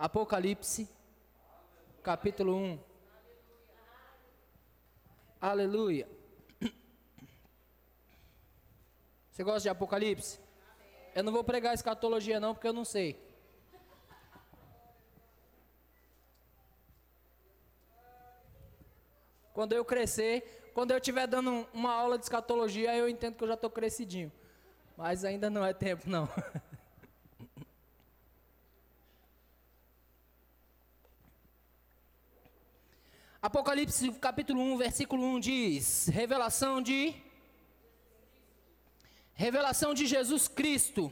Apocalipse, 0.00 0.88
capítulo 2.02 2.56
1. 2.56 2.78
Aleluia. 5.38 6.08
Você 9.30 9.44
gosta 9.44 9.60
de 9.60 9.68
Apocalipse? 9.68 10.40
Eu 11.14 11.22
não 11.22 11.30
vou 11.30 11.44
pregar 11.44 11.74
escatologia 11.74 12.40
não, 12.40 12.54
porque 12.54 12.66
eu 12.66 12.72
não 12.72 12.82
sei. 12.82 13.22
Quando 19.52 19.74
eu 19.74 19.84
crescer, 19.84 20.72
quando 20.72 20.92
eu 20.92 20.96
estiver 20.96 21.26
dando 21.26 21.68
uma 21.74 21.92
aula 21.92 22.16
de 22.16 22.24
escatologia, 22.24 22.96
eu 22.96 23.06
entendo 23.06 23.34
que 23.34 23.44
eu 23.44 23.48
já 23.48 23.54
estou 23.54 23.68
crescidinho. 23.68 24.32
Mas 24.96 25.26
ainda 25.26 25.50
não 25.50 25.62
é 25.62 25.74
tempo, 25.74 26.08
não. 26.08 26.26
Apocalipse 33.42 34.12
capítulo 34.20 34.60
1, 34.60 34.76
versículo 34.76 35.24
1 35.24 35.40
diz: 35.40 36.08
Revelação 36.08 36.82
de 36.82 37.14
Revelação 39.32 39.94
de 39.94 40.04
Jesus 40.04 40.46
Cristo. 40.46 41.10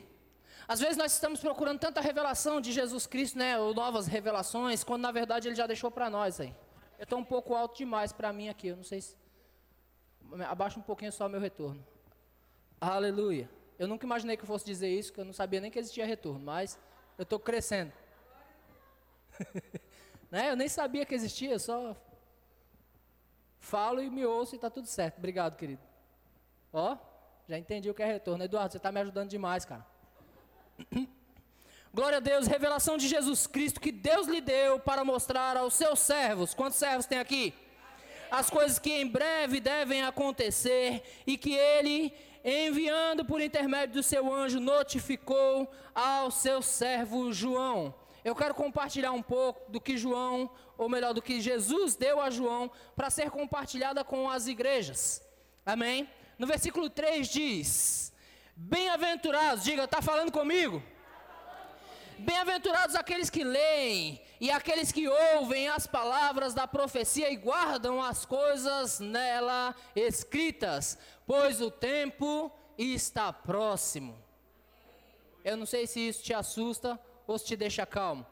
Às 0.69 0.79
vezes 0.79 0.99
nós 0.99 1.15
estamos 1.15 1.41
procurando 1.41 1.79
tanta 1.79 2.03
revelação 2.03 2.61
de 2.61 2.71
Jesus 2.71 3.07
Cristo, 3.07 3.39
né, 3.39 3.59
ou 3.59 3.73
novas 3.73 4.07
revelações, 4.07 4.85
quando 4.85 5.01
na 5.01 5.11
verdade 5.11 5.49
ele 5.49 5.55
já 5.55 5.67
deixou 5.67 5.91
para 5.91 6.11
nós 6.11 6.39
aí. 6.39 6.55
Eu 6.99 7.05
estou 7.05 7.19
um 7.19 7.25
pouco 7.25 7.55
alto 7.55 7.79
demais 7.79 8.13
para 8.13 8.31
mim 8.31 8.51
aqui, 8.51 8.69
eu 8.69 8.77
não 8.77 8.85
sei 8.85 9.01
se 9.01 9.17
abaixa 10.47 10.79
um 10.79 10.83
pouquinho 10.83 11.11
só 11.11 11.31
meu 11.31 11.41
retorno. 11.41 11.83
Aleluia. 12.79 13.49
Eu 13.79 13.89
nunca 13.89 14.05
imaginei 14.05 14.37
que 14.37 14.43
eu 14.43 14.47
fosse 14.47 14.67
dizer 14.67 14.91
isso, 14.91 15.15
que 15.15 15.21
eu 15.21 15.25
não 15.25 15.33
sabia 15.33 15.63
nem 15.63 15.71
que 15.71 15.79
existia 15.79 16.05
retorno, 16.05 16.41
mas 16.41 16.79
eu 17.17 17.23
estou 17.23 17.41
crescendo. 17.41 17.93
né? 20.31 20.51
Eu 20.51 20.57
nem 20.57 20.69
sabia 20.69 21.07
que 21.07 21.15
existia, 21.15 21.59
só 21.59 21.97
Falo 23.69 24.03
e 24.03 24.09
me 24.09 24.25
ouço 24.25 24.55
e 24.55 24.57
está 24.57 24.71
tudo 24.71 24.87
certo. 24.87 25.19
Obrigado, 25.19 25.55
querido. 25.55 25.83
Ó, 26.73 26.97
já 27.47 27.59
entendi 27.59 27.91
o 27.91 27.93
que 27.93 28.03
é 28.03 28.07
retorno. 28.07 28.43
Eduardo, 28.43 28.73
você 28.73 28.79
está 28.79 28.91
me 28.91 28.99
ajudando 28.99 29.29
demais, 29.29 29.67
cara. 29.67 29.87
Glória 31.93 32.17
a 32.17 32.21
Deus, 32.21 32.47
revelação 32.47 32.97
de 32.97 33.07
Jesus 33.07 33.47
Cristo 33.47 33.79
que 33.79 33.93
Deus 33.93 34.27
lhe 34.27 34.41
deu 34.41 34.81
para 34.81 35.05
mostrar 35.05 35.55
aos 35.55 35.75
seus 35.75 35.99
servos. 35.99 36.55
Quantos 36.55 36.79
servos 36.79 37.05
tem 37.05 37.19
aqui? 37.19 37.53
As 38.31 38.49
coisas 38.49 38.79
que 38.79 38.91
em 38.91 39.07
breve 39.07 39.61
devem 39.61 40.03
acontecer 40.03 41.03
e 41.27 41.37
que 41.37 41.53
ele, 41.53 42.11
enviando 42.43 43.23
por 43.23 43.39
intermédio 43.39 43.97
do 43.97 44.03
seu 44.03 44.33
anjo, 44.33 44.61
notificou 44.61 45.71
ao 45.95 46.31
seu 46.31 46.63
servo 46.63 47.35
João. 47.35 47.95
Eu 48.25 48.35
quero 48.35 48.55
compartilhar 48.55 49.13
um 49.13 49.23
pouco 49.23 49.71
do 49.71 49.79
que 49.79 49.99
João 49.99 50.51
ou 50.79 50.89
melhor, 50.89 51.13
do 51.13 51.21
que 51.21 51.41
Jesus 51.41 51.97
deu 51.97 52.21
a 52.21 52.31
João 52.31 52.71
para 52.95 53.11
ser 53.11 53.31
compartilhada 53.31 54.05
com 54.05 54.31
as 54.31 54.47
igrejas. 54.47 55.21
Amém? 55.67 56.09
No 56.39 56.47
versículo 56.47 56.89
3 56.89 57.29
diz: 57.29 58.13
Bem-aventurados, 58.55 59.65
diga, 59.65 59.85
está 59.85 60.01
falando 60.01 60.31
comigo? 60.31 60.81
Bem-aventurados 62.19 62.97
aqueles 62.97 63.29
que 63.29 63.45
leem 63.45 64.21
e 64.41 64.51
aqueles 64.51 64.91
que 64.91 65.09
ouvem 65.09 65.69
as 65.69 65.87
palavras 65.87 66.55
da 66.55 66.67
profecia 66.67 67.31
e 67.31 67.37
guardam 67.37 68.01
as 68.03 68.25
coisas 68.25 69.01
nela 69.01 69.75
escritas, 69.95 70.99
pois 71.27 71.61
o 71.61 71.71
tempo 71.71 72.53
está 72.77 73.33
próximo. 73.33 74.17
Eu 75.45 75.57
não 75.57 75.67
sei 75.67 75.87
se 75.87 76.09
isso 76.09 76.23
te 76.23 76.35
assusta 76.35 76.99
ou 77.27 77.39
se 77.39 77.47
te 77.47 77.57
deixa 77.57 77.87
calmo, 77.87 78.27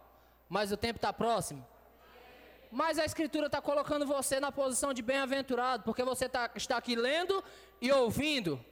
mas 0.49 0.73
o 0.73 0.77
tempo 0.77 0.97
está 0.97 1.13
próximo. 1.13 1.67
Mas 2.71 2.99
a 2.99 3.05
Escritura 3.05 3.47
está 3.47 3.61
colocando 3.61 4.07
você 4.07 4.41
na 4.41 4.51
posição 4.51 4.93
de 4.93 5.03
bem-aventurado, 5.03 5.83
porque 5.85 6.03
você 6.03 6.29
tá, 6.29 6.51
está 6.55 6.77
aqui 6.77 6.95
lendo 6.95 7.43
e 7.81 7.91
ouvindo. 7.93 8.63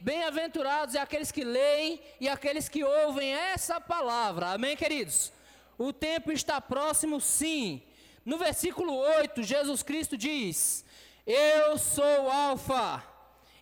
Bem-aventurados 0.00 0.94
é 0.94 1.00
aqueles 1.00 1.32
que 1.32 1.42
leem 1.42 2.00
e 2.20 2.28
aqueles 2.28 2.68
que 2.68 2.84
ouvem 2.84 3.34
essa 3.34 3.80
palavra. 3.80 4.52
Amém, 4.52 4.76
queridos? 4.76 5.32
O 5.76 5.92
tempo 5.92 6.30
está 6.30 6.60
próximo, 6.60 7.20
sim. 7.20 7.82
No 8.24 8.38
versículo 8.38 8.94
8, 8.94 9.42
Jesus 9.42 9.82
Cristo 9.82 10.16
diz: 10.16 10.84
Eu 11.26 11.78
sou 11.78 12.24
o 12.24 12.30
Alfa 12.30 13.02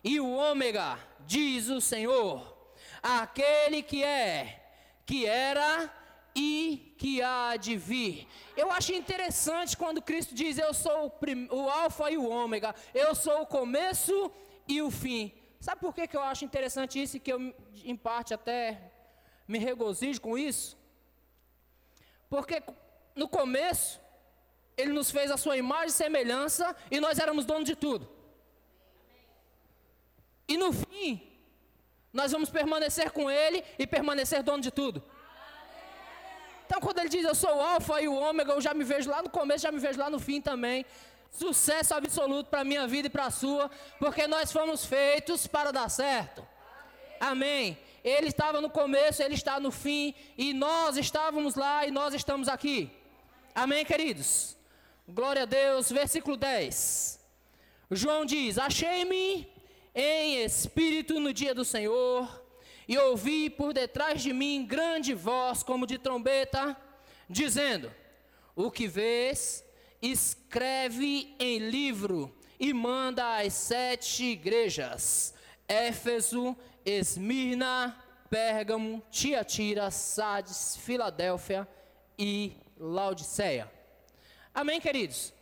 e 0.03 0.19
o 0.19 0.31
Ômega, 0.31 0.99
diz 1.25 1.69
o 1.69 1.81
Senhor, 1.81 2.55
aquele 3.01 3.81
que 3.81 4.03
é, 4.03 4.63
que 5.05 5.25
era 5.25 5.91
e 6.37 6.93
que 6.99 7.19
há 7.19 7.57
de 7.57 7.75
vir. 7.75 8.27
Eu 8.55 8.71
acho 8.71 8.93
interessante 8.93 9.75
quando 9.75 10.01
Cristo 10.01 10.35
diz: 10.35 10.59
Eu 10.59 10.71
sou 10.73 11.07
o, 11.07 11.55
o 11.55 11.69
Alfa 11.69 12.11
e 12.11 12.17
o 12.17 12.29
Ômega, 12.29 12.75
eu 12.93 13.15
sou 13.15 13.41
o 13.41 13.45
começo 13.45 14.31
e 14.67 14.81
o 14.81 14.91
fim. 14.91 15.33
Sabe 15.59 15.81
por 15.81 15.95
que, 15.95 16.07
que 16.07 16.15
eu 16.15 16.21
acho 16.21 16.45
interessante 16.45 17.01
isso 17.01 17.17
e 17.17 17.19
que 17.19 17.33
eu, 17.33 17.39
em 17.83 17.95
parte, 17.95 18.35
até 18.35 18.91
me 19.47 19.57
regozijo 19.57 20.21
com 20.21 20.37
isso? 20.37 20.77
Porque 22.29 22.61
no 23.15 23.27
começo, 23.27 23.99
Ele 24.77 24.93
nos 24.93 25.09
fez 25.09 25.31
a 25.31 25.37
sua 25.37 25.57
imagem 25.57 25.87
e 25.87 25.91
semelhança 25.91 26.75
e 26.91 26.99
nós 26.99 27.17
éramos 27.17 27.45
donos 27.45 27.65
de 27.65 27.75
tudo. 27.75 28.07
E 30.47 30.55
no 30.55 30.71
fim, 30.71 31.27
nós 32.13 32.31
vamos 32.31 32.51
permanecer 32.51 33.11
com 33.11 33.29
Ele 33.29 33.63
e 33.79 33.87
permanecer 33.87 34.43
dono 34.43 34.61
de 34.61 34.69
tudo. 34.69 35.03
Então, 36.77 36.89
quando 36.89 36.99
ele 36.99 37.09
diz 37.09 37.25
eu 37.25 37.33
sou 37.33 37.57
o 37.57 37.59
Alfa 37.59 37.99
e 38.03 38.07
o 38.07 38.13
Ômega, 38.13 38.53
eu 38.53 38.61
já 38.61 38.71
me 38.71 38.83
vejo 38.83 39.09
lá 39.09 39.23
no 39.23 39.31
começo, 39.31 39.63
já 39.63 39.71
me 39.71 39.79
vejo 39.79 39.97
lá 39.97 40.11
no 40.11 40.19
fim 40.19 40.39
também. 40.39 40.85
Sucesso 41.31 41.95
absoluto 41.95 42.51
para 42.51 42.61
a 42.61 42.63
minha 42.63 42.85
vida 42.85 43.07
e 43.07 43.09
para 43.09 43.25
a 43.25 43.31
sua, 43.31 43.71
porque 43.97 44.27
nós 44.27 44.51
fomos 44.51 44.85
feitos 44.85 45.47
para 45.47 45.71
dar 45.71 45.89
certo. 45.89 46.47
Amém. 47.19 47.79
Ele 48.03 48.27
estava 48.27 48.61
no 48.61 48.69
começo, 48.69 49.23
ele 49.23 49.33
está 49.33 49.59
no 49.59 49.71
fim, 49.71 50.13
e 50.37 50.53
nós 50.53 50.97
estávamos 50.97 51.55
lá 51.55 51.87
e 51.87 51.89
nós 51.89 52.13
estamos 52.13 52.47
aqui. 52.47 52.91
Amém, 53.55 53.83
queridos? 53.83 54.55
Glória 55.07 55.41
a 55.41 55.45
Deus. 55.45 55.91
Versículo 55.91 56.37
10. 56.37 57.19
João 57.89 58.23
diz: 58.23 58.59
Achei-me 58.59 59.51
em 59.95 60.43
espírito 60.43 61.19
no 61.19 61.33
dia 61.33 61.55
do 61.55 61.65
Senhor 61.65 62.46
e 62.87 62.97
ouvi 62.97 63.49
por 63.49 63.73
detrás 63.73 64.21
de 64.21 64.31
mim 64.31 64.65
grande 64.65 65.13
voz, 65.13 65.61
como 65.63 65.85
de 65.85 65.97
trombeta, 65.97 66.75
dizendo: 67.29 67.91
O 68.55 68.71
que 68.71 68.87
vês, 68.87 69.63
escreve 70.01 71.35
em 71.39 71.57
livro 71.57 72.35
e 72.59 72.73
manda 72.73 73.39
às 73.39 73.53
sete 73.53 74.23
igrejas: 74.23 75.33
Éfeso, 75.67 76.55
Esmirna, 76.85 77.97
Pérgamo, 78.29 79.03
Tiatira, 79.11 79.91
Sardes, 79.91 80.77
Filadélfia 80.77 81.67
e 82.17 82.55
Laodiceia. 82.77 83.71
Amém, 84.53 84.79
queridos? 84.79 85.33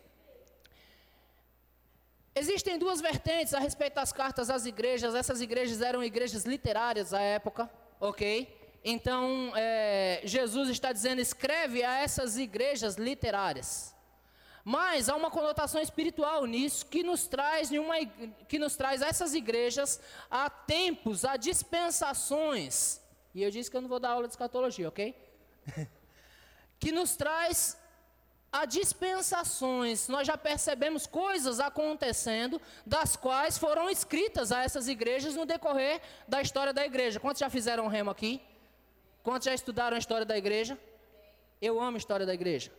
Existem 2.37 2.77
duas 2.77 2.99
vertentes 2.99 3.53
a 3.53 3.59
respeito 3.59 3.93
das 3.93 4.11
cartas 4.11 4.49
às 4.49 4.65
igrejas. 4.65 5.15
Essas 5.15 5.39
igrejas 5.39 5.81
eram 5.81 6.03
igrejas 6.03 6.43
literárias 6.43 7.13
à 7.13 7.21
época, 7.21 7.71
ok? 7.97 8.53
Então, 8.83 9.53
é, 9.55 10.19
Jesus 10.25 10.67
está 10.67 10.91
dizendo: 10.91 11.21
escreve 11.21 11.81
a 11.81 11.95
essas 11.99 12.37
igrejas 12.37 12.95
literárias. 12.95 13.95
Mas 14.65 15.07
há 15.07 15.15
uma 15.15 15.31
conotação 15.31 15.79
espiritual 15.81 16.45
nisso 16.45 16.85
que 16.87 17.03
nos 17.03 17.25
traz 17.25 17.71
uma, 17.71 18.03
que 18.49 18.59
nos 18.59 18.75
traz 18.75 19.01
essas 19.01 19.33
igrejas 19.33 20.01
a 20.29 20.49
tempos, 20.49 21.23
a 21.23 21.37
dispensações. 21.37 22.99
E 23.33 23.43
eu 23.43 23.49
disse 23.49 23.71
que 23.71 23.77
eu 23.77 23.81
não 23.81 23.87
vou 23.87 23.99
dar 23.99 24.09
aula 24.09 24.27
de 24.27 24.33
escatologia, 24.33 24.89
ok? 24.89 25.15
que 26.79 26.91
nos 26.91 27.15
traz 27.15 27.77
há 28.51 28.65
dispensações, 28.65 30.07
nós 30.07 30.25
já 30.25 30.37
percebemos 30.37 31.05
coisas 31.05 31.59
acontecendo, 31.59 32.61
das 32.85 33.15
quais 33.15 33.57
foram 33.57 33.89
escritas 33.89 34.51
a 34.51 34.63
essas 34.63 34.87
igrejas 34.87 35.35
no 35.35 35.45
decorrer 35.45 36.01
da 36.27 36.41
história 36.41 36.73
da 36.73 36.85
igreja. 36.85 37.19
Quantos 37.19 37.39
já 37.39 37.49
fizeram 37.49 37.87
remo 37.87 38.09
aqui? 38.09 38.41
Quantos 39.23 39.45
já 39.45 39.53
estudaram 39.53 39.95
a 39.95 39.99
história 39.99 40.25
da 40.25 40.37
igreja? 40.37 40.77
Eu 41.61 41.81
amo 41.81 41.97
a 41.97 41.99
história 41.99 42.25
da 42.25 42.33
igreja. 42.33 42.71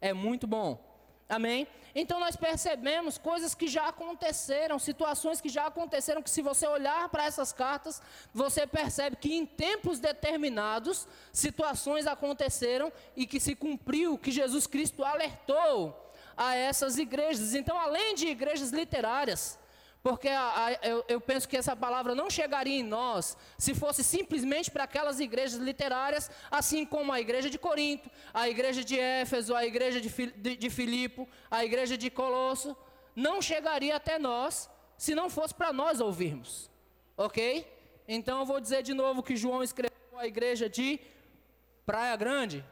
É 0.00 0.12
muito 0.12 0.46
bom. 0.46 0.89
Amém? 1.30 1.68
Então 1.94 2.18
nós 2.18 2.34
percebemos 2.34 3.16
coisas 3.16 3.54
que 3.54 3.68
já 3.68 3.86
aconteceram, 3.86 4.80
situações 4.80 5.40
que 5.40 5.48
já 5.48 5.66
aconteceram, 5.66 6.22
que 6.22 6.28
se 6.28 6.42
você 6.42 6.66
olhar 6.66 7.08
para 7.08 7.24
essas 7.24 7.52
cartas, 7.52 8.02
você 8.34 8.66
percebe 8.66 9.14
que 9.14 9.32
em 9.32 9.46
tempos 9.46 10.00
determinados, 10.00 11.06
situações 11.32 12.08
aconteceram 12.08 12.92
e 13.16 13.28
que 13.28 13.38
se 13.38 13.54
cumpriu, 13.54 14.18
que 14.18 14.32
Jesus 14.32 14.66
Cristo 14.66 15.04
alertou 15.04 16.12
a 16.36 16.56
essas 16.56 16.98
igrejas. 16.98 17.54
Então, 17.54 17.78
além 17.78 18.16
de 18.16 18.26
igrejas 18.26 18.70
literárias, 18.70 19.56
Porque 20.02 20.28
a, 20.28 20.66
a, 20.66 20.72
eu, 20.86 21.04
eu, 21.08 21.20
penso 21.20 21.46
que 21.46 21.56
essa 21.56 21.76
palavra 21.76 22.14
não 22.14 22.30
chegaria 22.30 22.78
em 22.78 22.82
nós 22.82 23.36
se 23.58 23.74
fosse 23.74 24.02
simplesmente 24.02 24.70
para 24.70 24.84
aquelas 24.84 25.20
igrejas 25.20 25.60
literárias, 25.60 26.30
assim 26.50 26.86
como 26.86 27.12
a 27.12 27.20
igreja 27.20 27.50
de 27.50 27.58
Corinto, 27.58 28.10
a 28.32 28.48
igreja 28.48 28.82
de 28.82 28.98
Éfeso, 28.98 29.54
a 29.54 29.66
igreja 29.66 30.00
de, 30.00 30.08
de, 30.08 30.56
de 30.56 30.70
Filipe, 30.70 31.28
a 31.50 31.64
igreja 31.64 31.98
de 31.98 32.08
Colosso. 32.08 32.74
Não 33.14 33.42
chegaria 33.42 33.96
até 33.96 34.18
nós 34.18 34.70
se 34.96 35.14
não 35.14 35.28
fosse 35.28 35.54
para 35.54 35.70
nós 35.70 36.00
ouvirmos. 36.00 36.70
Ok? 37.16 37.66
Então 38.08 38.40
eu 38.40 38.46
vou 38.46 38.58
dizer 38.58 38.82
de 38.82 38.94
novo 38.94 39.22
que 39.22 39.36
João 39.36 39.62
escreveu 39.62 40.18
a 40.18 40.26
igreja 40.26 40.66
de 40.66 40.98
Praia 41.84 42.16
Grande. 42.16 42.64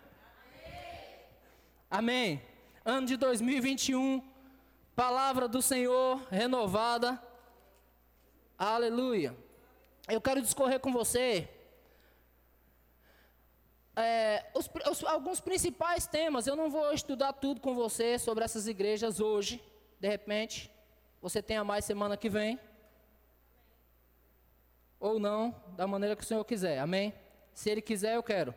Amém. 1.91 2.39
Amém. 2.39 2.43
Ano 2.87 3.07
de 3.07 3.19
2021 3.19 4.23
Palavra 4.99 5.47
do 5.47 5.63
Senhor 5.63 6.27
renovada. 6.29 7.23
Aleluia. 8.59 9.33
Eu 10.09 10.21
quero 10.21 10.43
discorrer 10.43 10.81
com 10.81 10.93
você 10.93 11.49
é, 13.95 14.51
os, 14.53 14.69
os, 14.91 15.05
alguns 15.05 15.39
principais 15.41 16.09
temas. 16.09 16.49
Eu 16.49 16.57
não 16.57 16.69
vou 16.69 16.93
estudar 16.93 17.33
tudo 17.33 17.61
com 17.61 17.77
você 17.77 18.19
sobre 18.19 18.43
essas 18.43 18.67
igrejas 18.67 19.21
hoje. 19.21 19.63
De 20.01 20.09
repente, 20.09 20.69
você 21.23 21.41
tenha 21.41 21.63
mais 21.63 21.85
semana 21.85 22.17
que 22.17 22.29
vem. 22.29 22.59
Ou 24.99 25.21
não, 25.21 25.55
da 25.77 25.87
maneira 25.87 26.17
que 26.17 26.25
o 26.25 26.27
Senhor 26.27 26.45
quiser. 26.45 26.81
Amém? 26.81 27.15
Se 27.55 27.71
Ele 27.71 27.81
quiser, 27.81 28.17
eu 28.17 28.23
quero. 28.25 28.53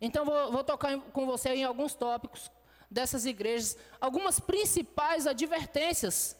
Então, 0.00 0.24
vou, 0.24 0.52
vou 0.52 0.62
tocar 0.62 0.96
com 1.00 1.26
você 1.26 1.48
em 1.48 1.64
alguns 1.64 1.96
tópicos 1.96 2.48
dessas 2.90 3.24
igrejas, 3.24 3.76
algumas 4.00 4.40
principais 4.40 5.26
advertências. 5.26 6.36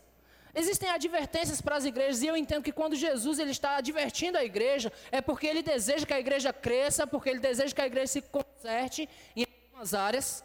Existem 0.55 0.91
advertências 0.91 1.61
para 1.61 1.77
as 1.77 1.85
igrejas 1.85 2.23
e 2.23 2.27
eu 2.27 2.37
entendo 2.37 2.65
que 2.65 2.73
quando 2.73 2.97
Jesus 2.97 3.39
ele 3.39 3.53
está 3.53 3.77
advertindo 3.77 4.37
a 4.37 4.45
igreja 4.45 4.93
é 5.13 5.21
porque 5.21 5.47
ele 5.47 5.63
deseja 5.63 6.05
que 6.05 6.13
a 6.13 6.19
igreja 6.19 6.53
cresça, 6.53 7.07
porque 7.07 7.31
ele 7.31 7.39
deseja 7.39 7.73
que 7.73 7.81
a 7.81 7.87
igreja 7.87 8.09
se 8.09 8.23
conserte 8.23 9.09
em 9.37 9.45
algumas 9.45 9.95
áreas. 9.95 10.45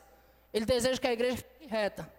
Ele 0.54 0.66
deseja 0.66 1.02
que 1.02 1.07
a 1.07 1.13
igreja 1.13 1.38
fique 1.38 1.66
reta. 1.66 2.10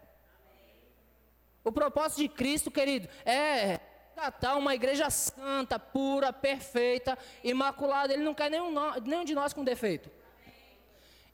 O 1.62 1.70
propósito 1.70 2.18
de 2.18 2.28
Cristo, 2.28 2.70
querido, 2.70 3.08
é 3.24 3.80
tratar 4.14 4.56
uma 4.56 4.74
igreja 4.74 5.10
santa, 5.10 5.78
pura, 5.78 6.32
perfeita, 6.32 7.16
imaculada. 7.44 8.12
Ele 8.12 8.24
não 8.24 8.34
quer 8.34 8.50
nenhum, 8.50 8.72
nenhum 9.04 9.24
de 9.24 9.34
nós 9.34 9.52
com 9.52 9.62
defeito. 9.62 10.10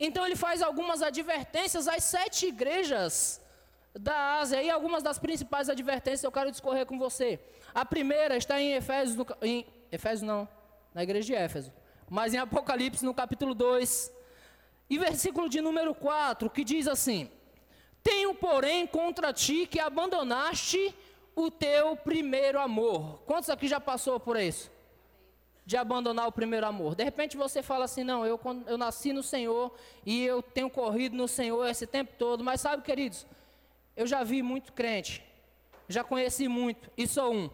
Então 0.05 0.27
ele 0.27 0.35
faz 0.35 0.61
algumas 0.61 1.01
advertências 1.01 1.87
às 1.87 2.03
sete 2.03 2.47
igrejas 2.47 3.41
da 3.95 4.41
Ásia. 4.41 4.61
E 4.61 4.69
algumas 4.69 5.01
das 5.01 5.17
principais 5.17 5.69
advertências 5.69 6.25
eu 6.25 6.33
quero 6.33 6.51
discorrer 6.51 6.85
com 6.85 6.99
você. 6.99 7.39
A 7.73 7.85
primeira 7.85 8.37
está 8.37 8.61
em 8.61 8.73
Efésios, 8.73 9.17
no, 9.17 9.25
em 9.41 9.65
Efésios 9.93 10.23
não, 10.23 10.49
na 10.93 11.05
igreja 11.05 11.27
de 11.27 11.35
Éfeso. 11.37 11.73
Mas 12.11 12.35
em 12.35 12.39
Apocalipse, 12.39 13.05
no 13.05 13.15
capítulo 13.15 13.55
2, 13.55 14.13
e 14.91 14.99
versículo 14.99 15.49
de 15.49 15.61
número 15.61 15.95
4, 15.95 16.51
que 16.51 16.65
diz 16.65 16.89
assim: 16.89 17.31
Tenho, 18.03 18.35
porém, 18.35 18.89
contra 18.89 19.33
ti 19.33 19.69
que 19.69 19.79
abandonaste 19.79 20.93
o 21.37 21.49
teu 21.49 21.97
primeiro 21.97 22.59
amor. 22.59 23.23
Quantos 23.25 23.49
aqui 23.51 23.69
já 23.69 23.79
passou 23.79 24.19
por 24.19 24.37
isso? 24.37 24.69
De 25.65 25.77
abandonar 25.77 26.27
o 26.27 26.33
primeiro 26.33 26.67
amor. 26.67 26.95
De 26.95 27.05
repente 27.05 27.37
você 27.37 27.63
fala 27.63 27.85
assim: 27.85 28.05
não, 28.05 28.27
eu, 28.27 28.39
eu 28.67 28.77
nasci 28.77 29.13
no 29.13 29.23
Senhor 29.23 29.75
e 30.05 30.25
eu 30.25 30.43
tenho 30.43 30.69
corrido 30.69 31.17
no 31.17 31.29
Senhor 31.29 31.67
esse 31.67 31.87
tempo 31.87 32.13
todo. 32.19 32.43
Mas 32.43 32.61
sabe, 32.61 32.83
queridos, 32.83 33.27
eu 33.97 34.07
já 34.07 34.23
vi 34.25 34.43
muito 34.43 34.73
crente, 34.73 35.25
já 35.89 36.03
conheci 36.03 36.49
muito 36.49 36.91
e 36.97 37.07
sou 37.07 37.33
um. 37.33 37.51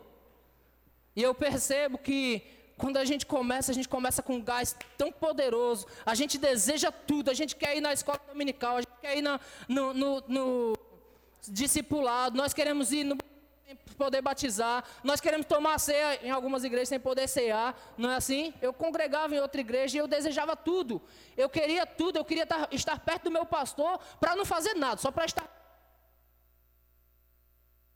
E 1.15 1.23
eu 1.23 1.35
percebo 1.35 1.99
que 1.99 2.43
quando 2.77 2.97
a 2.97 3.05
gente 3.05 3.27
começa, 3.27 3.73
a 3.73 3.75
gente 3.75 3.89
começa 3.89 4.23
com 4.23 4.35
um 4.35 4.43
gás 4.43 4.75
tão 4.97 5.11
poderoso, 5.11 5.87
a 6.07 6.15
gente 6.15 6.39
deseja 6.39 6.93
tudo, 6.93 7.29
a 7.29 7.35
gente 7.35 7.57
quer 7.57 7.77
ir 7.77 7.81
na 7.81 7.93
escola 7.93 8.21
dominical, 8.29 8.77
a 8.77 8.81
gente 8.81 9.01
quer 9.01 9.19
ir 9.19 9.23
na, 9.23 9.41
no, 9.69 9.93
no, 9.93 10.23
no 10.29 10.73
discipulado, 11.49 12.37
nós 12.37 12.55
queremos 12.55 12.93
ir 12.93 13.03
no 13.03 13.17
poder 13.97 14.23
batizar. 14.23 14.85
Nós 15.03 15.21
queremos 15.21 15.47
tomar 15.47 15.79
ceia 15.79 16.27
em 16.27 16.31
algumas 16.31 16.65
igrejas 16.65 16.89
sem 16.89 17.01
poder 17.01 17.29
cear, 17.29 17.79
não 17.97 18.11
é 18.11 18.17
assim? 18.17 18.55
Eu 18.61 18.73
congregava 18.73 19.35
em 19.35 19.41
outra 19.41 19.61
igreja 19.61 19.97
e 19.97 20.01
eu 20.01 20.07
desejava 20.07 20.57
tudo. 20.57 21.03
Eu 21.37 21.49
queria 21.49 21.85
tudo, 21.85 22.17
eu 22.17 22.25
queria 22.25 22.47
estar 22.71 22.99
perto 23.01 23.25
do 23.25 23.31
meu 23.31 23.45
pastor 23.45 23.99
para 24.21 24.35
não 24.37 24.45
fazer 24.45 24.75
nada, 24.75 25.01
só 25.01 25.11
para 25.11 25.25
estar. 25.25 25.49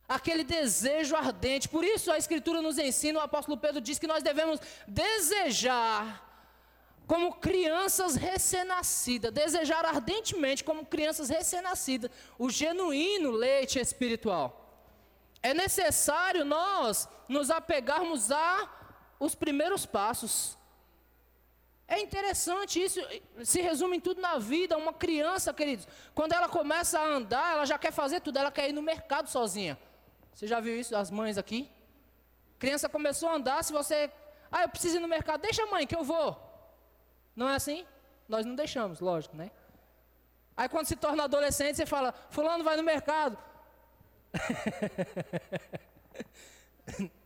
Aquele 0.09 0.45
desejo 0.45 1.17
ardente. 1.17 1.69
Por 1.69 1.85
isso 1.85 2.13
a 2.13 2.19
Escritura 2.19 2.61
nos 2.61 2.77
ensina, 2.79 3.21
o 3.21 3.23
apóstolo 3.23 3.57
Pedro 3.57 3.81
diz 3.81 3.99
que 3.99 4.07
nós 4.07 4.23
devemos 4.23 4.61
desejar 4.87 6.31
como 7.07 7.35
crianças 7.35 8.15
recém-nascidas, 8.15 9.33
desejar 9.33 9.85
ardentemente 9.85 10.63
como 10.63 10.85
crianças 10.85 11.29
recém-nascidas, 11.29 12.11
o 12.39 12.49
genuíno 12.49 13.31
leite 13.31 13.79
espiritual 13.79 14.62
é 15.43 15.53
necessário 15.53 16.45
nós 16.45 17.09
nos 17.29 17.51
apegarmos 17.51 18.31
a 18.31 18.71
os 19.19 19.35
primeiros 19.35 19.85
passos. 19.85 20.59
É 21.87 22.01
interessante 22.01 22.83
isso, 22.83 23.01
se 23.45 23.61
resume 23.61 23.97
em 23.99 24.01
tudo 24.01 24.21
na 24.21 24.39
vida. 24.39 24.77
Uma 24.77 24.93
criança, 24.93 25.53
queridos, 25.53 25.87
quando 26.15 26.33
ela 26.33 26.49
começa 26.49 26.99
a 26.99 27.05
andar, 27.05 27.55
ela 27.55 27.67
já 27.67 27.79
quer 27.79 27.93
fazer 27.93 28.21
tudo, 28.21 28.39
ela 28.39 28.51
quer 28.51 28.69
ir 28.69 28.73
no 28.73 28.83
mercado 28.83 29.29
sozinha. 29.29 29.79
Você 30.33 30.47
já 30.47 30.61
viu 30.61 30.79
isso, 30.79 30.97
as 30.97 31.11
mães 31.11 31.37
aqui? 31.37 31.71
Criança 32.59 32.89
começou 32.89 33.29
a 33.29 33.35
andar, 33.35 33.63
se 33.63 33.73
você. 33.73 34.11
Ah, 34.51 34.63
eu 34.63 34.69
preciso 34.69 34.97
ir 34.97 35.01
no 35.01 35.09
mercado, 35.09 35.41
deixa 35.41 35.67
mãe 35.67 35.87
que 35.87 35.97
eu 35.97 36.05
vou. 36.05 36.37
Não 37.35 37.49
é 37.49 37.57
assim? 37.57 37.87
Nós 38.29 38.47
não 38.47 38.55
deixamos, 38.55 39.01
lógico, 39.01 39.37
né? 39.37 39.51
Aí 40.57 40.69
quando 40.69 40.87
se 40.87 40.97
torna 40.97 41.25
adolescente, 41.25 41.77
você 41.77 41.87
fala, 41.87 42.15
fulano 42.31 42.63
vai 42.63 42.77
no 42.77 42.83
mercado. 42.83 43.37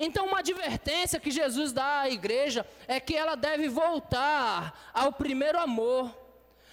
Então, 0.00 0.26
uma 0.26 0.38
advertência 0.38 1.18
que 1.18 1.30
Jesus 1.30 1.72
dá 1.72 2.02
à 2.02 2.10
igreja 2.10 2.64
é 2.86 3.00
que 3.00 3.16
ela 3.16 3.34
deve 3.34 3.68
voltar 3.68 4.90
ao 4.94 5.12
primeiro 5.12 5.58
amor. 5.58 6.16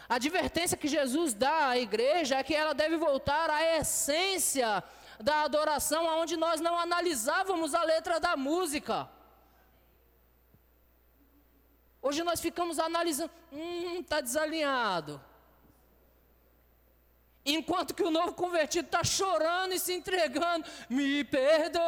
A 0.08 0.16
advertência 0.16 0.78
que 0.78 0.88
Jesus 0.88 1.34
dá 1.34 1.70
à 1.70 1.80
igreja 1.80 2.36
é 2.36 2.44
que 2.44 2.54
ela 2.54 2.74
deve 2.74 2.98
voltar 2.98 3.50
à 3.50 3.78
essência 3.78 4.84
da 5.20 5.42
adoração, 5.42 6.06
onde 6.20 6.38
nós 6.38 6.62
não 6.62 6.78
analisávamos 6.78 7.74
a 7.74 7.84
letra 7.84 8.20
da 8.20 8.38
música. 8.38 9.10
Hoje 12.00 12.24
nós 12.24 12.40
ficamos 12.40 12.78
analisando, 12.78 13.32
hum, 13.52 14.02
está 14.02 14.22
desalinhado. 14.22 15.20
Enquanto 17.46 17.94
que 17.94 18.02
o 18.02 18.10
novo 18.10 18.34
convertido 18.34 18.88
está 18.88 19.04
chorando 19.04 19.74
e 19.74 19.80
se 19.80 19.94
entregando, 19.94 20.66
me 20.90 21.24
perdoa. 21.24 21.84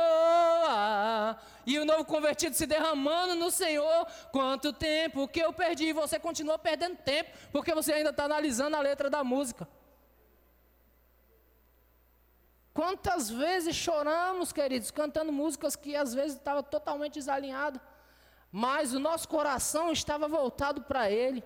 E 1.66 1.80
o 1.80 1.86
novo 1.86 2.06
convertido 2.06 2.56
se 2.56 2.68
derramando 2.68 3.34
no 3.34 3.50
Senhor. 3.50 4.06
Quanto 4.32 4.72
tempo 4.72 5.28
que 5.28 5.40
eu 5.40 5.52
perdi? 5.52 5.86
E 5.86 5.94
você 5.94 6.20
continua 6.20 6.60
perdendo 6.60 6.98
tempo, 6.98 7.32
porque 7.52 7.74
você 7.74 7.94
ainda 7.94 8.12
está 8.12 8.26
analisando 8.26 8.76
a 8.76 8.82
letra 8.82 9.10
da 9.10 9.24
música. 9.24 9.68
Quantas 12.72 13.28
vezes 13.28 13.76
choramos, 13.76 14.54
queridos, 14.54 14.92
cantando 14.92 15.34
músicas 15.34 15.76
que 15.76 15.96
às 15.96 16.14
vezes 16.14 16.38
estavam 16.38 16.62
totalmente 16.62 17.16
desalinhadas, 17.16 17.82
mas 18.52 18.94
o 18.94 19.00
nosso 19.00 19.28
coração 19.28 19.92
estava 19.92 20.28
voltado 20.28 20.84
para 20.84 21.10
Ele. 21.10 21.44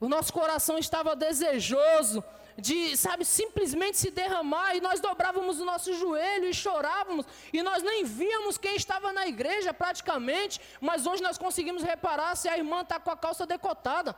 O 0.00 0.08
nosso 0.08 0.32
coração 0.32 0.78
estava 0.78 1.14
desejoso 1.14 2.24
de, 2.56 2.96
sabe, 2.96 3.24
simplesmente 3.24 3.96
se 3.96 4.10
derramar, 4.10 4.76
e 4.76 4.80
nós 4.80 5.00
dobrávamos 5.00 5.60
o 5.60 5.64
nosso 5.64 5.92
joelho 5.94 6.46
e 6.46 6.54
chorávamos, 6.54 7.26
e 7.52 7.62
nós 7.62 7.82
nem 7.82 8.04
víamos 8.04 8.56
quem 8.56 8.76
estava 8.76 9.12
na 9.12 9.26
igreja 9.26 9.74
praticamente, 9.74 10.60
mas 10.80 11.06
hoje 11.06 11.22
nós 11.22 11.36
conseguimos 11.36 11.82
reparar 11.82 12.36
se 12.36 12.48
a 12.48 12.56
irmã 12.56 12.82
está 12.82 13.00
com 13.00 13.10
a 13.10 13.16
calça 13.16 13.46
decotada. 13.46 14.16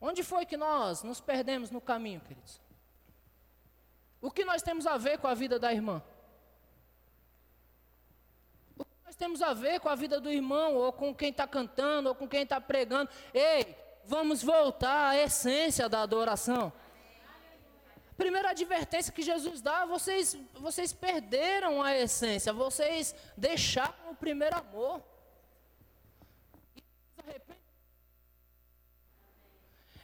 Onde 0.00 0.22
foi 0.22 0.44
que 0.46 0.56
nós 0.56 1.02
nos 1.02 1.20
perdemos 1.20 1.70
no 1.70 1.80
caminho, 1.80 2.20
queridos? 2.20 2.60
O 4.20 4.30
que 4.30 4.44
nós 4.44 4.62
temos 4.62 4.86
a 4.86 4.96
ver 4.96 5.18
com 5.18 5.26
a 5.26 5.34
vida 5.34 5.58
da 5.58 5.72
irmã? 5.72 6.02
O 8.78 8.84
que 8.84 8.92
nós 9.04 9.16
temos 9.16 9.42
a 9.42 9.52
ver 9.54 9.80
com 9.80 9.88
a 9.88 9.94
vida 9.94 10.20
do 10.20 10.30
irmão, 10.30 10.74
ou 10.74 10.92
com 10.92 11.14
quem 11.14 11.30
está 11.30 11.46
cantando, 11.46 12.08
ou 12.08 12.14
com 12.14 12.28
quem 12.28 12.42
está 12.42 12.60
pregando? 12.60 13.10
Ei, 13.32 13.85
vamos 14.06 14.42
voltar 14.42 15.10
à 15.10 15.16
essência 15.16 15.88
da 15.88 16.02
adoração. 16.02 16.72
Primeira 18.16 18.50
advertência 18.50 19.12
que 19.12 19.22
Jesus 19.22 19.60
dá, 19.60 19.84
vocês, 19.84 20.38
vocês 20.54 20.92
perderam 20.92 21.82
a 21.82 21.94
essência, 21.94 22.52
vocês 22.52 23.14
deixaram 23.36 24.10
o 24.10 24.14
primeiro 24.14 24.56
amor. 24.56 25.02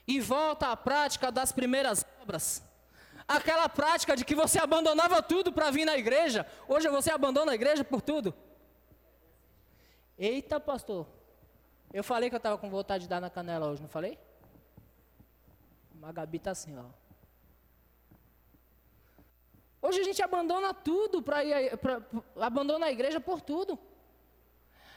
E 0.06 0.20
volta 0.20 0.68
à 0.68 0.76
prática 0.76 1.32
das 1.32 1.52
primeiras 1.52 2.04
obras. 2.20 2.62
aquela 3.26 3.68
prática 3.68 4.14
de 4.14 4.24
que 4.24 4.34
você 4.34 4.58
abandonava 4.58 5.22
tudo 5.22 5.52
para 5.52 5.70
vir 5.70 5.86
na 5.86 5.96
igreja, 5.96 6.46
hoje 6.68 6.88
você 6.88 7.10
abandona 7.10 7.52
a 7.52 7.54
igreja 7.54 7.82
por 7.82 8.02
tudo. 8.02 8.34
Eita, 10.18 10.60
pastor, 10.60 11.06
eu 11.92 12.02
falei 12.02 12.28
que 12.28 12.34
eu 12.34 12.38
estava 12.38 12.56
com 12.56 12.70
vontade 12.70 13.04
de 13.04 13.08
dar 13.08 13.20
na 13.20 13.28
canela 13.30 13.66
hoje, 13.68 13.82
não 13.82 13.88
falei? 13.88 14.18
A 16.02 16.10
Gabi 16.10 16.38
está 16.38 16.50
assim, 16.50 16.76
ó. 16.76 16.86
Hoje 19.80 20.00
a 20.00 20.04
gente 20.04 20.22
abandona 20.22 20.72
tudo 20.72 21.22
para 21.22 21.44
ir, 21.44 21.76
pra, 21.76 22.00
abandona 22.40 22.86
a 22.86 22.92
igreja 22.92 23.20
por 23.20 23.40
tudo. 23.40 23.78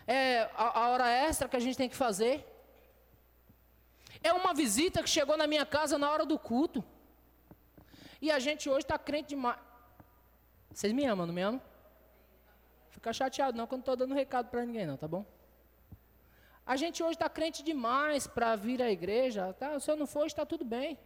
É 0.08 0.44
a, 0.56 0.82
a 0.82 0.90
hora 0.90 1.10
extra 1.10 1.50
que 1.50 1.56
a 1.56 1.60
gente 1.60 1.78
tem 1.78 1.90
que 1.90 1.96
fazer. 1.96 2.46
É 4.24 4.32
uma 4.32 4.54
visita 4.54 5.04
que 5.04 5.10
chegou 5.10 5.36
na 5.36 5.48
minha 5.48 5.66
casa 5.66 5.98
na 5.98 6.10
hora 6.10 6.25
do 6.25 6.38
culto. 6.38 6.84
E 8.22 8.32
a 8.32 8.40
gente 8.40 8.70
hoje 8.70 8.86
está 8.86 8.98
crente 8.98 9.30
demais. 9.30 9.60
Vocês 10.72 10.94
me 10.94 11.06
amam, 11.06 11.25
não 11.25 11.34
me 11.34 11.42
amam? 11.42 11.62
Fica 12.90 13.12
chateado 13.12 13.58
não, 13.58 13.68
quando 13.68 13.82
estou 13.82 13.96
dando 13.96 14.14
recado 14.14 14.50
para 14.50 14.66
ninguém 14.66 14.86
não, 14.86 14.98
tá 14.98 15.08
bom? 15.08 15.25
A 16.65 16.75
gente 16.75 17.03
hoje 17.03 17.13
está 17.13 17.29
crente 17.29 17.62
demais 17.62 18.25
para 18.25 18.55
vir 18.55 18.81
à 18.81 18.89
igreja. 18.89 19.53
Tá? 19.53 19.79
Se 19.79 19.91
eu 19.91 19.95
não 19.95 20.07
for, 20.07 20.25
está 20.25 20.45
tudo 20.45 20.65
bem. 20.65 20.98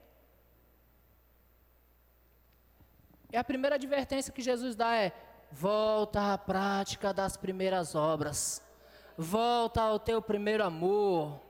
E 3.32 3.38
a 3.38 3.44
primeira 3.44 3.76
advertência 3.76 4.34
que 4.34 4.42
Jesus 4.42 4.76
dá 4.76 4.96
é: 4.96 5.12
volta 5.52 6.34
à 6.34 6.38
prática 6.38 7.14
das 7.14 7.36
primeiras 7.36 7.94
obras. 7.94 8.64
Volta 9.18 9.82
ao 9.82 10.00
teu 10.00 10.22
primeiro 10.22 10.64
amor 10.64 11.49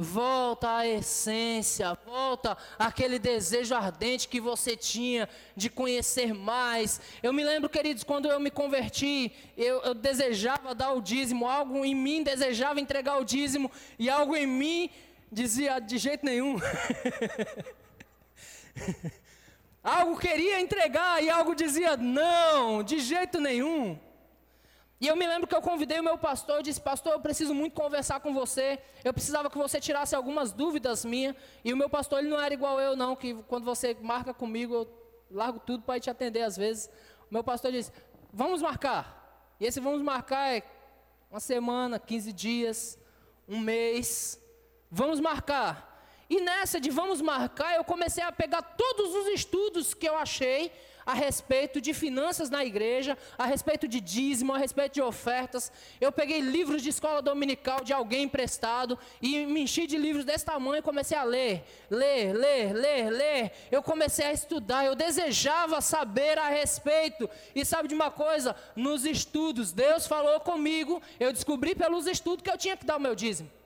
volta 0.00 0.78
à 0.78 0.88
essência, 0.88 1.96
volta 2.06 2.56
àquele 2.78 3.18
desejo 3.18 3.74
ardente 3.74 4.28
que 4.28 4.40
você 4.40 4.74
tinha 4.74 5.28
de 5.54 5.68
conhecer 5.68 6.32
mais. 6.32 6.98
Eu 7.22 7.34
me 7.34 7.44
lembro, 7.44 7.68
queridos, 7.68 8.02
quando 8.02 8.26
eu 8.26 8.40
me 8.40 8.50
converti, 8.50 9.30
eu, 9.58 9.82
eu 9.82 9.94
desejava 9.94 10.74
dar 10.74 10.92
o 10.92 11.02
dízimo, 11.02 11.46
algo 11.46 11.84
em 11.84 11.94
mim 11.94 12.22
desejava 12.22 12.80
entregar 12.80 13.18
o 13.18 13.24
dízimo, 13.24 13.70
e 13.98 14.08
algo 14.08 14.34
em 14.34 14.46
mim 14.46 14.88
dizia 15.30 15.78
de 15.78 15.98
jeito 15.98 16.24
nenhum. 16.24 16.56
algo 19.84 20.18
queria 20.18 20.60
entregar 20.60 21.22
e 21.22 21.28
algo 21.28 21.54
dizia 21.54 21.98
não, 21.98 22.82
de 22.82 23.00
jeito 23.00 23.38
nenhum. 23.38 23.98
E 25.00 25.06
eu 25.06 25.16
me 25.16 25.26
lembro 25.26 25.46
que 25.46 25.54
eu 25.54 25.62
convidei 25.62 25.98
o 25.98 26.04
meu 26.04 26.18
pastor 26.18 26.60
e 26.60 26.62
disse: 26.62 26.80
Pastor, 26.80 27.12
eu 27.12 27.20
preciso 27.20 27.54
muito 27.54 27.72
conversar 27.72 28.20
com 28.20 28.34
você. 28.34 28.78
Eu 29.02 29.14
precisava 29.14 29.48
que 29.48 29.56
você 29.56 29.80
tirasse 29.80 30.14
algumas 30.14 30.52
dúvidas 30.52 31.04
minhas. 31.06 31.34
E 31.64 31.72
o 31.72 31.76
meu 31.76 31.88
pastor, 31.88 32.18
ele 32.18 32.28
não 32.28 32.38
era 32.38 32.52
igual 32.52 32.78
eu, 32.78 32.94
não, 32.94 33.16
que 33.16 33.34
quando 33.44 33.64
você 33.64 33.96
marca 34.02 34.34
comigo, 34.34 34.74
eu 34.74 35.00
largo 35.30 35.58
tudo 35.58 35.82
para 35.84 35.98
te 35.98 36.10
atender 36.10 36.42
às 36.42 36.56
vezes. 36.56 36.90
O 37.30 37.32
meu 37.32 37.42
pastor 37.42 37.72
disse: 37.72 37.90
Vamos 38.30 38.60
marcar. 38.60 39.16
E 39.58 39.64
esse 39.64 39.80
vamos 39.80 40.02
marcar 40.02 40.54
é 40.54 40.62
uma 41.30 41.40
semana, 41.40 41.98
15 41.98 42.32
dias, 42.32 42.98
um 43.48 43.58
mês. 43.58 44.38
Vamos 44.90 45.18
marcar. 45.18 45.88
E 46.28 46.40
nessa 46.40 46.78
de 46.78 46.90
vamos 46.90 47.20
marcar, 47.20 47.74
eu 47.74 47.84
comecei 47.84 48.22
a 48.22 48.30
pegar 48.30 48.62
todos 48.62 49.14
os 49.14 49.26
estudos 49.28 49.94
que 49.94 50.08
eu 50.08 50.16
achei 50.16 50.70
a 51.04 51.14
respeito 51.14 51.80
de 51.80 51.92
finanças 51.92 52.50
na 52.50 52.64
igreja, 52.64 53.16
a 53.38 53.46
respeito 53.46 53.88
de 53.88 54.00
dízimo, 54.00 54.54
a 54.54 54.58
respeito 54.58 54.94
de 54.94 55.02
ofertas. 55.02 55.70
Eu 56.00 56.10
peguei 56.12 56.40
livros 56.40 56.82
de 56.82 56.88
escola 56.88 57.22
dominical 57.22 57.82
de 57.82 57.92
alguém 57.92 58.24
emprestado 58.24 58.98
e 59.20 59.46
me 59.46 59.62
enchi 59.62 59.86
de 59.86 59.96
livros 59.96 60.24
desse 60.24 60.44
tamanho 60.44 60.78
e 60.78 60.82
comecei 60.82 61.16
a 61.16 61.22
ler, 61.22 61.64
ler, 61.90 62.32
ler, 62.34 62.72
ler, 62.72 63.10
ler. 63.10 63.52
Eu 63.70 63.82
comecei 63.82 64.26
a 64.26 64.32
estudar, 64.32 64.84
eu 64.84 64.94
desejava 64.94 65.80
saber 65.80 66.38
a 66.38 66.48
respeito. 66.48 67.28
E 67.54 67.64
sabe 67.64 67.88
de 67.88 67.94
uma 67.94 68.10
coisa? 68.10 68.54
Nos 68.74 69.04
estudos, 69.04 69.72
Deus 69.72 70.06
falou 70.06 70.40
comigo, 70.40 71.00
eu 71.18 71.32
descobri 71.32 71.74
pelos 71.74 72.06
estudos 72.06 72.42
que 72.42 72.50
eu 72.50 72.58
tinha 72.58 72.76
que 72.76 72.84
dar 72.84 72.96
o 72.96 73.00
meu 73.00 73.14
dízimo. 73.14 73.59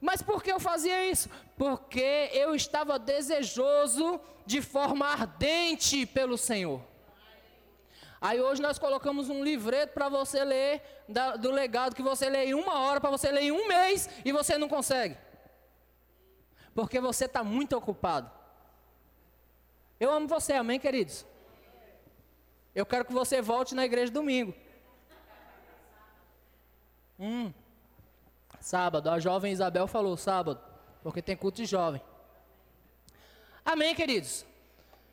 Mas 0.00 0.22
por 0.22 0.42
que 0.42 0.50
eu 0.50 0.58
fazia 0.58 1.10
isso? 1.10 1.28
Porque 1.56 2.30
eu 2.32 2.54
estava 2.54 2.98
desejoso 2.98 4.20
de 4.46 4.62
forma 4.62 5.06
ardente 5.06 6.06
pelo 6.06 6.38
Senhor. 6.38 6.80
Aí 8.20 8.40
hoje 8.40 8.60
nós 8.60 8.78
colocamos 8.78 9.30
um 9.30 9.42
livreto 9.42 9.94
para 9.94 10.08
você 10.08 10.44
ler 10.44 10.82
da, 11.08 11.36
do 11.36 11.50
legado 11.50 11.94
que 11.94 12.02
você 12.02 12.28
lê 12.28 12.46
em 12.46 12.54
uma 12.54 12.80
hora, 12.80 13.00
para 13.00 13.10
você 13.10 13.30
ler 13.30 13.44
em 13.44 13.52
um 13.52 13.66
mês 13.66 14.08
e 14.24 14.32
você 14.32 14.58
não 14.58 14.68
consegue. 14.68 15.16
Porque 16.74 17.00
você 17.00 17.24
está 17.24 17.42
muito 17.42 17.76
ocupado. 17.76 18.30
Eu 19.98 20.10
amo 20.12 20.28
você, 20.28 20.52
amém, 20.52 20.78
queridos? 20.78 21.26
Eu 22.74 22.86
quero 22.86 23.04
que 23.04 23.12
você 23.12 23.40
volte 23.42 23.74
na 23.74 23.84
igreja 23.84 24.12
domingo. 24.12 24.54
Hum. 27.18 27.52
Sábado, 28.60 29.08
a 29.08 29.18
jovem 29.18 29.52
Isabel 29.52 29.86
falou 29.86 30.16
sábado, 30.16 30.60
porque 31.02 31.22
tem 31.22 31.34
culto 31.34 31.56
de 31.56 31.66
jovem. 31.66 32.00
Amém, 33.64 33.94
queridos? 33.94 34.44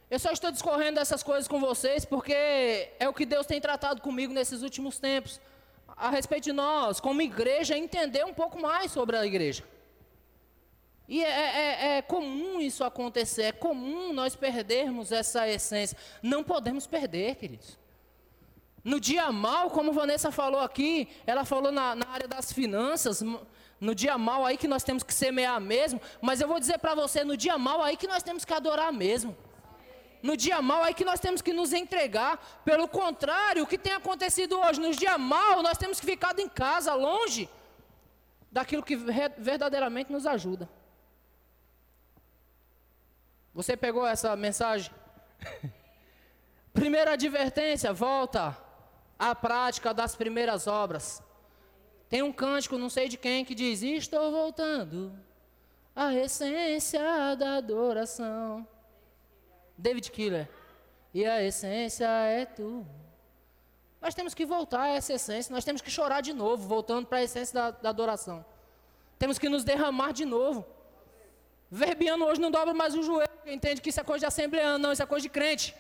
Eu 0.10 0.20
só 0.20 0.32
estou 0.32 0.52
discorrendo 0.52 1.00
essas 1.00 1.24
coisas 1.24 1.48
com 1.48 1.60
vocês 1.60 2.06
porque 2.06 2.34
é 3.00 3.08
o 3.10 3.14
que 3.14 3.26
Deus 3.26 3.46
tem 3.46 3.60
tratado 3.60 4.02
comigo 4.02 4.34
nesses 4.34 4.62
últimos 4.62 5.00
tempos. 5.00 5.40
A 5.88 6.10
respeito 6.10 6.46
de 6.46 6.54
nós, 6.54 7.00
como 7.00 7.22
igreja, 7.22 7.78
entender 7.78 8.26
um 8.26 8.34
pouco 8.34 8.60
mais 8.62 8.92
sobre 8.92 9.18
a 9.18 9.26
igreja. 9.26 9.64
E 11.08 11.24
é, 11.24 11.30
é, 11.30 11.98
é, 11.98 12.02
comum 12.02 12.60
isso 12.60 12.84
acontecer, 12.84 13.44
é 13.44 13.52
comum 13.54 14.12
nós 14.12 14.36
perdermos 14.36 15.12
essa 15.12 15.48
essência. 15.48 15.98
Não 16.22 16.44
podemos 16.44 16.86
perder, 16.86 17.36
queridos. 17.36 17.78
No 18.88 19.02
dia 19.02 19.30
mal, 19.34 19.70
como 19.70 19.92
Vanessa 19.92 20.32
falou 20.32 20.62
aqui, 20.62 21.10
ela 21.26 21.44
falou 21.44 21.74
na, 21.74 21.94
na 21.94 22.08
área 22.08 22.26
das 22.26 22.54
finanças, 22.54 23.22
no 23.82 23.94
dia 23.94 24.18
mal 24.18 24.46
aí 24.46 24.56
que 24.56 24.66
nós 24.66 24.82
temos 24.82 25.04
que 25.04 25.14
semear 25.14 25.60
mesmo, 25.60 26.00
mas 26.22 26.40
eu 26.40 26.48
vou 26.48 26.58
dizer 26.58 26.78
para 26.78 26.96
você, 26.96 27.22
no 27.26 27.36
dia 27.36 27.58
mal 27.58 27.84
aí 27.84 27.98
que 27.98 28.08
nós 28.08 28.24
temos 28.24 28.46
que 28.46 28.54
adorar 28.54 28.94
mesmo. 28.94 29.36
No 30.24 30.38
dia 30.38 30.62
mal 30.62 30.84
aí 30.84 30.94
que 30.94 31.04
nós 31.04 31.20
temos 31.20 31.42
que 31.42 31.52
nos 31.52 31.74
entregar. 31.74 32.62
Pelo 32.64 32.88
contrário, 32.88 33.64
o 33.64 33.68
que 33.68 33.78
tem 33.78 33.92
acontecido 33.92 34.58
hoje? 34.58 34.80
No 34.80 34.92
dia 34.92 35.18
mal, 35.18 35.62
nós 35.62 35.78
temos 35.78 36.00
que 36.00 36.06
ficar 36.06 36.40
em 36.40 36.48
casa, 36.48 36.94
longe 36.94 37.50
daquilo 38.50 38.82
que 38.82 38.96
verdadeiramente 38.96 40.14
nos 40.14 40.26
ajuda. 40.26 40.70
Você 43.54 43.76
pegou 43.76 44.08
essa 44.08 44.34
mensagem? 44.38 44.94
Primeira 46.74 47.12
advertência, 47.12 47.92
volta 47.92 48.66
a 49.18 49.34
prática 49.34 49.94
das 49.94 50.16
primeiras 50.16 50.68
obras. 50.68 51.24
Tem 52.10 52.22
um 52.22 52.32
cântico, 52.32 52.78
não 52.78 52.90
sei 52.90 53.10
de 53.10 53.18
quem, 53.18 53.44
que 53.44 53.56
diz: 53.56 53.82
Estou 53.82 54.32
voltando 54.32 55.14
à 55.96 56.14
essência 56.14 57.36
da 57.36 57.58
adoração. 57.58 58.68
David 59.78 60.12
Killer. 60.12 60.50
E 61.14 61.26
a 61.26 61.44
essência 61.44 62.08
é 62.08 62.46
tu. 62.46 62.86
Nós 64.02 64.14
temos 64.14 64.34
que 64.34 64.46
voltar 64.46 64.84
a 64.84 64.90
essa 64.90 65.14
essência, 65.14 65.54
nós 65.54 65.66
temos 65.66 65.82
que 65.82 65.90
chorar 65.90 66.22
de 66.22 66.34
novo, 66.34 66.68
voltando 66.68 67.08
para 67.08 67.18
a 67.18 67.24
essência 67.24 67.54
da, 67.54 67.72
da 67.72 67.90
adoração. 67.90 68.46
Temos 69.18 69.40
que 69.40 69.50
nos 69.50 69.64
derramar 69.64 70.12
de 70.14 70.26
novo. 70.26 70.66
Verbiano 71.70 72.26
hoje 72.26 72.40
não 72.40 72.52
dobra 72.52 72.74
mais 72.74 72.96
o 72.96 73.04
joelho, 73.04 73.30
entende 73.46 73.82
que 73.82 73.90
isso 73.90 74.00
é 74.00 74.04
coisa 74.04 74.22
de 74.22 74.26
assembleano, 74.28 74.78
não, 74.78 74.92
isso 74.92 75.04
é 75.04 75.06
coisa 75.06 75.24
de 75.24 75.30
crente. 75.30 75.76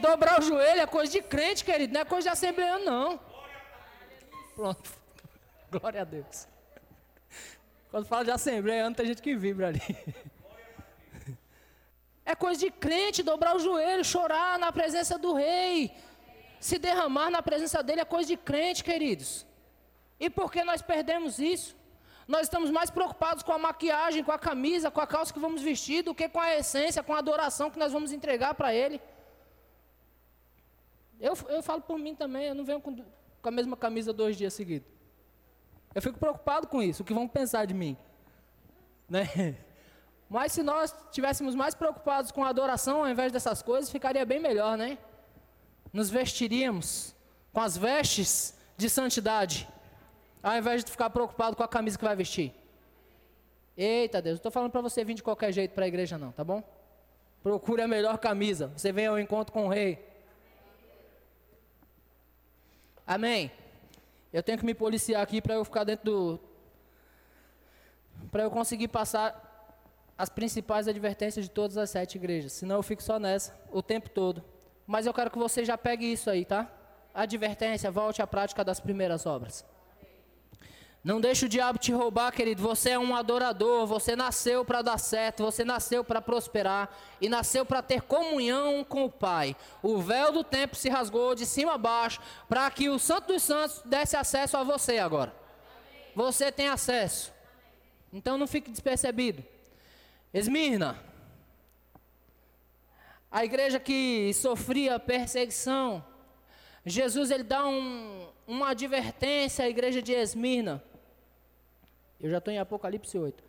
Dobrar 0.00 0.40
o 0.40 0.42
joelho 0.42 0.80
é 0.80 0.86
coisa 0.86 1.12
de 1.12 1.22
crente, 1.22 1.64
querido, 1.64 1.92
não 1.92 2.00
é 2.00 2.04
coisa 2.04 2.28
de 2.28 2.32
assembleano, 2.32 2.84
não. 2.84 3.20
Pronto. 4.54 4.90
Glória 5.70 6.02
a 6.02 6.04
Deus. 6.04 6.46
Quando 7.90 8.06
fala 8.06 8.24
de 8.24 8.30
assembleano, 8.30 8.94
tem 8.94 9.06
gente 9.06 9.22
que 9.22 9.34
vibra 9.34 9.68
ali. 9.68 9.82
É 12.24 12.34
coisa 12.34 12.60
de 12.60 12.70
crente 12.70 13.22
dobrar 13.22 13.56
o 13.56 13.58
joelho, 13.58 14.04
chorar 14.04 14.58
na 14.58 14.70
presença 14.70 15.16
do 15.16 15.32
rei. 15.32 15.90
Se 16.60 16.78
derramar 16.78 17.30
na 17.30 17.40
presença 17.40 17.82
dele 17.82 18.02
é 18.02 18.04
coisa 18.04 18.28
de 18.28 18.36
crente, 18.36 18.84
queridos. 18.84 19.46
E 20.20 20.28
por 20.28 20.52
que 20.52 20.62
nós 20.62 20.82
perdemos 20.82 21.38
isso? 21.38 21.74
Nós 22.26 22.42
estamos 22.42 22.70
mais 22.70 22.90
preocupados 22.90 23.42
com 23.42 23.52
a 23.52 23.58
maquiagem, 23.58 24.22
com 24.22 24.32
a 24.32 24.38
camisa, 24.38 24.90
com 24.90 25.00
a 25.00 25.06
calça 25.06 25.32
que 25.32 25.38
vamos 25.38 25.62
vestir, 25.62 26.02
do 26.02 26.14
que 26.14 26.28
com 26.28 26.40
a 26.40 26.54
essência, 26.54 27.02
com 27.02 27.14
a 27.14 27.18
adoração 27.18 27.70
que 27.70 27.78
nós 27.78 27.94
vamos 27.94 28.12
entregar 28.12 28.52
para 28.52 28.74
ele. 28.74 29.00
Eu, 31.20 31.36
eu 31.48 31.62
falo 31.62 31.82
por 31.82 31.98
mim 31.98 32.14
também, 32.14 32.46
eu 32.46 32.54
não 32.54 32.64
venho 32.64 32.80
com, 32.80 32.94
com 32.94 33.48
a 33.48 33.50
mesma 33.50 33.76
camisa 33.76 34.12
dois 34.12 34.36
dias 34.36 34.54
seguidos. 34.54 34.88
Eu 35.94 36.02
fico 36.02 36.18
preocupado 36.18 36.66
com 36.66 36.82
isso, 36.82 37.02
o 37.02 37.04
que 37.04 37.14
vão 37.14 37.26
pensar 37.26 37.64
de 37.64 37.74
mim. 37.74 37.96
Né? 39.08 39.56
Mas 40.28 40.52
se 40.52 40.62
nós 40.62 40.94
estivéssemos 41.06 41.54
mais 41.54 41.74
preocupados 41.74 42.30
com 42.30 42.44
a 42.44 42.48
adoração 42.48 42.98
ao 42.98 43.08
invés 43.08 43.32
dessas 43.32 43.62
coisas, 43.62 43.90
ficaria 43.90 44.24
bem 44.26 44.38
melhor, 44.38 44.76
né? 44.76 44.98
Nos 45.90 46.10
vestiríamos 46.10 47.14
com 47.52 47.60
as 47.60 47.76
vestes 47.76 48.54
de 48.76 48.90
santidade, 48.90 49.66
ao 50.42 50.54
invés 50.56 50.84
de 50.84 50.90
ficar 50.90 51.08
preocupado 51.08 51.56
com 51.56 51.62
a 51.62 51.68
camisa 51.68 51.96
que 51.96 52.04
vai 52.04 52.14
vestir. 52.14 52.54
Eita 53.76 54.20
Deus, 54.20 54.34
não 54.34 54.38
estou 54.38 54.52
falando 54.52 54.70
para 54.70 54.82
você 54.82 55.02
vir 55.02 55.14
de 55.14 55.22
qualquer 55.22 55.50
jeito 55.50 55.72
para 55.72 55.84
a 55.84 55.88
igreja 55.88 56.18
não, 56.18 56.30
tá 56.30 56.44
bom? 56.44 56.62
Procure 57.42 57.80
a 57.80 57.88
melhor 57.88 58.18
camisa. 58.18 58.70
Você 58.76 58.92
vem 58.92 59.06
ao 59.06 59.18
encontro 59.18 59.52
com 59.52 59.66
o 59.66 59.68
rei. 59.68 60.04
Amém. 63.08 63.50
Eu 64.30 64.42
tenho 64.42 64.58
que 64.58 64.66
me 64.66 64.74
policiar 64.74 65.22
aqui 65.22 65.40
para 65.40 65.54
eu 65.54 65.64
ficar 65.64 65.82
dentro 65.82 66.04
do. 66.04 66.40
Para 68.30 68.42
eu 68.42 68.50
conseguir 68.50 68.88
passar 68.88 69.46
as 70.18 70.28
principais 70.28 70.86
advertências 70.86 71.46
de 71.46 71.50
todas 71.50 71.78
as 71.78 71.88
sete 71.88 72.16
igrejas. 72.16 72.52
Senão 72.52 72.76
eu 72.76 72.82
fico 72.82 73.02
só 73.02 73.18
nessa 73.18 73.58
o 73.72 73.82
tempo 73.82 74.10
todo. 74.10 74.44
Mas 74.86 75.06
eu 75.06 75.14
quero 75.14 75.30
que 75.30 75.38
você 75.38 75.64
já 75.64 75.78
pegue 75.78 76.04
isso 76.04 76.28
aí, 76.28 76.44
tá? 76.44 76.70
Advertência, 77.14 77.90
volte 77.90 78.20
à 78.20 78.26
prática 78.26 78.62
das 78.62 78.78
primeiras 78.78 79.24
obras. 79.24 79.64
Não 81.08 81.22
deixe 81.22 81.46
o 81.46 81.48
diabo 81.48 81.78
te 81.78 81.90
roubar, 81.90 82.30
querido. 82.30 82.62
Você 82.62 82.90
é 82.90 82.98
um 82.98 83.16
adorador. 83.16 83.86
Você 83.86 84.14
nasceu 84.14 84.62
para 84.62 84.82
dar 84.82 84.98
certo. 84.98 85.42
Você 85.42 85.64
nasceu 85.64 86.04
para 86.04 86.20
prosperar. 86.20 86.94
E 87.18 87.30
nasceu 87.30 87.64
para 87.64 87.80
ter 87.80 88.02
comunhão 88.02 88.84
com 88.84 89.06
o 89.06 89.10
Pai. 89.10 89.56
O 89.82 90.02
véu 90.02 90.30
do 90.30 90.44
templo 90.44 90.76
se 90.76 90.90
rasgou 90.90 91.34
de 91.34 91.46
cima 91.46 91.72
a 91.72 91.78
baixo. 91.78 92.20
Para 92.46 92.70
que 92.70 92.90
o 92.90 92.98
Santo 92.98 93.28
dos 93.32 93.42
Santos 93.42 93.80
desse 93.86 94.18
acesso 94.18 94.58
a 94.58 94.62
você 94.62 94.98
agora. 94.98 95.34
Você 96.14 96.52
tem 96.52 96.68
acesso. 96.68 97.32
Então 98.12 98.36
não 98.36 98.46
fique 98.46 98.70
despercebido. 98.70 99.42
Esmirna. 100.34 101.02
A 103.30 103.46
igreja 103.46 103.80
que 103.80 104.30
sofria 104.34 105.00
perseguição. 105.00 106.04
Jesus 106.84 107.30
ele 107.30 107.44
dá 107.44 107.66
um, 107.66 108.28
uma 108.46 108.72
advertência 108.72 109.64
à 109.64 109.70
igreja 109.70 110.02
de 110.02 110.12
Esmirna. 110.12 110.84
Eu 112.20 112.30
já 112.30 112.38
estou 112.38 112.52
em 112.52 112.58
Apocalipse 112.58 113.16
8. 113.16 113.44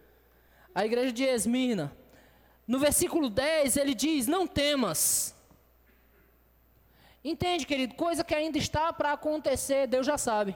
A 0.73 0.85
igreja 0.85 1.11
de 1.11 1.23
Esmirna. 1.23 1.91
No 2.67 2.77
versículo 2.77 3.29
10 3.29 3.77
ele 3.77 3.95
diz: 3.95 4.27
Não 4.27 4.45
temas. 4.45 5.35
Entende, 7.23 7.65
querido? 7.65 7.95
Coisa 7.95 8.23
que 8.23 8.35
ainda 8.35 8.57
está 8.57 8.93
para 8.93 9.13
acontecer, 9.13 9.88
Deus 9.88 10.05
já 10.05 10.17
sabe. 10.17 10.55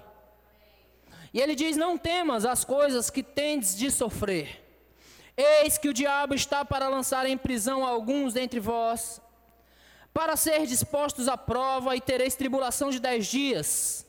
E 1.34 1.41
ele 1.41 1.55
diz: 1.55 1.75
Não 1.75 1.98
temas 1.98 2.46
as 2.46 2.63
coisas 2.63 3.10
que 3.10 3.24
tendes 3.24 3.75
de 3.75 3.89
sofrer. 3.89 4.62
Eis 5.36 5.79
que 5.79 5.89
o 5.89 5.93
diabo 5.93 6.36
está 6.36 6.63
para 6.63 6.88
lançar 6.88 7.25
em 7.25 7.36
prisão 7.36 7.84
alguns 7.84 8.34
dentre 8.34 8.60
vós, 8.60 9.20
para 10.13 10.36
ser 10.36 10.67
dispostos 10.67 11.27
à 11.27 11.36
prova, 11.36 11.96
e 11.96 12.01
tereis 12.01 12.36
tribulação 12.36 12.91
de 12.91 13.00
dez 13.00 13.25
dias. 13.25 14.05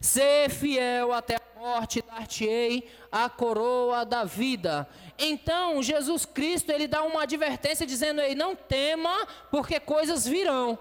Ser 0.00 0.50
fiel 0.50 1.12
até 1.12 1.36
a 1.36 1.53
morte, 1.64 2.02
dar-te-ei 2.02 2.86
a 3.10 3.28
coroa 3.30 4.04
da 4.04 4.22
vida. 4.22 4.86
Então, 5.18 5.82
Jesus 5.82 6.26
Cristo, 6.26 6.70
ele 6.70 6.86
dá 6.86 7.02
uma 7.02 7.22
advertência 7.22 7.86
dizendo: 7.86 8.20
Ei, 8.20 8.34
não 8.34 8.54
tema, 8.54 9.26
porque 9.50 9.80
coisas 9.80 10.26
virão. 10.26 10.78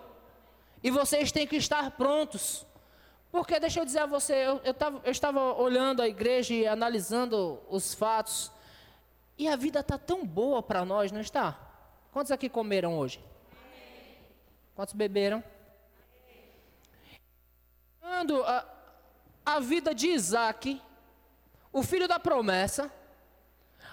E 0.83 0.91
vocês 0.91 1.31
têm 1.31 1.47
que 1.47 1.55
estar 1.55 1.91
prontos. 1.91 2.65
Porque, 3.31 3.59
deixa 3.59 3.79
eu 3.79 3.85
dizer 3.85 3.99
a 3.99 4.05
você, 4.05 4.33
eu, 4.33 4.61
eu, 4.63 4.73
tava, 4.73 5.01
eu 5.05 5.11
estava 5.11 5.53
olhando 5.53 6.01
a 6.01 6.07
igreja 6.07 6.53
e 6.53 6.67
analisando 6.67 7.59
os 7.69 7.93
fatos. 7.93 8.51
E 9.37 9.47
a 9.47 9.55
vida 9.55 9.79
está 9.79 9.97
tão 9.97 10.25
boa 10.25 10.61
para 10.61 10.83
nós, 10.83 11.11
não 11.11 11.21
está? 11.21 11.57
Quantos 12.11 12.31
aqui 12.31 12.49
comeram 12.49 12.97
hoje? 12.97 13.23
Quantos 14.75 14.93
beberam? 14.93 15.41
Quando 18.01 18.43
a, 18.43 18.73
a 19.45 19.59
vida 19.59 19.93
de 19.93 20.07
Isaac, 20.07 20.81
o 21.71 21.83
filho 21.83 22.07
da 22.07 22.19
promessa, 22.19 22.91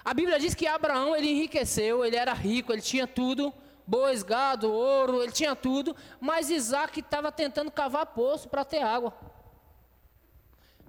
a 0.03 0.13
Bíblia 0.13 0.39
diz 0.39 0.55
que 0.55 0.67
Abraão 0.67 1.15
ele 1.15 1.29
enriqueceu, 1.29 2.03
ele 2.03 2.15
era 2.15 2.33
rico, 2.33 2.71
ele 2.71 2.81
tinha 2.81 3.05
tudo, 3.05 3.53
bois, 3.85 4.23
gado, 4.23 4.71
ouro, 4.71 5.21
ele 5.21 5.31
tinha 5.31 5.55
tudo, 5.55 5.95
mas 6.19 6.49
Isaac 6.49 6.99
estava 6.99 7.31
tentando 7.31 7.71
cavar 7.71 8.05
poço 8.07 8.49
para 8.49 8.65
ter 8.65 8.81
água. 8.81 9.13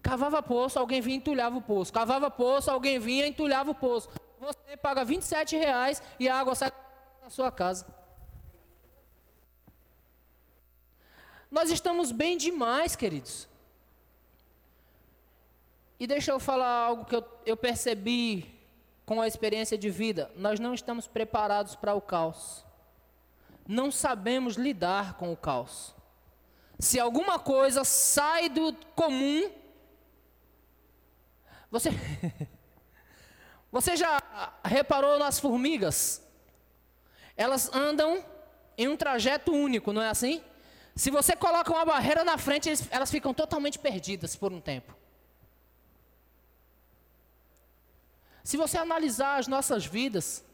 Cavava 0.02 0.42
poço, 0.42 0.78
alguém 0.78 1.00
vinha 1.00 1.16
e 1.16 1.18
entulhava 1.18 1.58
o 1.58 1.62
poço. 1.62 1.92
Cavava 1.92 2.30
poço, 2.30 2.70
alguém 2.70 2.98
vinha 2.98 3.26
e 3.26 3.28
entulhava 3.28 3.70
o 3.70 3.74
poço 3.74 4.08
você 4.42 4.76
paga 4.76 5.04
27 5.04 5.56
reais 5.56 6.02
e 6.18 6.28
a 6.28 6.36
água 6.36 6.54
sai 6.56 6.72
da 7.22 7.30
sua 7.30 7.52
casa. 7.52 7.86
Nós 11.48 11.70
estamos 11.70 12.10
bem 12.10 12.36
demais, 12.36 12.96
queridos. 12.96 13.48
E 16.02 16.06
deixa 16.08 16.32
eu 16.32 16.40
falar 16.40 16.66
algo 16.66 17.04
que 17.04 17.14
eu, 17.14 17.24
eu 17.46 17.56
percebi 17.56 18.52
com 19.06 19.20
a 19.20 19.28
experiência 19.28 19.78
de 19.78 19.88
vida. 19.88 20.32
Nós 20.34 20.58
não 20.58 20.74
estamos 20.74 21.06
preparados 21.06 21.76
para 21.76 21.94
o 21.94 22.00
caos. 22.00 22.64
Não 23.68 23.92
sabemos 23.92 24.56
lidar 24.56 25.14
com 25.14 25.32
o 25.32 25.36
caos. 25.36 25.94
Se 26.76 26.98
alguma 26.98 27.38
coisa 27.38 27.84
sai 27.84 28.48
do 28.48 28.74
comum, 28.96 29.48
você. 31.70 31.90
Você 33.70 33.96
já 33.96 34.20
reparou 34.64 35.20
nas 35.20 35.38
formigas? 35.38 36.20
Elas 37.36 37.72
andam 37.72 38.24
em 38.76 38.88
um 38.88 38.96
trajeto 38.96 39.52
único, 39.52 39.92
não 39.92 40.02
é 40.02 40.08
assim? 40.08 40.42
Se 40.96 41.10
você 41.12 41.34
coloca 41.34 41.72
uma 41.72 41.84
barreira 41.84 42.22
na 42.22 42.36
frente, 42.36 42.70
elas 42.90 43.10
ficam 43.10 43.32
totalmente 43.32 43.78
perdidas 43.78 44.36
por 44.36 44.52
um 44.52 44.60
tempo. 44.60 45.00
Se 48.42 48.56
você 48.56 48.78
analisar 48.78 49.38
as 49.38 49.46
nossas 49.46 49.86
vidas, 49.86 50.44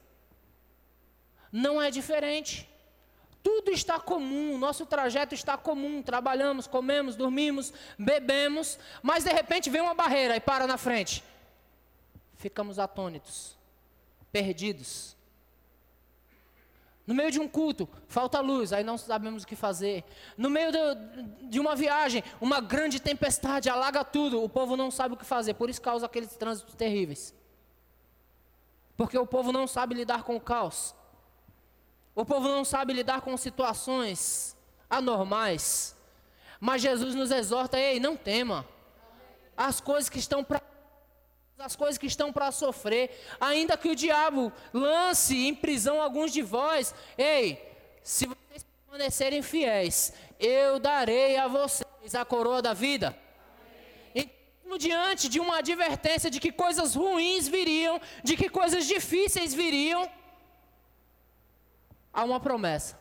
não 1.50 1.80
é 1.80 1.90
diferente. 1.90 2.68
Tudo 3.42 3.70
está 3.70 3.98
comum, 3.98 4.58
nosso 4.58 4.84
trajeto 4.84 5.34
está 5.34 5.56
comum. 5.56 6.02
Trabalhamos, 6.02 6.66
comemos, 6.66 7.16
dormimos, 7.16 7.72
bebemos, 7.98 8.78
mas 9.02 9.24
de 9.24 9.30
repente 9.30 9.70
vem 9.70 9.80
uma 9.80 9.94
barreira 9.94 10.36
e 10.36 10.40
para 10.40 10.66
na 10.66 10.76
frente 10.76 11.24
ficamos 12.38 12.78
atônitos, 12.78 13.56
perdidos. 14.30 15.16
No 17.06 17.14
meio 17.14 17.30
de 17.30 17.40
um 17.40 17.48
culto, 17.48 17.88
falta 18.06 18.38
luz, 18.40 18.72
aí 18.72 18.84
não 18.84 18.98
sabemos 18.98 19.42
o 19.42 19.46
que 19.46 19.56
fazer. 19.56 20.04
No 20.36 20.50
meio 20.50 20.70
do, 20.70 20.78
de 21.48 21.58
uma 21.58 21.74
viagem, 21.74 22.22
uma 22.40 22.60
grande 22.60 23.00
tempestade 23.00 23.68
alaga 23.68 24.04
tudo, 24.04 24.42
o 24.42 24.48
povo 24.48 24.76
não 24.76 24.90
sabe 24.90 25.14
o 25.14 25.16
que 25.16 25.24
fazer, 25.24 25.54
por 25.54 25.70
isso 25.70 25.80
causa 25.80 26.06
aqueles 26.06 26.36
trânsitos 26.36 26.74
terríveis. 26.74 27.34
Porque 28.98 29.16
o 29.16 29.24
povo 29.24 29.52
não 29.52 29.68
sabe 29.68 29.94
lidar 29.94 30.24
com 30.24 30.34
o 30.34 30.40
caos. 30.40 30.92
O 32.16 32.24
povo 32.24 32.48
não 32.48 32.64
sabe 32.64 32.92
lidar 32.92 33.20
com 33.20 33.36
situações 33.36 34.56
anormais. 34.90 35.96
Mas 36.58 36.82
Jesus 36.82 37.14
nos 37.14 37.30
exorta, 37.30 37.78
ei, 37.78 38.00
não 38.00 38.16
tema. 38.16 38.66
As 39.56 39.80
coisas 39.80 40.10
que 40.10 40.18
estão 40.18 40.42
para 40.42 40.60
as 41.60 41.74
coisas 41.74 41.98
que 41.98 42.06
estão 42.06 42.32
para 42.32 42.52
sofrer, 42.52 43.24
ainda 43.40 43.76
que 43.76 43.88
o 43.88 43.94
diabo 43.94 44.52
lance 44.72 45.46
em 45.46 45.54
prisão 45.54 46.00
alguns 46.00 46.32
de 46.32 46.40
vós, 46.40 46.94
ei, 47.16 47.60
se 48.02 48.26
vocês 48.26 48.64
permanecerem 48.84 49.42
fiéis, 49.42 50.12
eu 50.38 50.78
darei 50.78 51.36
a 51.36 51.48
vocês 51.48 52.14
a 52.14 52.24
coroa 52.24 52.62
da 52.62 52.72
vida. 52.72 53.16
Diante 54.76 55.28
de 55.28 55.40
uma 55.40 55.58
advertência 55.58 56.30
de 56.30 56.38
que 56.38 56.52
coisas 56.52 56.94
ruins 56.94 57.48
viriam, 57.48 58.00
de 58.22 58.36
que 58.36 58.48
coisas 58.48 58.86
difíceis 58.86 59.52
viriam, 59.52 60.08
há 62.12 62.22
uma 62.22 62.38
promessa. 62.38 62.98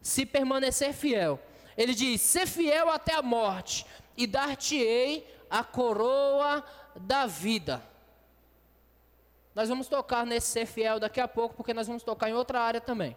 Se 0.00 0.24
permanecer 0.24 0.92
fiel, 0.92 1.40
ele 1.76 1.94
diz: 1.94 2.20
ser 2.20 2.46
fiel 2.46 2.90
até 2.90 3.14
a 3.14 3.22
morte, 3.22 3.86
e 4.16 4.26
dar-te-ei 4.26 5.26
a 5.50 5.62
coroa 5.62 6.64
da 6.96 7.26
vida. 7.26 7.82
Nós 9.54 9.68
vamos 9.68 9.88
tocar 9.88 10.26
nesse 10.26 10.48
ser 10.48 10.66
fiel 10.66 10.98
daqui 10.98 11.20
a 11.20 11.28
pouco, 11.28 11.54
porque 11.54 11.72
nós 11.72 11.86
vamos 11.86 12.02
tocar 12.02 12.28
em 12.28 12.34
outra 12.34 12.60
área 12.60 12.80
também. 12.80 13.16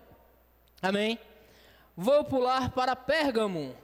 Amém? 0.82 1.20
Vou 1.96 2.24
pular 2.24 2.72
para 2.72 2.96
Pérgamo. 2.96 3.76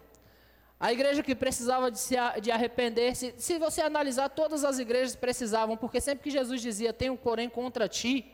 A 0.79 0.91
igreja 0.91 1.23
que 1.23 1.33
precisava 1.33 1.89
de 1.89 1.99
se 1.99 2.15
de 2.41 2.51
arrepender-se, 2.51 3.33
se 3.37 3.57
você 3.57 3.81
analisar, 3.81 4.29
todas 4.29 4.65
as 4.65 4.77
igrejas 4.77 5.15
precisavam, 5.15 5.77
porque 5.77 6.01
sempre 6.01 6.23
que 6.23 6.29
Jesus 6.29 6.61
dizia, 6.61 6.91
tenho 6.91 7.15
porém 7.15 7.49
contra 7.49 7.87
ti, 7.87 8.31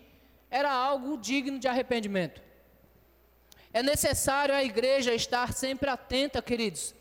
era 0.49 0.71
algo 0.71 1.17
digno 1.17 1.59
de 1.59 1.67
arrependimento. 1.67 2.41
É 3.71 3.81
necessário 3.81 4.53
a 4.53 4.63
igreja 4.63 5.13
estar 5.13 5.53
sempre 5.53 5.89
atenta, 5.89 6.41
queridos, 6.41 6.93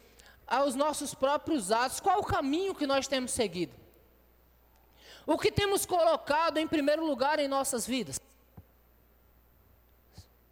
aos 0.47 0.75
nossos 0.75 1.15
próprios 1.15 1.73
atos. 1.73 2.01
Qual 2.01 2.21
o 2.21 2.25
caminho 2.25 2.75
que 2.75 2.87
nós 2.87 3.09
temos 3.09 3.33
seguido? 3.33 3.75
O 5.27 5.39
que 5.39 5.51
temos 5.51 5.85
colocado 5.87 6.59
em 6.59 6.67
primeiro 6.67 7.05
lugar 7.05 7.39
em 7.39 7.49
nossas 7.49 7.87
vidas? 7.87 8.21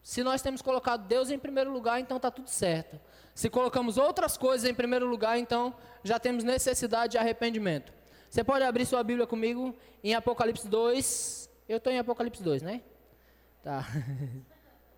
Se 0.09 0.23
nós 0.23 0.41
temos 0.41 0.63
colocado 0.63 1.07
Deus 1.07 1.31
em 1.31 1.39
primeiro 1.39 1.71
lugar, 1.71 2.01
então 2.01 2.17
está 2.17 2.31
tudo 2.31 2.49
certo. 2.49 2.99
Se 3.35 3.51
colocamos 3.51 3.99
outras 3.99 4.39
coisas 4.39 4.67
em 4.67 4.73
primeiro 4.73 5.07
lugar, 5.07 5.39
então 5.39 5.77
já 6.03 6.19
temos 6.19 6.43
necessidade 6.43 7.11
de 7.11 7.19
arrependimento. 7.19 7.93
Você 8.31 8.43
pode 8.43 8.65
abrir 8.65 8.87
sua 8.87 9.03
Bíblia 9.03 9.27
comigo 9.27 9.77
em 10.03 10.15
Apocalipse 10.15 10.67
2. 10.67 11.51
Eu 11.69 11.77
estou 11.77 11.93
em 11.93 11.99
Apocalipse 11.99 12.43
2, 12.43 12.63
né? 12.63 12.81
Tá. 13.63 13.85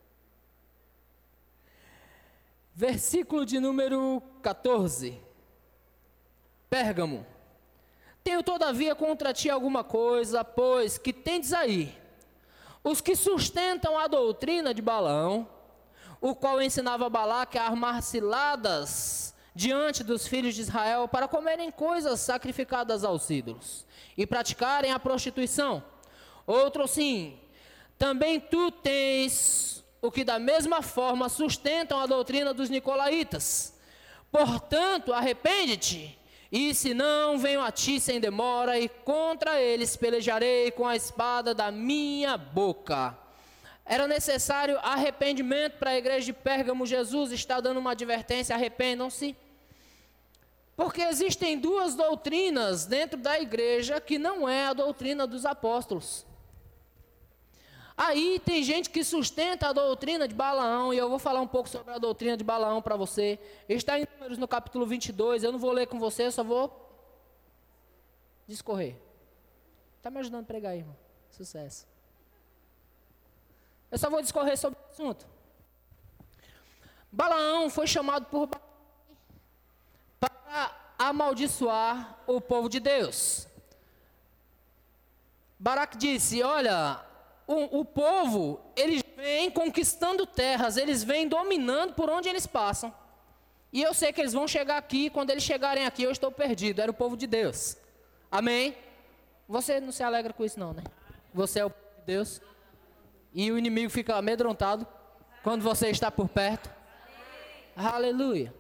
Versículo 2.73 3.45
de 3.45 3.59
número 3.59 4.23
14. 4.43 5.21
Pérgamo. 6.71 7.27
Tenho 8.23 8.45
todavia 8.45 8.95
contra 8.95 9.33
ti 9.33 9.51
alguma 9.51 9.83
coisa, 9.83 10.45
pois 10.45 10.99
que 10.99 11.13
tendes 11.13 11.53
aí 11.53 12.00
os 12.83 13.01
que 13.01 13.15
sustentam 13.15 13.99
a 13.99 14.07
doutrina 14.07 14.73
de 14.73 14.81
Balaão, 14.81 15.49
o 16.21 16.35
qual 16.35 16.61
ensinava 16.61 17.09
Balaque 17.09 17.59
a 17.59 17.65
armar 17.65 18.03
ciladas 18.03 19.35
diante 19.55 20.05
dos 20.05 20.27
filhos 20.27 20.55
de 20.55 20.63
Israel 20.63 21.09
para 21.09 21.29
comerem 21.29 21.71
coisas 21.71 22.21
sacrificadas 22.21 23.05
aos 23.05 23.29
ídolos 23.31 23.87
e 24.17 24.27
praticarem 24.27 24.93
a 24.93 24.99
prostituição. 24.99 25.83
Outro 26.47 26.87
sim, 26.87 27.39
também 27.99 28.41
tu 28.41 28.71
tens 28.71 29.85
o 30.03 30.11
que 30.11 30.25
da 30.25 30.39
mesma 30.39 30.83
forma 30.83 31.29
sustentam 31.29 32.01
a 32.01 32.07
doutrina 32.07 32.55
dos 32.55 32.71
nicolaítas. 32.71 33.79
Portanto, 34.31 35.13
arrepende-te, 35.13 36.19
e 36.51 36.75
se 36.75 36.93
não, 36.93 37.39
venho 37.39 37.61
a 37.61 37.71
ti 37.71 38.01
sem 38.01 38.19
demora, 38.19 38.79
e 38.79 38.89
contra 38.89 39.61
eles 39.61 39.97
pelejarei 39.97 40.71
com 40.73 40.87
a 40.87 40.97
espada 40.97 41.55
da 41.55 41.71
minha 41.71 42.37
boca. 42.37 43.17
Era 43.85 44.09
necessário 44.09 44.79
arrependimento 44.83 45.79
para 45.79 45.91
a 45.91 45.97
igreja 45.97 46.27
de 46.27 46.33
Pérgamo. 46.33 46.87
Jesus 46.87 47.31
está 47.33 47.61
dando 47.61 47.79
uma 47.79 47.93
advertência: 47.93 48.55
arrependam-se. 48.55 49.37
Porque 50.77 51.03
existem 51.03 51.59
duas 51.59 51.95
doutrinas 51.95 52.87
dentro 52.87 53.19
da 53.19 53.39
igreja 53.39 54.01
que 54.01 54.19
não 54.19 54.49
é 54.49 54.67
a 54.67 54.73
doutrina 54.73 55.27
dos 55.27 55.45
apóstolos. 55.45 56.25
Aí 58.03 58.41
tem 58.41 58.63
gente 58.63 58.89
que 58.89 59.05
sustenta 59.05 59.69
a 59.69 59.75
doutrina 59.75 60.27
de 60.27 60.35
Balaão, 60.35 60.95
e 60.95 60.97
eu 60.97 61.11
vou 61.11 61.19
falar 61.19 61.43
um 61.43 61.47
pouco 61.47 61.69
sobre 61.69 61.93
a 61.93 61.99
doutrina 61.99 62.35
de 62.35 62.43
Balaão 62.43 62.81
para 62.81 62.97
você. 62.97 63.39
Está 63.69 64.01
em 64.01 64.07
Números 64.15 64.39
no 64.39 64.49
capítulo 64.49 64.87
22, 64.87 65.45
eu 65.45 65.53
não 65.53 65.59
vou 65.59 65.71
ler 65.71 65.87
com 65.87 65.99
você, 65.99 66.25
eu 66.25 66.33
só 66.33 66.43
vou 66.43 66.91
discorrer. 68.49 68.97
Está 69.99 70.09
me 70.09 70.19
ajudando 70.19 70.45
a 70.45 70.47
pregar 70.47 70.75
irmão. 70.75 70.97
Sucesso. 71.31 71.87
Eu 73.91 73.99
só 73.99 74.09
vou 74.09 74.23
discorrer 74.23 74.57
sobre 74.57 74.79
o 74.79 74.91
assunto. 74.91 75.27
Balaão 77.13 77.69
foi 77.69 77.87
chamado 77.87 78.25
por 78.31 78.49
para 80.19 80.75
amaldiçoar 80.99 82.19
o 82.27 82.41
povo 82.41 82.71
de 82.71 82.81
Deus. 82.81 83.47
Baraque 85.59 85.99
disse: 85.99 86.43
Olha, 86.43 87.10
o, 87.51 87.81
o 87.81 87.85
povo, 87.85 88.61
eles 88.77 89.03
vêm 89.17 89.51
conquistando 89.51 90.25
terras, 90.25 90.77
eles 90.77 91.03
vêm 91.03 91.27
dominando 91.27 91.95
por 91.95 92.09
onde 92.09 92.29
eles 92.29 92.47
passam. 92.47 92.95
E 93.73 93.83
eu 93.83 93.93
sei 93.93 94.13
que 94.13 94.21
eles 94.21 94.33
vão 94.33 94.47
chegar 94.47 94.77
aqui, 94.77 95.11
quando 95.11 95.31
eles 95.31 95.43
chegarem 95.43 95.85
aqui, 95.85 96.05
eu 96.05 96.13
estou 96.13 96.31
perdido. 96.31 96.81
Era 96.81 96.93
o 96.93 96.95
povo 96.95 97.17
de 97.17 97.27
Deus. 97.27 97.77
Amém? 98.31 98.77
Você 99.49 99.81
não 99.81 99.91
se 99.91 100.01
alegra 100.01 100.33
com 100.33 100.45
isso, 100.45 100.61
não, 100.61 100.73
né? 100.73 100.85
Você 101.35 101.59
é 101.59 101.65
o 101.65 101.71
povo 101.71 101.85
de 101.99 102.07
Deus. 102.07 102.41
E 103.35 103.51
o 103.51 103.59
inimigo 103.59 103.91
fica 103.91 104.15
amedrontado 104.15 104.87
quando 105.43 105.63
você 105.63 105.89
está 105.89 106.09
por 106.09 106.29
perto. 106.29 106.71
Aleluia. 107.75 108.55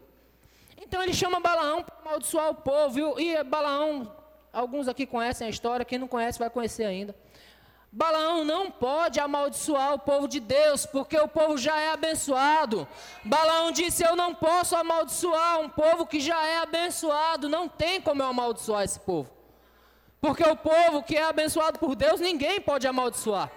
Então 0.77 1.01
ele 1.01 1.15
chama 1.15 1.39
Balaão 1.39 1.85
para 1.85 1.95
amaldiçoar 2.01 2.51
o 2.51 2.55
povo. 2.57 3.21
E 3.21 3.43
Balaão, 3.45 4.13
alguns 4.53 4.89
aqui 4.89 5.07
conhecem 5.07 5.47
a 5.47 5.51
história, 5.51 5.85
quem 5.85 5.99
não 5.99 6.09
conhece 6.09 6.41
vai 6.41 6.51
conhecer 6.51 6.85
ainda. 6.85 7.15
Balaão 7.93 8.45
não 8.45 8.71
pode 8.71 9.19
amaldiçoar 9.19 9.95
o 9.95 9.99
povo 9.99 10.29
de 10.29 10.39
Deus, 10.39 10.87
porque 10.87 11.19
o 11.19 11.27
povo 11.27 11.59
já 11.59 11.77
é 11.77 11.91
abençoado. 11.91 12.87
Balaão 13.25 13.73
disse: 13.73 14.05
Eu 14.05 14.15
não 14.15 14.33
posso 14.33 14.77
amaldiçoar 14.77 15.61
um 15.61 15.69
povo 15.69 16.07
que 16.07 16.21
já 16.21 16.41
é 16.47 16.59
abençoado, 16.59 17.49
não 17.49 17.69
tem 17.69 18.01
como 18.01 18.23
eu 18.23 18.27
amaldiçoar 18.27 18.85
esse 18.85 19.01
povo. 19.01 19.29
Porque 20.21 20.45
o 20.45 20.55
povo 20.55 21.03
que 21.03 21.17
é 21.17 21.25
abençoado 21.25 21.81
por 21.81 21.97
Deus, 21.97 22.21
ninguém 22.21 22.61
pode 22.61 22.87
amaldiçoar. 22.87 23.51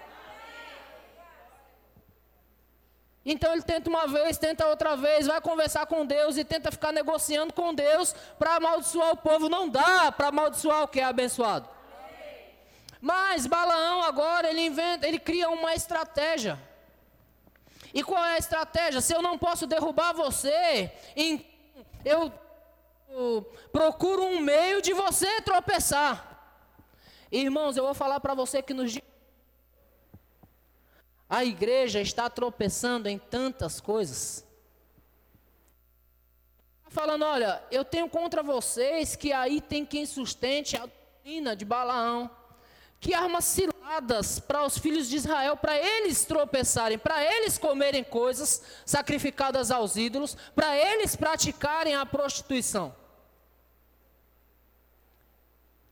Então 3.24 3.52
ele 3.52 3.62
tenta 3.62 3.88
uma 3.88 4.06
vez, 4.06 4.36
tenta 4.36 4.66
outra 4.66 4.96
vez, 4.96 5.26
vai 5.26 5.40
conversar 5.40 5.86
com 5.86 6.04
Deus 6.04 6.36
e 6.36 6.44
tenta 6.44 6.72
ficar 6.72 6.92
negociando 6.92 7.54
com 7.54 7.72
Deus 7.72 8.12
para 8.38 8.56
amaldiçoar 8.56 9.12
o 9.12 9.16
povo. 9.16 9.48
Não 9.48 9.68
dá 9.68 10.10
para 10.10 10.28
amaldiçoar 10.28 10.82
o 10.82 10.88
que 10.88 11.00
é 11.00 11.04
abençoado. 11.04 11.73
Mas 13.04 13.46
Balaão 13.46 14.00
agora 14.02 14.48
ele 14.48 14.62
inventa, 14.62 15.06
ele 15.06 15.18
cria 15.18 15.50
uma 15.50 15.74
estratégia. 15.74 16.58
E 17.92 18.02
qual 18.02 18.24
é 18.24 18.36
a 18.36 18.38
estratégia? 18.38 19.02
Se 19.02 19.14
eu 19.14 19.20
não 19.20 19.36
posso 19.36 19.66
derrubar 19.66 20.14
você, 20.14 20.90
eu, 22.02 22.32
eu 23.10 23.42
procuro 23.70 24.22
um 24.24 24.40
meio 24.40 24.80
de 24.80 24.94
você 24.94 25.42
tropeçar. 25.42 26.56
Irmãos, 27.30 27.76
eu 27.76 27.84
vou 27.84 27.92
falar 27.92 28.20
para 28.20 28.32
você 28.32 28.62
que 28.62 28.72
nos 28.72 28.98
a 31.28 31.44
igreja 31.44 32.00
está 32.00 32.30
tropeçando 32.30 33.06
em 33.06 33.18
tantas 33.18 33.82
coisas. 33.82 34.46
Falando, 36.88 37.26
olha, 37.26 37.62
eu 37.70 37.84
tenho 37.84 38.08
contra 38.08 38.42
vocês 38.42 39.14
que 39.14 39.30
aí 39.30 39.60
tem 39.60 39.84
quem 39.84 40.06
sustente 40.06 40.74
a 40.74 40.86
doutrina 40.86 41.54
de 41.54 41.66
Balaão 41.66 42.30
que 43.04 43.12
arma 43.12 43.42
ciladas 43.42 44.40
para 44.40 44.64
os 44.64 44.78
filhos 44.78 45.10
de 45.10 45.16
Israel, 45.16 45.58
para 45.58 45.76
eles 45.76 46.24
tropeçarem, 46.24 46.98
para 46.98 47.22
eles 47.22 47.58
comerem 47.58 48.02
coisas 48.02 48.62
sacrificadas 48.86 49.70
aos 49.70 49.94
ídolos, 49.96 50.34
para 50.54 50.74
eles 50.74 51.14
praticarem 51.14 51.94
a 51.94 52.06
prostituição. 52.06 52.96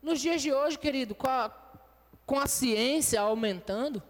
Nos 0.00 0.22
dias 0.22 0.40
de 0.40 0.54
hoje, 0.54 0.78
querido, 0.78 1.14
com 1.14 1.28
a, 1.28 1.50
com 2.24 2.40
a 2.40 2.46
ciência 2.46 3.20
aumentando, 3.20 4.02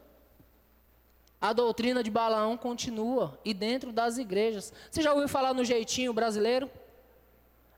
a 1.41 1.53
doutrina 1.53 2.05
de 2.05 2.11
Balaão 2.11 2.57
continua 2.57 3.37
e 3.45 3.53
dentro 3.53 3.91
das 3.91 4.17
igrejas. 4.17 4.73
Você 4.89 5.03
já 5.03 5.13
ouviu 5.13 5.29
falar 5.29 5.53
no 5.53 5.65
jeitinho 5.65 6.13
brasileiro? 6.13 6.71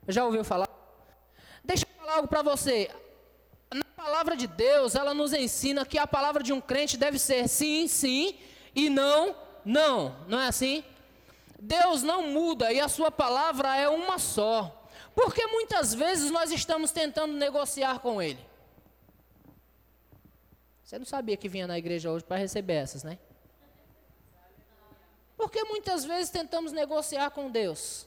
Já 0.07 0.23
ouviu 0.27 0.45
falar? 0.45 0.69
Deixa 1.65 1.87
eu 1.87 1.99
falar 1.99 2.17
algo 2.17 2.29
para 2.29 2.43
você 2.43 2.91
palavra 4.05 4.37
de 4.37 4.47
Deus, 4.47 4.95
ela 4.95 5.15
nos 5.15 5.33
ensina 5.33 5.87
que 5.87 5.97
a 5.97 6.07
palavra 6.07 6.43
de 6.43 6.53
um 6.53 6.61
crente 6.61 6.95
deve 6.99 7.19
ser 7.19 7.49
sim, 7.49 7.89
sim 7.89 8.39
e 8.75 8.91
não, 8.91 9.35
não. 9.65 10.15
Não 10.29 10.39
é 10.39 10.49
assim? 10.49 10.85
Deus 11.59 12.03
não 12.03 12.29
muda 12.29 12.71
e 12.71 12.79
a 12.79 12.87
sua 12.87 13.11
palavra 13.11 13.75
é 13.75 13.89
uma 13.89 14.19
só. 14.19 14.87
Porque 15.15 15.47
muitas 15.47 15.95
vezes 15.95 16.31
nós 16.31 16.53
estamos 16.53 16.91
tentando 16.91 17.33
negociar 17.33 18.01
com 18.01 18.21
Ele. 18.21 18.39
Você 20.83 20.99
não 20.99 21.07
sabia 21.07 21.39
que 21.39 21.49
vinha 21.49 21.67
na 21.67 21.79
igreja 21.79 22.11
hoje 22.11 22.27
para 22.27 22.37
receber 22.37 22.75
essas, 22.75 23.03
né? 23.03 23.19
Porque 25.35 25.65
muitas 25.65 26.05
vezes 26.05 26.29
tentamos 26.29 26.73
negociar 26.73 27.31
com 27.31 27.51
Deus, 27.51 28.07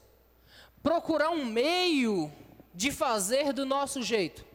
procurar 0.84 1.32
um 1.32 1.44
meio 1.44 2.32
de 2.72 2.92
fazer 2.92 3.52
do 3.52 3.66
nosso 3.66 4.04
jeito. 4.04 4.47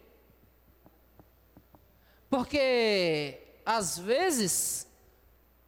Porque 2.33 3.38
às 3.62 3.99
vezes 3.99 4.88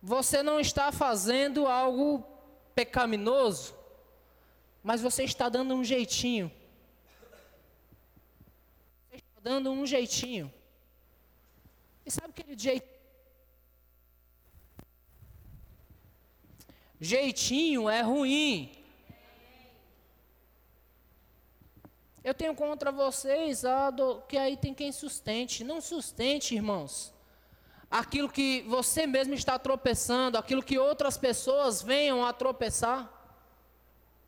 você 0.00 0.42
não 0.42 0.58
está 0.58 0.90
fazendo 0.90 1.66
algo 1.66 2.24
pecaminoso, 2.74 3.74
mas 4.82 5.02
você 5.02 5.24
está 5.24 5.50
dando 5.50 5.74
um 5.74 5.84
jeitinho. 5.84 6.50
Você 9.10 9.16
está 9.16 9.40
dando 9.42 9.70
um 9.72 9.84
jeitinho. 9.84 10.50
E 12.06 12.10
sabe 12.10 12.30
aquele 12.30 12.58
jeito? 12.58 12.88
Jeitinho 16.98 17.90
é 17.90 18.00
ruim. 18.00 18.72
Eu 22.24 22.32
tenho 22.32 22.54
contra 22.54 22.90
vocês 22.90 23.66
ah, 23.66 23.90
do, 23.90 24.22
que 24.22 24.38
aí 24.38 24.56
tem 24.56 24.72
quem 24.72 24.90
sustente. 24.90 25.62
Não 25.62 25.78
sustente, 25.82 26.54
irmãos. 26.54 27.12
Aquilo 27.90 28.30
que 28.30 28.62
você 28.62 29.06
mesmo 29.06 29.34
está 29.34 29.58
tropeçando, 29.58 30.38
aquilo 30.38 30.62
que 30.62 30.78
outras 30.78 31.18
pessoas 31.18 31.82
venham 31.82 32.24
a 32.24 32.32
tropeçar. 32.32 33.12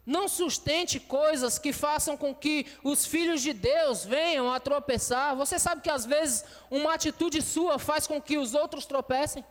Não 0.04 0.28
sustente 0.28 1.00
coisas 1.00 1.58
que 1.58 1.72
façam 1.72 2.18
com 2.18 2.34
que 2.34 2.66
os 2.84 3.06
filhos 3.06 3.40
de 3.40 3.54
Deus 3.54 4.04
venham 4.04 4.52
a 4.52 4.60
tropeçar. 4.60 5.34
Você 5.34 5.58
sabe 5.58 5.80
que 5.80 5.90
às 5.90 6.04
vezes 6.04 6.44
uma 6.70 6.92
atitude 6.92 7.40
sua 7.40 7.78
faz 7.78 8.06
com 8.06 8.20
que 8.20 8.36
os 8.36 8.54
outros 8.54 8.84
tropecem. 8.84 9.42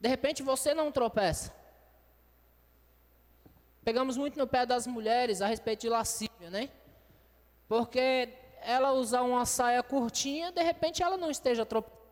De 0.00 0.08
repente 0.08 0.42
você 0.42 0.72
não 0.72 0.90
tropeça. 0.90 1.54
Pegamos 3.84 4.16
muito 4.16 4.38
no 4.38 4.46
pé 4.46 4.64
das 4.64 4.86
mulheres 4.86 5.42
a 5.42 5.46
respeito 5.46 5.82
de 5.82 5.88
lascívia, 5.90 6.48
né? 6.50 6.70
Porque 7.72 8.28
ela 8.60 8.92
usar 8.92 9.22
uma 9.22 9.46
saia 9.46 9.82
curtinha, 9.82 10.52
de 10.52 10.62
repente 10.62 11.02
ela 11.02 11.16
não 11.16 11.30
esteja 11.30 11.64
tropeçando. 11.64 12.02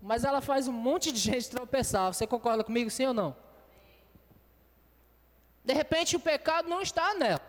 Mas 0.00 0.24
ela 0.24 0.40
faz 0.40 0.66
um 0.66 0.72
monte 0.72 1.12
de 1.12 1.18
gente 1.28 1.50
tropeçar. 1.50 2.14
Você 2.14 2.26
concorda 2.26 2.64
comigo, 2.64 2.88
sim 2.88 3.04
ou 3.04 3.12
não? 3.12 3.36
De 5.62 5.74
repente 5.74 6.16
o 6.16 6.20
pecado 6.20 6.70
não 6.70 6.80
está 6.80 7.12
nela. 7.16 7.42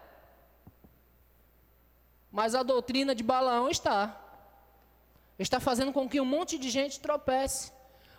Mas 2.29 2.53
a 2.53 2.61
doutrina 2.61 3.15
de 3.15 3.23
Balaão 3.23 3.69
está. 3.69 4.21
Está 5.39 5.61
fazendo 5.61 5.93
com 5.93 6.09
que 6.09 6.19
um 6.19 6.25
monte 6.25 6.57
de 6.57 6.69
gente 6.69 6.99
tropece 6.99 7.71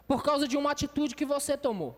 por 0.07 0.23
causa 0.23 0.49
de 0.49 0.57
uma 0.57 0.71
atitude 0.71 1.15
que 1.15 1.27
você 1.27 1.59
tomou. 1.59 1.95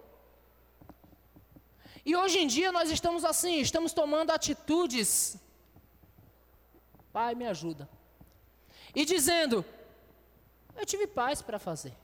E 2.04 2.16
hoje 2.16 2.40
em 2.40 2.48
dia 2.48 2.72
nós 2.72 2.90
estamos 2.90 3.24
assim, 3.24 3.60
estamos 3.60 3.92
tomando 3.92 4.32
atitudes. 4.32 5.38
Pai, 7.12 7.34
me 7.34 7.46
ajuda. 7.46 7.88
E 8.94 9.04
dizendo: 9.04 9.64
Eu 10.76 10.86
tive 10.86 11.06
paz 11.06 11.42
para 11.42 11.58
fazer. 11.58 11.94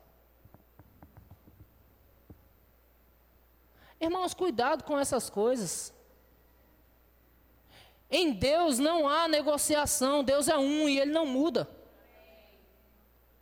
Irmãos, 4.00 4.34
cuidado 4.34 4.84
com 4.84 4.98
essas 4.98 5.30
coisas. 5.30 5.92
Em 8.10 8.32
Deus 8.32 8.78
não 8.78 9.08
há 9.08 9.26
negociação, 9.26 10.22
Deus 10.22 10.48
é 10.48 10.56
um 10.56 10.88
e 10.88 11.00
ele 11.00 11.10
não 11.10 11.26
muda. 11.26 11.68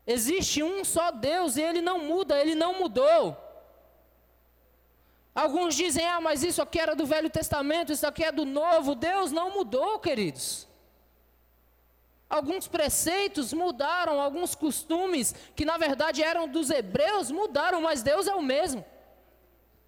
Existe 0.07 0.62
um 0.62 0.85
só 0.85 1.11
Deus 1.11 1.57
e 1.57 1.62
ele 1.62 1.81
não 1.81 1.98
muda, 1.98 2.38
ele 2.38 2.55
não 2.55 2.79
mudou. 2.79 3.37
Alguns 5.35 5.74
dizem, 5.74 6.07
ah, 6.07 6.20
mas 6.20 6.42
isso 6.42 6.62
aqui 6.62 6.79
era 6.79 6.94
do 6.94 7.05
Velho 7.05 7.29
Testamento, 7.29 7.92
isso 7.92 8.07
aqui 8.07 8.22
é 8.22 8.31
do 8.31 8.44
Novo. 8.44 8.94
Deus 8.94 9.33
não 9.33 9.50
mudou, 9.50 9.98
queridos. 9.98 10.68
Alguns 12.28 12.66
preceitos 12.66 13.52
mudaram, 13.52 14.20
alguns 14.20 14.54
costumes 14.54 15.34
que 15.54 15.64
na 15.64 15.76
verdade 15.76 16.22
eram 16.22 16.48
dos 16.48 16.70
hebreus 16.70 17.30
mudaram, 17.30 17.80
mas 17.80 18.02
Deus 18.02 18.26
é 18.26 18.34
o 18.34 18.42
mesmo. 18.42 18.84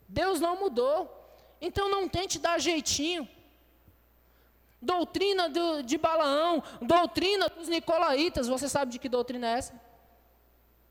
Deus 0.08 0.40
não 0.40 0.58
mudou. 0.58 1.12
Então 1.60 1.90
não 1.90 2.08
tente 2.08 2.38
dar 2.38 2.60
jeitinho. 2.60 3.28
Doutrina 4.80 5.48
do, 5.48 5.82
de 5.82 5.96
Balaão, 5.96 6.62
doutrina 6.82 7.48
dos 7.48 7.68
nicolaítas. 7.68 8.46
Você 8.46 8.68
sabe 8.68 8.92
de 8.92 8.98
que 8.98 9.08
doutrina 9.08 9.48
é 9.48 9.58
essa? 9.58 9.80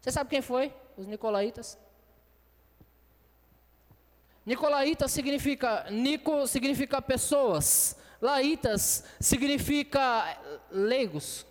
Você 0.02 0.12
sabe 0.12 0.30
quem 0.30 0.42
foi? 0.42 0.74
Os 0.98 1.08
nicolaítas. 1.08 1.78
Nicolaíta 4.46 5.08
significa, 5.08 5.90
Nico 5.90 6.46
significa 6.46 7.02
pessoas, 7.02 7.98
Laitas 8.26 9.04
significa 9.20 10.04
leigos. 10.72 11.46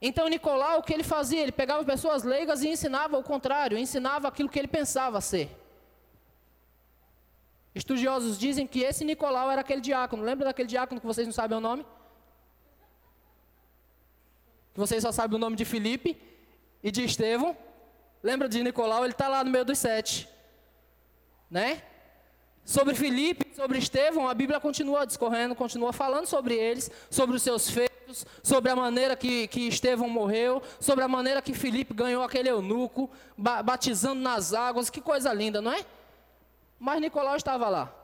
Então 0.00 0.28
Nicolau, 0.28 0.78
o 0.78 0.82
que 0.82 0.92
ele 0.92 1.02
fazia? 1.02 1.42
Ele 1.42 1.52
pegava 1.52 1.84
pessoas 1.84 2.22
leigas 2.22 2.62
e 2.62 2.68
ensinava 2.68 3.18
o 3.18 3.22
contrário, 3.22 3.78
ensinava 3.78 4.28
aquilo 4.28 4.48
que 4.48 4.58
ele 4.58 4.68
pensava 4.68 5.20
ser. 5.20 5.46
Estudiosos 7.74 8.38
dizem 8.38 8.66
que 8.66 8.80
esse 8.80 9.04
Nicolau 9.04 9.50
era 9.50 9.60
aquele 9.60 9.82
diácono. 9.82 10.22
Lembra 10.22 10.46
daquele 10.46 10.68
diácono 10.68 11.00
que 11.00 11.06
vocês 11.06 11.26
não 11.26 11.34
sabem 11.34 11.58
o 11.58 11.60
nome? 11.60 11.84
Que 14.72 14.80
vocês 14.80 15.02
só 15.02 15.12
sabem 15.12 15.36
o 15.36 15.40
nome 15.40 15.56
de 15.56 15.64
Filipe 15.64 16.10
e 16.82 16.90
de 16.90 17.04
Estevão. 17.04 17.56
Lembra 18.22 18.48
de 18.48 18.62
Nicolau? 18.62 19.04
Ele 19.04 19.12
está 19.12 19.28
lá 19.28 19.44
no 19.44 19.50
meio 19.50 19.64
dos 19.64 19.78
sete 19.78 20.28
né? 21.50 21.82
Sobre 22.66 22.96
Filipe, 22.96 23.54
sobre 23.54 23.78
Estevão, 23.78 24.28
a 24.28 24.34
Bíblia 24.34 24.58
continua 24.58 25.06
discorrendo, 25.06 25.54
continua 25.54 25.92
falando 25.92 26.26
sobre 26.26 26.56
eles, 26.56 26.90
sobre 27.08 27.36
os 27.36 27.42
seus 27.42 27.70
feitos, 27.70 28.26
sobre 28.42 28.72
a 28.72 28.74
maneira 28.74 29.14
que, 29.14 29.46
que 29.46 29.68
Estevão 29.68 30.08
morreu, 30.08 30.60
sobre 30.80 31.04
a 31.04 31.08
maneira 31.08 31.40
que 31.40 31.54
Filipe 31.54 31.94
ganhou 31.94 32.24
aquele 32.24 32.48
eunuco, 32.48 33.08
ba 33.38 33.62
batizando 33.62 34.20
nas 34.20 34.52
águas, 34.52 34.90
que 34.90 35.00
coisa 35.00 35.32
linda, 35.32 35.62
não 35.62 35.72
é? 35.72 35.86
Mas 36.76 37.00
Nicolau 37.00 37.36
estava 37.36 37.68
lá. 37.68 37.94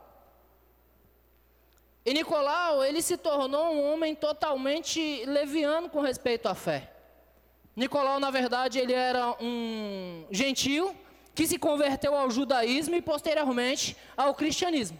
E 2.05 2.13
Nicolau, 2.13 2.85
ele 2.85 3.01
se 3.01 3.17
tornou 3.17 3.73
um 3.73 3.91
homem 3.91 4.15
totalmente 4.15 5.25
leviano 5.25 5.89
com 5.89 5.99
respeito 5.99 6.47
à 6.47 6.55
fé. 6.55 6.89
Nicolau, 7.75 8.17
na 8.17 8.31
verdade, 8.31 8.79
ele 8.79 8.93
era 8.93 9.35
um 9.41 10.25
gentil, 10.31 10.95
que 11.35 11.47
se 11.47 11.57
converteu 11.57 12.15
ao 12.15 12.29
judaísmo 12.29 12.95
e 12.95 13.01
posteriormente 13.01 13.97
ao 14.15 14.35
cristianismo. 14.35 14.99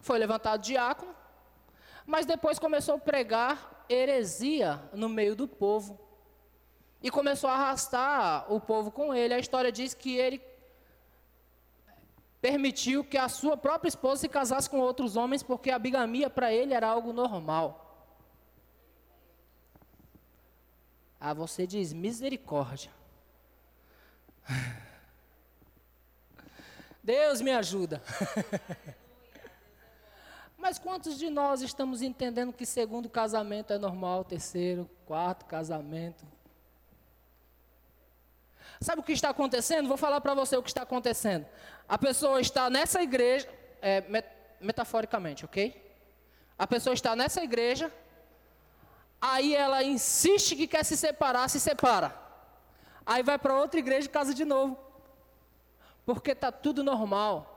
Foi 0.00 0.18
levantado 0.18 0.62
diácono, 0.62 1.14
mas 2.04 2.26
depois 2.26 2.58
começou 2.58 2.96
a 2.96 2.98
pregar 2.98 3.84
heresia 3.88 4.82
no 4.92 5.08
meio 5.08 5.36
do 5.36 5.46
povo. 5.46 6.00
E 7.00 7.10
começou 7.10 7.50
a 7.50 7.54
arrastar 7.54 8.52
o 8.52 8.60
povo 8.60 8.90
com 8.90 9.12
ele. 9.12 9.34
A 9.34 9.38
história 9.38 9.72
diz 9.72 9.92
que 9.92 10.16
ele 10.16 10.40
permitiu 12.40 13.04
que 13.04 13.18
a 13.18 13.28
sua 13.28 13.56
própria 13.56 13.88
esposa 13.88 14.22
se 14.22 14.28
casasse 14.28 14.68
com 14.68 14.78
outros 14.78 15.16
homens, 15.16 15.42
porque 15.42 15.70
a 15.70 15.78
bigamia 15.78 16.28
para 16.30 16.52
ele 16.52 16.74
era 16.74 16.88
algo 16.88 17.12
normal. 17.12 17.78
Ah, 21.20 21.34
você 21.34 21.66
diz 21.66 21.92
misericórdia. 21.92 22.90
Deus 27.02 27.40
me 27.40 27.50
ajuda. 27.50 28.02
Mas 30.56 30.78
quantos 30.78 31.18
de 31.18 31.28
nós 31.28 31.60
estamos 31.60 32.02
entendendo 32.02 32.52
que 32.52 32.64
segundo 32.64 33.08
casamento 33.08 33.72
é 33.72 33.78
normal, 33.78 34.24
terceiro, 34.24 34.88
quarto 35.04 35.44
casamento? 35.44 36.24
Sabe 38.80 39.00
o 39.00 39.04
que 39.04 39.12
está 39.12 39.30
acontecendo? 39.30 39.88
Vou 39.88 39.96
falar 39.96 40.20
para 40.20 40.34
você 40.34 40.56
o 40.56 40.62
que 40.62 40.70
está 40.70 40.82
acontecendo. 40.82 41.46
A 41.88 41.98
pessoa 41.98 42.40
está 42.40 42.70
nessa 42.70 43.02
igreja, 43.02 43.48
é, 43.80 44.02
met 44.02 44.26
metaforicamente, 44.60 45.44
ok? 45.44 45.74
A 46.56 46.66
pessoa 46.68 46.94
está 46.94 47.16
nessa 47.16 47.42
igreja, 47.42 47.92
aí 49.20 49.56
ela 49.56 49.82
insiste 49.82 50.54
que 50.54 50.68
quer 50.68 50.84
se 50.84 50.96
separar, 50.96 51.48
se 51.48 51.58
separa. 51.58 52.21
Aí 53.04 53.22
vai 53.22 53.38
para 53.38 53.56
outra 53.56 53.80
igreja 53.80 54.06
e 54.06 54.10
casa 54.10 54.32
de 54.34 54.44
novo. 54.44 54.78
Porque 56.04 56.32
está 56.32 56.50
tudo 56.50 56.82
normal. 56.82 57.52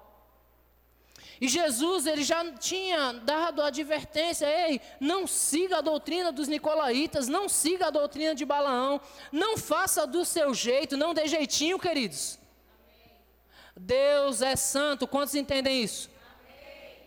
E 1.40 1.48
Jesus, 1.48 2.06
ele 2.06 2.24
já 2.24 2.50
tinha 2.54 3.12
dado 3.14 3.62
a 3.62 3.68
advertência: 3.68 4.46
ei, 4.46 4.80
não 5.00 5.28
siga 5.28 5.78
a 5.78 5.82
doutrina 5.82 6.32
dos 6.32 6.48
nicolaítas, 6.48 7.28
não 7.28 7.50
siga 7.50 7.88
a 7.88 7.90
doutrina 7.90 8.34
de 8.34 8.46
Balaão, 8.46 9.02
não 9.32 9.58
faça 9.58 10.08
do 10.08 10.24
seu 10.24 10.54
jeito, 10.54 10.96
não 10.96 11.14
dê 11.14 11.28
jeitinho, 11.28 11.78
queridos. 11.78 12.40
Amém. 12.80 13.12
Deus 13.76 14.42
é 14.42 14.56
santo, 14.56 15.08
quantos 15.08 15.36
entendem 15.36 15.84
isso? 15.84 16.10
Amém. 16.40 17.04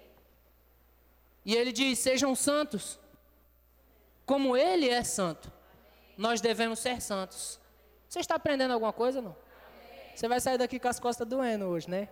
E 1.46 1.57
ele 1.57 1.72
diz: 1.72 1.98
sejam 1.98 2.35
santos, 2.35 2.98
como 4.27 4.57
ele 4.57 4.90
é 4.90 5.03
santo, 5.03 5.48
Amém. 5.48 6.14
nós 6.18 6.40
devemos 6.40 6.81
ser 6.81 7.01
santos. 7.01 7.59
Você 8.08 8.20
está 8.20 8.36
aprendendo 8.36 8.72
alguma 8.72 8.92
coisa, 8.92 9.20
não? 9.20 9.36
Você 10.14 10.26
vai 10.26 10.40
sair 10.40 10.58
daqui 10.58 10.78
com 10.78 10.88
as 10.88 10.98
costas 10.98 11.26
doendo 11.26 11.66
hoje, 11.66 11.88
né? 11.88 12.08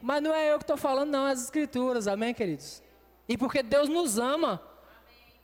Mas 0.00 0.22
não 0.22 0.34
é 0.34 0.52
eu 0.52 0.58
que 0.58 0.64
estou 0.64 0.76
falando, 0.76 1.10
não, 1.10 1.26
é 1.26 1.32
as 1.32 1.44
escrituras, 1.44 2.08
amém, 2.08 2.32
queridos? 2.32 2.82
E 3.28 3.36
porque 3.36 3.62
Deus 3.62 3.88
nos 3.88 4.18
ama, 4.18 4.62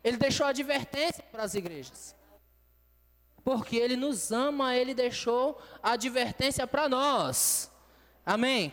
Ele 0.02 0.16
deixou 0.16 0.46
advertência 0.46 1.22
para 1.30 1.42
as 1.42 1.54
igrejas. 1.54 2.16
Porque 3.44 3.76
Ele 3.76 3.96
nos 3.96 4.32
ama, 4.32 4.74
Ele 4.74 4.94
deixou 4.94 5.60
advertência 5.82 6.66
para 6.66 6.88
nós. 6.88 7.70
Amém? 8.24 8.72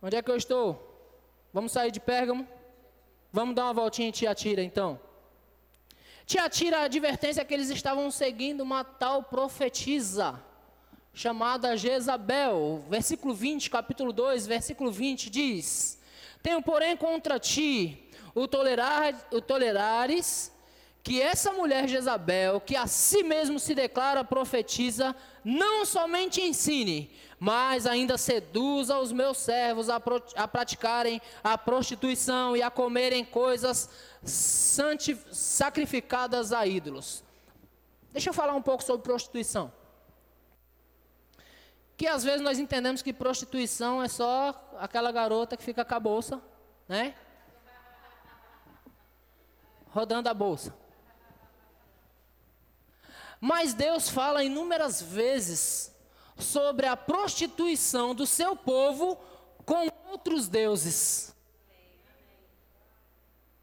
Onde 0.00 0.16
é 0.16 0.22
que 0.22 0.30
eu 0.30 0.36
estou? 0.36 0.86
Vamos 1.52 1.72
sair 1.72 1.90
de 1.90 1.98
Pérgamo? 1.98 2.46
Vamos 3.32 3.54
dar 3.54 3.64
uma 3.64 3.74
voltinha 3.74 4.08
em 4.08 4.12
Tiatira, 4.12 4.62
então. 4.62 5.00
Tiatira 6.30 6.78
a 6.78 6.82
advertência 6.84 7.44
que 7.44 7.52
eles 7.52 7.70
estavam 7.70 8.08
seguindo 8.08 8.60
uma 8.60 8.84
tal 8.84 9.24
profetisa 9.24 10.40
chamada 11.12 11.76
Jezabel. 11.76 12.84
Versículo 12.88 13.34
20, 13.34 13.68
capítulo 13.68 14.12
2, 14.12 14.46
versículo 14.46 14.92
20 14.92 15.28
diz: 15.28 15.98
Tenho, 16.40 16.62
porém, 16.62 16.96
contra 16.96 17.40
ti 17.40 18.08
o, 18.32 18.46
tolerar, 18.46 19.12
o 19.32 19.40
tolerares 19.40 20.52
que 21.02 21.20
essa 21.20 21.52
mulher 21.52 21.88
Jezabel, 21.88 22.60
que 22.60 22.76
a 22.76 22.86
si 22.86 23.24
mesmo 23.24 23.58
se 23.58 23.74
declara 23.74 24.22
profetiza, 24.22 25.16
não 25.44 25.84
somente 25.84 26.40
ensine, 26.40 27.10
mas 27.40 27.86
ainda 27.86 28.18
seduza 28.18 28.98
os 28.98 29.10
meus 29.10 29.38
servos 29.38 29.88
a, 29.88 30.00
a 30.36 30.46
praticarem 30.46 31.20
a 31.42 31.56
prostituição 31.56 32.56
e 32.56 32.62
a 32.62 32.70
comerem 32.70 33.24
coisas 33.24 33.88
sacrificadas 34.24 36.52
a 36.52 36.66
ídolos. 36.66 37.22
Deixa 38.12 38.30
eu 38.30 38.34
falar 38.34 38.54
um 38.54 38.62
pouco 38.62 38.82
sobre 38.82 39.04
prostituição. 39.04 39.72
Que 41.96 42.06
às 42.06 42.24
vezes 42.24 42.40
nós 42.40 42.58
entendemos 42.58 43.02
que 43.02 43.12
prostituição 43.12 44.02
é 44.02 44.08
só 44.08 44.54
aquela 44.78 45.12
garota 45.12 45.56
que 45.56 45.62
fica 45.62 45.84
com 45.84 45.94
a 45.94 46.00
bolsa, 46.00 46.40
né? 46.88 47.14
Rodando 49.90 50.28
a 50.28 50.34
bolsa. 50.34 50.74
Mas 53.40 53.72
Deus 53.72 54.08
fala 54.08 54.44
inúmeras 54.44 55.00
vezes 55.00 55.94
sobre 56.36 56.86
a 56.86 56.96
prostituição 56.96 58.14
do 58.14 58.26
seu 58.26 58.54
povo 58.54 59.16
com 59.64 59.88
outros 60.10 60.48
deuses. 60.48 61.34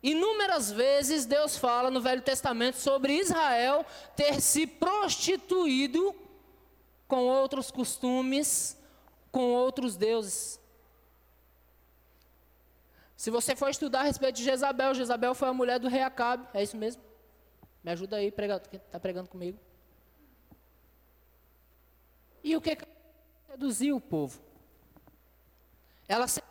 Inúmeras 0.07 0.71
vezes 0.71 1.25
Deus 1.25 1.57
fala 1.57 1.91
no 1.91 1.99
Velho 1.99 2.21
Testamento 2.21 2.77
sobre 2.77 3.19
Israel 3.19 3.85
ter 4.15 4.39
se 4.39 4.65
prostituído 4.65 6.15
com 7.09 7.25
outros 7.25 7.69
costumes, 7.69 8.77
com 9.33 9.51
outros 9.51 9.97
deuses. 9.97 10.61
Se 13.17 13.29
você 13.29 13.53
for 13.53 13.69
estudar 13.69 13.99
a 13.99 14.03
respeito 14.03 14.37
de 14.37 14.45
Jezabel, 14.45 14.93
Jezabel 14.93 15.35
foi 15.35 15.49
a 15.49 15.53
mulher 15.53 15.77
do 15.77 15.89
rei 15.89 16.03
Acabe, 16.03 16.47
é 16.53 16.63
isso 16.63 16.77
mesmo? 16.77 17.03
Me 17.83 17.91
ajuda 17.91 18.15
aí, 18.15 18.27
está 18.29 18.97
pregando 19.01 19.27
comigo. 19.27 19.59
E 22.41 22.55
o 22.55 22.61
que 22.61 22.77
seduziu 23.51 23.97
o 23.97 24.01
povo? 24.01 24.39
Ela 26.07 26.29
seduziu 26.29 26.46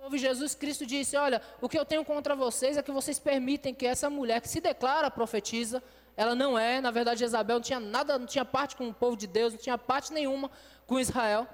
povo 0.00 0.16
Jesus 0.16 0.54
Cristo 0.54 0.86
disse: 0.86 1.14
Olha, 1.14 1.42
o 1.60 1.68
que 1.68 1.78
eu 1.78 1.84
tenho 1.84 2.04
contra 2.04 2.34
vocês 2.34 2.76
é 2.78 2.82
que 2.82 2.90
vocês 2.90 3.18
permitem 3.18 3.74
que 3.74 3.86
essa 3.86 4.08
mulher 4.08 4.40
que 4.40 4.48
se 4.48 4.60
declara 4.60 5.10
profetiza, 5.10 5.82
ela 6.16 6.34
não 6.34 6.58
é, 6.58 6.80
na 6.80 6.90
verdade, 6.90 7.20
Jezabel 7.20 7.56
não 7.56 7.62
tinha 7.62 7.78
nada, 7.78 8.18
não 8.18 8.26
tinha 8.26 8.44
parte 8.44 8.76
com 8.76 8.88
o 8.88 8.94
povo 8.94 9.14
de 9.14 9.26
Deus, 9.26 9.52
não 9.52 9.60
tinha 9.60 9.76
parte 9.76 10.10
nenhuma 10.12 10.50
com 10.86 10.98
Israel. 10.98 11.46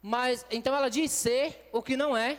Mas 0.00 0.46
então 0.50 0.74
ela 0.74 0.88
diz 0.88 1.10
ser 1.10 1.68
o 1.72 1.82
que 1.82 1.96
não 1.96 2.16
é. 2.16 2.38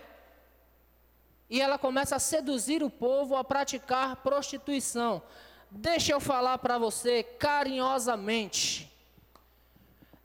E 1.49 1.61
ela 1.61 1.77
começa 1.77 2.15
a 2.15 2.19
seduzir 2.19 2.81
o 2.81 2.89
povo 2.89 3.35
a 3.35 3.43
praticar 3.43 4.15
prostituição. 4.17 5.21
Deixa 5.69 6.13
eu 6.13 6.21
falar 6.21 6.59
para 6.59 6.77
você 6.77 7.23
carinhosamente. 7.23 8.89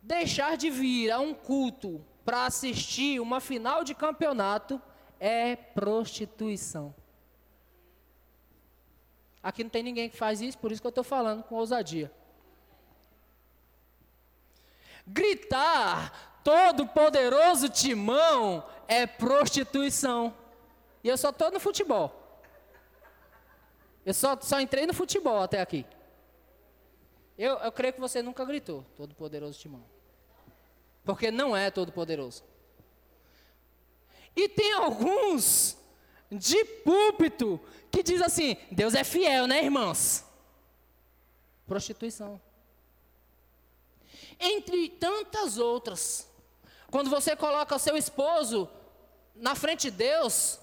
Deixar 0.01 0.57
de 0.57 0.71
vir 0.71 1.11
a 1.11 1.19
um 1.19 1.35
culto 1.35 2.05
para 2.31 2.47
assistir 2.47 3.19
uma 3.19 3.41
final 3.41 3.83
de 3.83 3.93
campeonato 3.93 4.81
é 5.19 5.57
prostituição. 5.57 6.95
Aqui 9.43 9.65
não 9.65 9.71
tem 9.71 9.83
ninguém 9.83 10.09
que 10.09 10.17
faz 10.17 10.41
isso, 10.41 10.57
por 10.57 10.71
isso 10.71 10.81
que 10.81 10.87
eu 10.87 10.91
estou 10.91 11.03
falando 11.03 11.43
com 11.43 11.57
ousadia. 11.57 12.09
Gritar 15.05 16.41
todo 16.45 16.87
poderoso 16.87 17.69
timão 17.69 18.65
é 18.87 19.09
prostituição. 19.09 20.33
E 21.03 21.09
eu 21.09 21.19
só 21.19 21.31
estou 21.31 21.51
no 21.51 21.59
futebol. 21.59 22.15
Eu 24.07 24.15
só, 24.15 24.39
só 24.41 24.61
entrei 24.61 24.87
no 24.87 24.95
futebol 24.95 25.43
até 25.43 25.61
aqui. 25.61 25.85
Eu, 27.37 27.59
eu 27.59 27.73
creio 27.73 27.93
que 27.93 28.01
você 28.01 28.23
nunca 28.23 28.45
gritou, 28.45 28.87
todo 28.95 29.17
poderoso 29.17 29.59
timão. 29.59 29.85
Porque 31.05 31.31
não 31.31 31.57
é 31.57 31.71
todo 31.71 31.93
poderoso. 31.93 32.43
E 34.37 34.49
tem 34.49 34.73
alguns 34.73 35.77
de 36.31 36.65
púlpito 36.65 37.61
que 37.91 38.03
diz 38.03 38.23
assim: 38.23 38.57
Deus 38.71 38.95
é 38.95 39.05
fiel, 39.05 39.47
né, 39.47 39.65
irmãos? 39.65 40.25
Prostituição. 41.67 42.41
Entre 44.39 44.89
tantas 44.89 45.59
outras. 45.59 46.29
Quando 46.91 47.09
você 47.09 47.37
coloca 47.37 47.77
o 47.77 47.79
seu 47.79 47.97
esposo 47.97 48.69
na 49.35 49.55
frente 49.55 49.91
de 49.91 49.97
Deus, 49.97 50.59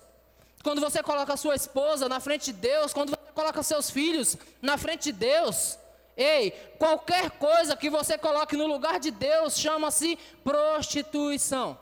quando 0.63 0.81
você 0.81 1.01
coloca 1.01 1.33
a 1.33 1.37
sua 1.37 1.55
esposa 1.55 2.09
na 2.09 2.19
frente 2.19 2.51
de 2.51 2.53
Deus, 2.53 2.93
quando 2.93 3.11
você 3.11 3.31
coloca 3.33 3.63
seus 3.63 3.89
filhos 3.89 4.35
na 4.61 4.77
frente 4.77 5.05
de 5.05 5.11
Deus, 5.13 5.77
ei, 6.17 6.51
qualquer 6.79 7.31
coisa 7.31 7.77
que 7.77 7.89
você 7.89 8.17
coloque 8.17 8.57
no 8.57 8.65
lugar 8.65 8.99
de 8.99 9.11
Deus 9.11 9.57
chama-se 9.57 10.17
prostituição. 10.43 11.79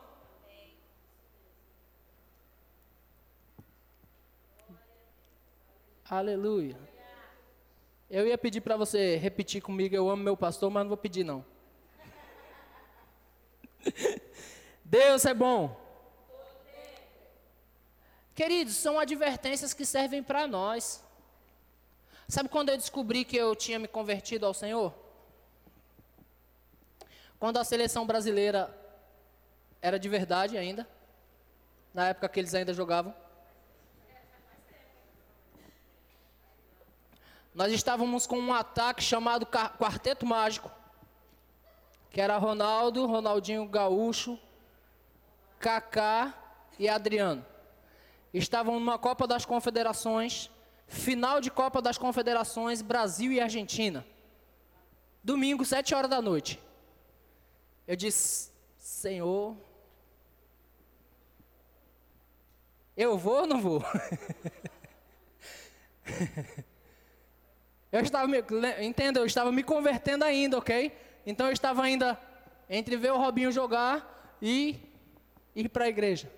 Aleluia. 6.07 6.77
Eu 8.09 8.27
ia 8.27 8.37
pedir 8.37 8.61
para 8.61 8.77
você 8.77 9.15
repetir 9.15 9.61
comigo, 9.61 9.95
eu 9.95 10.09
amo 10.09 10.23
meu 10.23 10.37
pastor, 10.37 10.69
mas 10.69 10.83
não 10.83 10.89
vou 10.89 10.97
pedir 10.97 11.23
não. 11.23 11.43
Deus 14.83 15.25
é 15.25 15.33
bom. 15.33 15.75
Queridos, 18.35 18.75
são 18.75 18.99
advertências 18.99 19.73
que 19.73 19.85
servem 19.85 20.21
para 20.21 20.45
nós. 20.45 21.04
Sabe 22.27 22.49
quando 22.49 22.69
eu 22.69 22.77
descobri 22.77 23.23
que 23.23 23.37
eu 23.37 23.55
tinha 23.55 23.77
me 23.77 23.87
convertido 23.87 24.45
ao 24.45 24.53
Senhor? 24.53 24.93
Quando 27.39 27.57
a 27.57 27.63
seleção 27.63 28.05
brasileira 28.05 28.75
era 29.81 29.99
de 29.99 30.09
verdade 30.09 30.57
ainda, 30.57 30.87
na 31.93 32.07
época 32.07 32.27
que 32.27 32.39
eles 32.39 32.55
ainda 32.55 32.73
jogavam. 32.73 33.13
Nós 37.53 37.71
estávamos 37.71 38.25
com 38.25 38.37
um 38.37 38.53
ataque 38.53 39.01
chamado 39.03 39.45
Quarteto 39.45 40.25
Mágico, 40.25 40.71
que 42.09 42.19
era 42.19 42.37
Ronaldo, 42.37 43.05
Ronaldinho 43.05 43.65
Gaúcho, 43.67 44.39
Kaká 45.59 46.33
e 46.77 46.89
Adriano. 46.89 47.45
Estavam 48.33 48.79
numa 48.79 48.97
Copa 48.97 49.25
das 49.25 49.45
Confederações, 49.45 50.49
final 50.87 51.41
de 51.41 51.49
Copa 51.49 51.81
das 51.81 51.97
Confederações, 51.97 52.81
Brasil 52.81 53.31
e 53.31 53.39
Argentina. 53.39 54.05
Domingo, 55.23 55.65
sete 55.65 55.95
horas 55.95 56.09
da 56.09 56.21
noite. 56.21 56.59
Eu 57.87 57.95
disse, 57.95 58.51
Senhor, 58.77 59.55
eu 62.95 63.17
vou 63.17 63.41
ou 63.41 63.47
não 63.47 63.61
vou? 63.61 63.83
eu 67.91 68.01
estava 68.01 68.27
me, 68.27 68.37
entenda, 68.81 69.19
eu 69.19 69.25
estava 69.25 69.51
me 69.51 69.63
convertendo 69.63 70.23
ainda, 70.23 70.57
ok? 70.57 70.91
Então 71.25 71.47
eu 71.47 71.53
estava 71.53 71.81
ainda 71.81 72.19
entre 72.69 72.95
ver 72.95 73.11
o 73.11 73.17
Robinho 73.17 73.51
jogar 73.51 74.37
e 74.41 74.79
ir 75.55 75.69
para 75.69 75.85
a 75.85 75.89
igreja. 75.89 76.31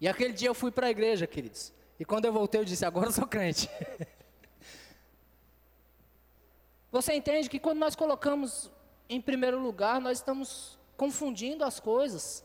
E 0.00 0.08
aquele 0.08 0.32
dia 0.32 0.48
eu 0.48 0.54
fui 0.54 0.70
para 0.70 0.88
a 0.88 0.90
igreja, 0.90 1.26
queridos. 1.26 1.72
E 2.02 2.04
quando 2.04 2.24
eu 2.24 2.32
voltei, 2.32 2.60
eu 2.60 2.64
disse: 2.64 2.84
agora 2.84 3.06
eu 3.06 3.12
sou 3.12 3.28
crente. 3.28 3.70
Você 6.90 7.14
entende 7.14 7.48
que 7.48 7.60
quando 7.60 7.78
nós 7.78 7.94
colocamos 7.94 8.72
em 9.08 9.20
primeiro 9.20 9.60
lugar, 9.60 10.00
nós 10.00 10.18
estamos 10.18 10.76
confundindo 10.96 11.64
as 11.64 11.78
coisas. 11.78 12.44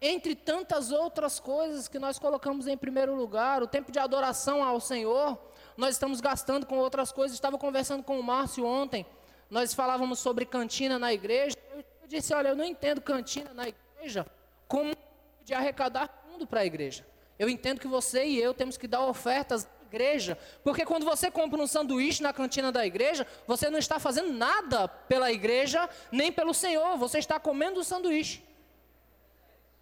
Entre 0.00 0.36
tantas 0.36 0.92
outras 0.92 1.40
coisas 1.40 1.88
que 1.88 1.98
nós 1.98 2.20
colocamos 2.20 2.68
em 2.68 2.76
primeiro 2.76 3.16
lugar, 3.16 3.64
o 3.64 3.66
tempo 3.66 3.90
de 3.90 3.98
adoração 3.98 4.62
ao 4.62 4.78
Senhor, 4.78 5.36
nós 5.76 5.96
estamos 5.96 6.20
gastando 6.20 6.66
com 6.66 6.78
outras 6.78 7.10
coisas. 7.10 7.34
Estava 7.34 7.58
conversando 7.58 8.04
com 8.04 8.20
o 8.20 8.22
Márcio 8.22 8.64
ontem, 8.64 9.04
nós 9.50 9.74
falávamos 9.74 10.20
sobre 10.20 10.46
cantina 10.46 11.00
na 11.00 11.12
igreja. 11.12 11.56
Eu 11.74 11.84
disse: 12.06 12.32
olha, 12.32 12.50
eu 12.50 12.56
não 12.56 12.64
entendo 12.64 13.00
cantina 13.00 13.52
na 13.52 13.66
igreja 13.66 14.24
como 14.68 14.94
de 15.42 15.52
arrecadar 15.52 16.08
fundo 16.28 16.46
para 16.46 16.60
a 16.60 16.64
igreja. 16.64 17.09
Eu 17.40 17.48
entendo 17.48 17.80
que 17.80 17.88
você 17.88 18.26
e 18.26 18.38
eu 18.38 18.52
temos 18.52 18.76
que 18.76 18.86
dar 18.86 19.00
ofertas 19.06 19.64
à 19.64 19.86
igreja, 19.86 20.36
porque 20.62 20.84
quando 20.84 21.06
você 21.06 21.30
compra 21.30 21.58
um 21.58 21.66
sanduíche 21.66 22.22
na 22.22 22.34
cantina 22.34 22.70
da 22.70 22.84
igreja, 22.84 23.26
você 23.46 23.70
não 23.70 23.78
está 23.78 23.98
fazendo 23.98 24.30
nada 24.30 24.86
pela 24.86 25.32
igreja, 25.32 25.88
nem 26.12 26.30
pelo 26.30 26.52
Senhor, 26.52 26.98
você 26.98 27.18
está 27.18 27.40
comendo 27.40 27.80
o 27.80 27.82
sanduíche. 27.82 28.44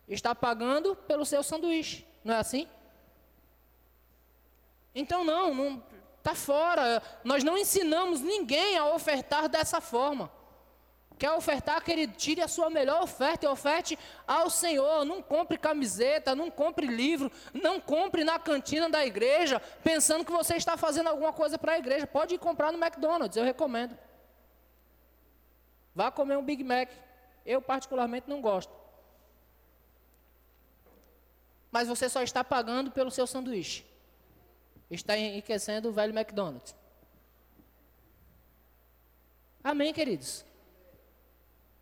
Está 0.06 0.36
pagando 0.36 0.94
pelo 0.94 1.26
seu 1.26 1.42
sanduíche, 1.42 2.06
não 2.22 2.34
é 2.34 2.38
assim? 2.38 2.68
Então 4.94 5.24
não, 5.24 5.52
não 5.52 5.82
está 6.18 6.36
fora. 6.36 7.02
Nós 7.24 7.42
não 7.42 7.58
ensinamos 7.58 8.20
ninguém 8.20 8.78
a 8.78 8.86
ofertar 8.86 9.48
dessa 9.48 9.80
forma. 9.80 10.30
Quer 11.18 11.32
ofertar, 11.32 11.82
querido? 11.82 12.12
Tire 12.16 12.40
a 12.40 12.46
sua 12.46 12.70
melhor 12.70 13.02
oferta 13.02 13.44
e 13.44 13.48
oferte 13.48 13.98
ao 14.26 14.48
Senhor. 14.48 15.04
Não 15.04 15.20
compre 15.20 15.58
camiseta, 15.58 16.34
não 16.34 16.48
compre 16.48 16.86
livro, 16.86 17.30
não 17.52 17.80
compre 17.80 18.22
na 18.22 18.38
cantina 18.38 18.88
da 18.88 19.04
igreja, 19.04 19.60
pensando 19.82 20.24
que 20.24 20.30
você 20.30 20.54
está 20.54 20.76
fazendo 20.76 21.08
alguma 21.08 21.32
coisa 21.32 21.58
para 21.58 21.72
a 21.72 21.78
igreja. 21.78 22.06
Pode 22.06 22.36
ir 22.36 22.38
comprar 22.38 22.70
no 22.70 22.78
McDonald's, 22.78 23.36
eu 23.36 23.44
recomendo. 23.44 23.98
Vá 25.92 26.08
comer 26.12 26.38
um 26.38 26.44
Big 26.44 26.62
Mac. 26.62 26.88
Eu, 27.44 27.60
particularmente, 27.60 28.30
não 28.30 28.40
gosto. 28.40 28.72
Mas 31.72 31.88
você 31.88 32.08
só 32.08 32.22
está 32.22 32.44
pagando 32.44 32.92
pelo 32.92 33.10
seu 33.10 33.26
sanduíche. 33.26 33.84
Está 34.88 35.18
enriquecendo 35.18 35.88
o 35.88 35.92
velho 35.92 36.16
McDonald's. 36.16 36.76
Amém, 39.64 39.92
queridos? 39.92 40.47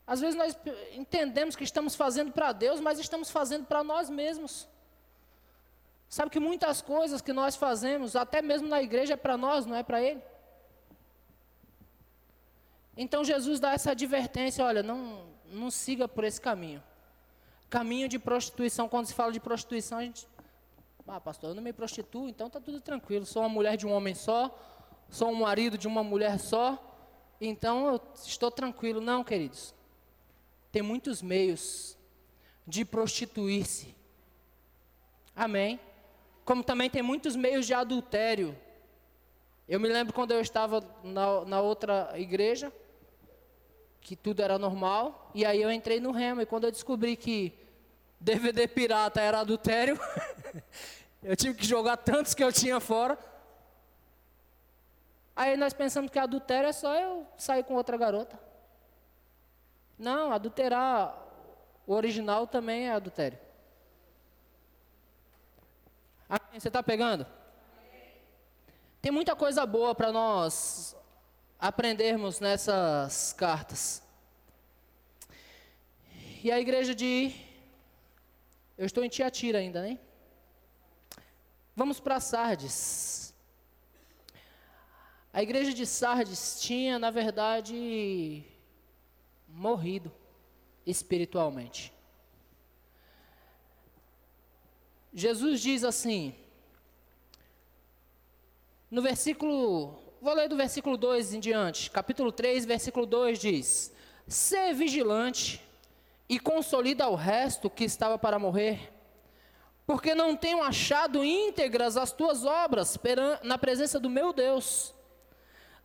Às 0.07 0.20
vezes 0.20 0.36
nós 0.36 0.57
entendemos 0.92 1.57
que 1.57 1.64
estamos 1.64 1.96
fazendo 1.96 2.30
para 2.30 2.52
Deus, 2.52 2.80
mas 2.80 2.98
estamos 2.98 3.30
fazendo 3.30 3.66
para 3.66 3.82
nós 3.82 4.09
mesmos. 4.09 4.68
Sabe 6.09 6.30
que 6.30 6.38
muitas 6.38 6.80
coisas 6.80 7.20
que 7.20 7.32
nós 7.32 7.57
fazemos, 7.57 8.14
até 8.14 8.40
mesmo 8.40 8.68
na 8.68 8.80
igreja, 8.80 9.14
é 9.14 9.16
para 9.16 9.36
nós, 9.36 9.66
não 9.66 9.74
é 9.74 9.82
para 9.82 10.00
Ele. 10.00 10.22
Então 12.96 13.24
Jesus 13.24 13.59
dá 13.59 13.72
essa 13.72 13.90
advertência: 13.90 14.64
olha, 14.64 14.82
não, 14.82 15.26
não 15.46 15.70
siga 15.70 16.07
por 16.07 16.22
esse 16.22 16.40
caminho. 16.40 16.82
Caminho 17.68 18.09
de 18.09 18.18
prostituição, 18.18 18.88
quando 18.88 19.07
se 19.07 19.14
fala 19.14 19.32
de 19.32 19.40
prostituição, 19.40 19.98
a 19.98 20.02
gente. 20.02 20.28
Ah, 21.09 21.20
pastor, 21.20 21.50
eu 21.50 21.54
não 21.54 21.62
me 21.62 21.72
prostituo, 21.72 22.28
então 22.28 22.46
está 22.46 22.61
tudo 22.61 22.80
tranquilo. 22.80 23.26
Sou 23.26 23.42
uma 23.42 23.48
mulher 23.48 23.76
de 23.76 23.86
um 23.86 23.92
homem 23.92 24.14
só, 24.14 24.57
sou 25.11 25.30
um 25.30 25.40
marido 25.40 25.76
de 25.76 25.86
uma 25.86 26.02
mulher 26.02 26.38
só, 26.38 26.78
então 27.40 27.86
eu 27.88 28.00
estou 28.24 28.50
tranquilo. 28.50 29.00
Não, 29.00 29.22
queridos. 29.22 29.75
Tem 30.70 30.82
muitos 30.82 31.22
meios 31.22 31.96
de 32.66 32.84
prostituir-se. 32.84 33.94
Amém? 35.34 35.78
Como 36.44 36.62
também 36.62 36.88
tem 36.88 37.02
muitos 37.02 37.36
meios 37.36 37.66
de 37.66 37.74
adultério. 37.74 38.56
Eu 39.68 39.80
me 39.80 39.88
lembro 39.88 40.14
quando 40.14 40.30
eu 40.30 40.40
estava 40.40 40.80
na, 41.02 41.44
na 41.44 41.60
outra 41.60 42.12
igreja, 42.14 42.72
que 44.00 44.14
tudo 44.14 44.40
era 44.40 44.58
normal, 44.58 45.30
e 45.34 45.44
aí 45.44 45.60
eu 45.60 45.70
entrei 45.70 45.98
no 45.98 46.12
remo, 46.12 46.40
e 46.40 46.46
quando 46.46 46.64
eu 46.64 46.70
descobri 46.70 47.16
que 47.16 47.52
DVD 48.20 48.68
pirata 48.68 49.20
era 49.20 49.40
adultério, 49.40 49.98
eu 51.22 51.36
tive 51.36 51.54
que 51.54 51.66
jogar 51.66 51.96
tantos 51.96 52.32
que 52.32 52.44
eu 52.44 52.52
tinha 52.52 52.78
fora. 52.78 53.18
Aí 55.34 55.56
nós 55.56 55.74
pensamos 55.74 56.10
que 56.10 56.18
adultério 56.18 56.68
é 56.68 56.72
só 56.72 56.94
eu 56.94 57.26
sair 57.36 57.64
com 57.64 57.74
outra 57.74 57.96
garota. 57.96 58.45
Não, 59.99 60.32
adulterar 60.32 61.16
o 61.86 61.94
original 61.94 62.47
também 62.47 62.88
é 62.88 62.92
adultério. 62.92 63.38
Você 66.53 66.68
está 66.68 66.82
pegando? 66.82 67.26
Tem 69.01 69.12
muita 69.12 69.36
coisa 69.36 69.64
boa 69.64 69.94
para 69.94 70.11
nós 70.11 70.97
aprendermos 71.59 72.40
nessas 72.40 73.32
cartas. 73.32 74.03
E 76.42 76.51
a 76.51 76.59
igreja 76.59 76.94
de. 76.94 77.32
Eu 78.76 78.86
estou 78.86 79.05
em 79.05 79.09
Tiatira 79.09 79.59
ainda, 79.59 79.82
né? 79.82 79.99
Vamos 81.74 82.01
para 82.01 82.20
Sardes. 82.20 83.34
A 85.32 85.42
igreja 85.42 85.72
de 85.74 85.86
Sardes 85.86 86.61
tinha, 86.61 86.99
na 86.99 87.11
verdade, 87.11 88.44
morrido 89.57 90.12
espiritualmente. 90.84 91.92
Jesus 95.12 95.61
diz 95.61 95.82
assim, 95.82 96.34
no 98.90 99.00
versículo 99.00 100.07
Vou 100.20 100.34
ler 100.34 100.48
do 100.48 100.57
versículo 100.57 100.96
2 100.96 101.34
em 101.34 101.40
diante. 101.40 101.90
Capítulo 101.90 102.32
3, 102.32 102.64
versículo 102.64 103.07
2 103.07 103.38
diz: 103.38 103.92
Ser 104.26 104.74
vigilante 104.74 105.62
e 106.28 106.40
consolida 106.40 107.09
o 107.09 107.14
resto 107.14 107.70
que 107.70 107.84
estava 107.84 108.18
para 108.18 108.38
morrer, 108.38 108.92
porque 109.86 110.16
não 110.16 110.34
tenho 110.34 110.62
achado 110.62 111.24
íntegras 111.24 111.96
as 111.96 112.12
tuas 112.12 112.44
obras 112.44 112.98
na 113.44 113.57
presença 113.57 114.00
do 114.00 114.11
meu 114.11 114.32
Deus. 114.32 114.92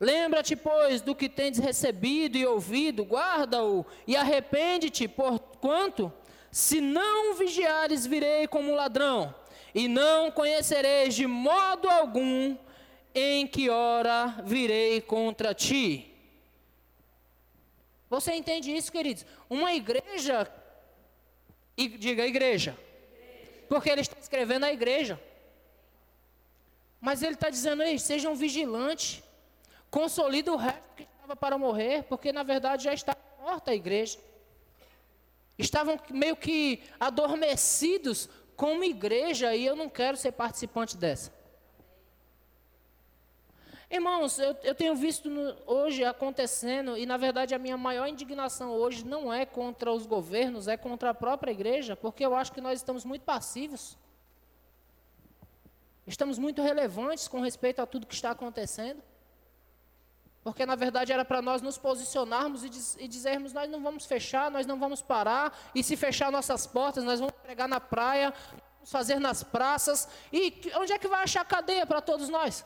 Lembra-te, 0.01 0.55
pois, 0.55 0.99
do 0.99 1.13
que 1.13 1.29
tendes 1.29 1.59
recebido 1.59 2.35
e 2.35 2.43
ouvido, 2.43 3.03
guarda-o 3.03 3.85
e 4.07 4.15
arrepende-te, 4.15 5.07
porquanto, 5.07 6.11
se 6.49 6.81
não 6.81 7.35
vigiares, 7.35 8.07
virei 8.07 8.47
como 8.47 8.73
ladrão, 8.73 9.31
e 9.75 9.87
não 9.87 10.31
conhecereis 10.31 11.13
de 11.13 11.27
modo 11.27 11.87
algum 11.87 12.57
em 13.13 13.45
que 13.45 13.69
hora 13.69 14.41
virei 14.43 15.01
contra 15.01 15.53
ti? 15.53 16.11
Você 18.09 18.33
entende 18.33 18.75
isso, 18.75 18.91
queridos? 18.91 19.23
Uma 19.47 19.71
igreja, 19.71 20.51
e 21.77 21.87
diga 21.87 22.25
igreja, 22.25 22.75
porque 23.69 23.87
ele 23.87 24.01
está 24.01 24.19
escrevendo 24.19 24.63
a 24.63 24.73
igreja. 24.73 25.21
Mas 26.99 27.21
ele 27.21 27.35
está 27.35 27.51
dizendo, 27.51 27.83
aí, 27.83 27.99
sejam 27.99 28.35
vigilantes, 28.35 29.23
consolida 29.91 30.51
o 30.53 30.55
resto 30.55 30.95
que 30.95 31.03
estava 31.03 31.35
para 31.35 31.57
morrer, 31.57 32.03
porque 32.03 32.31
na 32.31 32.41
verdade 32.41 32.85
já 32.85 32.93
está 32.93 33.15
morta 33.39 33.71
a 33.71 33.75
igreja. 33.75 34.17
Estavam 35.57 35.99
meio 36.09 36.35
que 36.35 36.81
adormecidos 36.99 38.29
como 38.55 38.83
igreja, 38.83 39.53
e 39.53 39.65
eu 39.65 39.75
não 39.75 39.89
quero 39.89 40.15
ser 40.15 40.31
participante 40.31 40.95
dessa. 40.95 41.31
Irmãos, 43.89 44.39
eu, 44.39 44.55
eu 44.63 44.73
tenho 44.73 44.95
visto 44.95 45.29
no, 45.29 45.53
hoje 45.65 46.05
acontecendo, 46.05 46.97
e 46.97 47.05
na 47.05 47.17
verdade 47.17 47.53
a 47.53 47.59
minha 47.59 47.77
maior 47.77 48.07
indignação 48.07 48.71
hoje 48.71 49.05
não 49.05 49.33
é 49.33 49.45
contra 49.45 49.91
os 49.91 50.05
governos, 50.05 50.69
é 50.69 50.77
contra 50.77 51.09
a 51.09 51.13
própria 51.13 51.51
igreja, 51.51 51.97
porque 51.97 52.25
eu 52.25 52.33
acho 52.33 52.53
que 52.53 52.61
nós 52.61 52.79
estamos 52.79 53.03
muito 53.03 53.23
passivos. 53.23 53.97
Estamos 56.07 56.39
muito 56.39 56.61
relevantes 56.61 57.27
com 57.27 57.41
respeito 57.41 57.81
a 57.81 57.85
tudo 57.85 58.07
que 58.07 58.15
está 58.15 58.31
acontecendo. 58.31 59.03
Porque 60.43 60.65
na 60.65 60.75
verdade 60.75 61.13
era 61.13 61.23
para 61.23 61.41
nós 61.41 61.61
nos 61.61 61.77
posicionarmos 61.77 62.63
e, 62.63 62.69
diz, 62.69 62.97
e, 62.99 63.07
dizermos: 63.07 63.53
nós 63.53 63.69
não 63.69 63.81
vamos 63.81 64.05
fechar, 64.05 64.49
nós 64.49 64.65
não 64.65 64.79
vamos 64.79 65.01
parar, 65.01 65.55
e 65.75 65.83
se 65.83 65.95
fechar 65.95 66.31
nossas 66.31 66.65
portas, 66.65 67.03
nós 67.03 67.19
vamos 67.19 67.35
pregar 67.43 67.67
na 67.67 67.79
praia, 67.79 68.33
vamos 68.77 68.91
fazer 68.91 69.19
nas 69.19 69.43
praças. 69.43 70.07
E 70.33 70.71
onde 70.75 70.93
é 70.93 70.97
que 70.97 71.07
vai 71.07 71.23
achar 71.23 71.45
cadeia 71.45 71.85
para 71.85 72.01
todos 72.01 72.27
nós? 72.27 72.65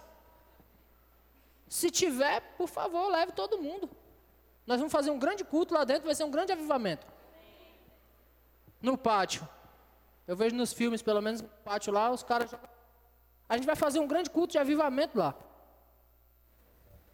Se 1.67 1.91
tiver, 1.91 2.39
por 2.57 2.69
favor, 2.69 3.09
leve 3.09 3.33
todo 3.33 3.61
mundo. 3.61 3.89
Nós 4.65 4.77
vamos 4.79 4.93
fazer 4.93 5.11
um 5.11 5.19
grande 5.19 5.43
culto 5.43 5.73
lá 5.73 5.83
dentro, 5.83 6.05
vai 6.05 6.15
ser 6.15 6.23
um 6.23 6.31
grande 6.31 6.53
avivamento. 6.53 7.05
No 8.81 8.97
pátio. 8.97 9.47
Eu 10.25 10.35
vejo 10.35 10.55
nos 10.55 10.71
filmes, 10.71 11.01
pelo 11.01 11.21
menos 11.21 11.41
no 11.41 11.47
pátio 11.47 11.91
lá, 11.91 12.09
os 12.09 12.23
caras. 12.23 12.55
A 13.49 13.57
gente 13.57 13.65
vai 13.65 13.75
fazer 13.75 13.99
um 13.99 14.07
grande 14.07 14.29
culto 14.29 14.53
de 14.53 14.57
avivamento 14.57 15.17
lá. 15.17 15.35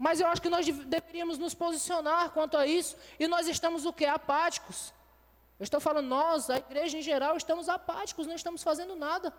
Mas 0.06 0.20
eu 0.20 0.26
acho 0.26 0.41
que 0.41 0.49
nós 0.49 0.66
deveríamos 0.66 1.38
nos 1.38 1.54
posicionar 1.54 2.32
quanto 2.32 2.58
a 2.58 2.66
isso. 2.66 2.97
E 3.20 3.28
nós 3.28 3.47
estamos 3.47 3.86
o 3.86 3.93
que? 3.93 4.04
Apáticos. 4.04 4.91
Eu 5.60 5.64
estou 5.64 5.80
falando 5.80 6.08
nós, 6.08 6.49
a 6.49 6.58
igreja 6.58 6.97
em 6.97 7.04
geral, 7.04 7.38
estamos 7.38 7.70
apáticos, 7.70 8.26
não 8.26 8.34
estamos 8.34 8.64
fazendo 8.64 8.95
nada. 8.95 9.32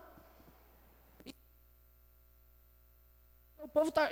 O 3.58 3.66
povo 3.66 3.88
está 3.88 4.08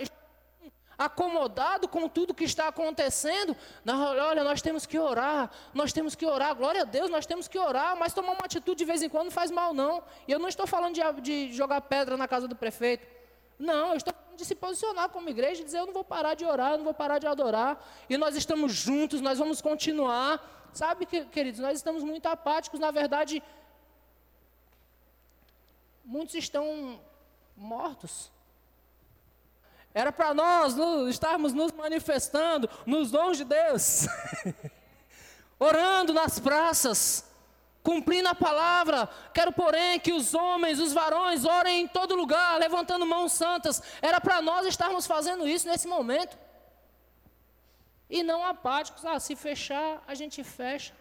acomodado 0.98 1.86
com 1.86 2.08
tudo 2.08 2.34
que 2.34 2.42
está 2.42 2.66
acontecendo. 2.66 3.56
Olha, 3.86 4.42
nós 4.42 4.60
temos 4.60 4.84
que 4.84 4.98
orar, 4.98 5.52
nós 5.72 5.92
temos 5.92 6.16
que 6.16 6.26
orar, 6.26 6.52
glória 6.56 6.80
a 6.80 6.84
Deus, 6.84 7.08
nós 7.08 7.26
temos 7.26 7.46
que 7.46 7.60
orar, 7.60 7.96
mas 7.96 8.12
tomar 8.12 8.32
uma 8.32 8.46
atitude 8.46 8.78
de 8.78 8.84
vez 8.84 9.04
em 9.04 9.08
quando 9.08 9.26
não 9.26 9.30
faz 9.30 9.52
mal, 9.52 9.72
não. 9.72 10.02
E 10.26 10.32
eu 10.32 10.40
não 10.40 10.48
estou 10.48 10.66
falando 10.66 10.96
de, 10.96 11.20
de 11.20 11.52
jogar 11.52 11.80
pedra 11.82 12.16
na 12.16 12.26
casa 12.26 12.48
do 12.48 12.56
prefeito. 12.56 13.06
Não, 13.56 13.90
eu 13.90 13.98
estou 13.98 14.12
de 14.40 14.46
se 14.46 14.54
posicionar 14.54 15.10
como 15.10 15.28
igreja 15.28 15.60
e 15.60 15.64
dizer: 15.64 15.78
eu 15.78 15.86
não 15.86 15.92
vou 15.92 16.04
parar 16.04 16.34
de 16.34 16.44
orar, 16.44 16.72
eu 16.72 16.78
não 16.78 16.84
vou 16.84 16.94
parar 16.94 17.18
de 17.18 17.26
adorar. 17.26 17.78
E 18.08 18.16
nós 18.16 18.34
estamos 18.34 18.72
juntos, 18.72 19.20
nós 19.20 19.38
vamos 19.38 19.60
continuar. 19.60 20.68
Sabe, 20.72 21.04
queridos, 21.06 21.60
nós 21.60 21.76
estamos 21.76 22.02
muito 22.02 22.26
apáticos. 22.26 22.80
Na 22.80 22.90
verdade, 22.90 23.42
muitos 26.04 26.34
estão 26.34 27.00
mortos. 27.56 28.32
Era 29.92 30.10
para 30.10 30.32
nós 30.32 30.76
estarmos 31.08 31.52
nos 31.52 31.72
manifestando 31.72 32.68
nos 32.86 33.10
dons 33.10 33.36
de 33.36 33.44
Deus, 33.44 34.06
orando 35.58 36.12
nas 36.12 36.38
praças, 36.38 37.29
cumprindo 37.82 38.28
a 38.28 38.34
palavra. 38.34 39.08
Quero, 39.32 39.52
porém, 39.52 39.98
que 39.98 40.12
os 40.12 40.34
homens, 40.34 40.78
os 40.78 40.92
varões, 40.92 41.44
orem 41.44 41.82
em 41.82 41.88
todo 41.88 42.14
lugar, 42.14 42.58
levantando 42.58 43.06
mãos 43.06 43.32
santas. 43.32 43.82
Era 44.00 44.20
para 44.20 44.40
nós 44.42 44.66
estarmos 44.66 45.06
fazendo 45.06 45.48
isso 45.48 45.68
nesse 45.68 45.88
momento. 45.88 46.38
E 48.08 48.22
não 48.22 48.44
apáticos, 48.44 49.04
ah, 49.04 49.20
se 49.20 49.36
fechar, 49.36 50.02
a 50.06 50.14
gente 50.14 50.42
fecha. 50.42 50.94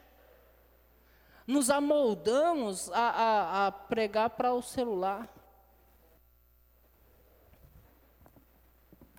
Nos 1.45 1.69
amoldamos 1.69 2.91
a, 2.91 2.99
a, 2.99 3.67
a 3.67 3.71
pregar 3.71 4.29
para 4.29 4.53
o 4.53 4.61
celular. 4.61 5.27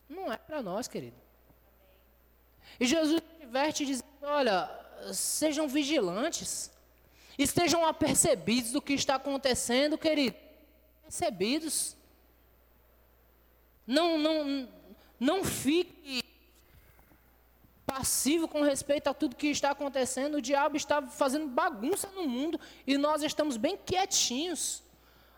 Não 0.09 0.33
é 0.33 0.37
para 0.37 0.63
nós, 0.63 0.87
querido. 0.87 1.17
E 2.79 2.87
Jesus 2.87 3.21
diverte 3.41 3.85
dizendo: 3.85 4.09
olha, 4.23 4.71
sejam 5.13 5.67
vigilantes, 5.67 6.71
estejam 7.43 7.84
apercebidos 7.84 8.72
do 8.72 8.82
que 8.82 8.93
está 8.93 9.16
acontecendo, 9.16 9.97
querido. 9.97 10.36
Percebidos. 11.03 11.97
Não, 13.86 14.18
não, 14.18 14.68
não 15.18 15.45
fique 15.45 16.22
passivo 17.86 18.47
com 18.47 18.62
respeito 18.62 19.09
a 19.09 19.14
tudo 19.14 19.34
que 19.34 19.49
está 19.49 19.70
acontecendo. 19.70 20.36
O 20.36 20.43
diabo 20.43 20.76
está 20.76 21.03
fazendo 21.03 21.49
bagunça 21.49 22.09
no 22.14 22.28
mundo 22.28 22.61
e 22.86 22.97
nós 22.97 23.22
estamos 23.22 23.57
bem 23.57 23.76
quietinhos 23.76 24.82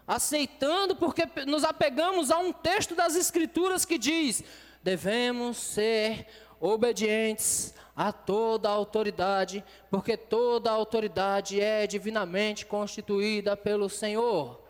aceitando 0.07 0.97
porque 0.97 1.27
nos 1.47 1.65
apegamos 1.65 2.31
a 2.31 2.39
um 2.39 2.53
texto 2.53 2.95
das 2.95 3.17
Escrituras 3.17 3.85
que 3.85 3.97
diz: 3.97 4.45
devemos 4.83 5.57
ser 5.57 6.27
obedientes 6.63 7.75
a 7.95 8.13
toda 8.13 8.69
a 8.69 8.73
autoridade, 8.73 9.65
porque 9.91 10.17
toda 10.17 10.71
a 10.71 10.73
autoridade 10.73 11.61
é 11.61 11.89
divinamente 11.89 12.65
constituída 12.65 13.57
pelo 13.57 13.89
Senhor. 13.89 14.63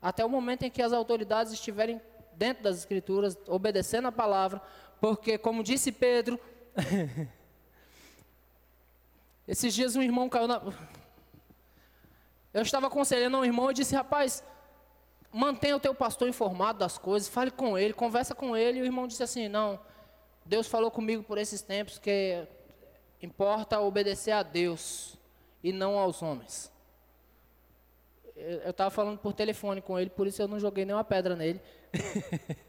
Até 0.00 0.22
o 0.22 0.28
momento 0.28 0.64
em 0.64 0.70
que 0.70 0.82
as 0.82 0.92
autoridades 0.92 1.54
estiverem 1.54 1.98
dentro 2.34 2.64
das 2.64 2.76
Escrituras, 2.76 3.36
obedecendo 3.48 4.06
a 4.08 4.12
palavra, 4.12 4.60
porque, 5.00 5.38
como 5.38 5.64
disse 5.64 5.90
Pedro, 5.90 6.38
esses 9.48 9.72
dias 9.72 9.96
um 9.96 10.02
irmão 10.02 10.28
caiu 10.28 10.46
na. 10.46 10.60
Eu 12.52 12.60
estava 12.60 12.88
aconselhando 12.88 13.38
um 13.38 13.44
irmão 13.44 13.70
e 13.70 13.74
disse: 13.74 13.94
rapaz, 13.94 14.44
mantenha 15.32 15.76
o 15.76 15.80
teu 15.80 15.94
pastor 15.94 16.28
informado 16.28 16.78
das 16.78 16.98
coisas, 16.98 17.28
fale 17.28 17.50
com 17.50 17.76
ele, 17.76 17.92
conversa 17.92 18.34
com 18.34 18.56
ele. 18.56 18.78
E 18.78 18.82
o 18.82 18.84
irmão 18.84 19.06
disse 19.06 19.22
assim: 19.22 19.48
não, 19.48 19.78
Deus 20.44 20.66
falou 20.66 20.90
comigo 20.90 21.22
por 21.22 21.38
esses 21.38 21.62
tempos 21.62 21.98
que 21.98 22.46
importa 23.22 23.80
obedecer 23.80 24.32
a 24.32 24.42
Deus 24.42 25.16
e 25.62 25.72
não 25.72 25.98
aos 25.98 26.22
homens. 26.22 26.70
Eu 28.36 28.70
estava 28.70 28.90
falando 28.90 29.18
por 29.18 29.32
telefone 29.32 29.80
com 29.80 29.98
ele, 29.98 30.10
por 30.10 30.26
isso 30.26 30.42
eu 30.42 30.48
não 30.48 30.60
joguei 30.60 30.84
nenhuma 30.84 31.04
pedra 31.04 31.34
nele. 31.34 31.60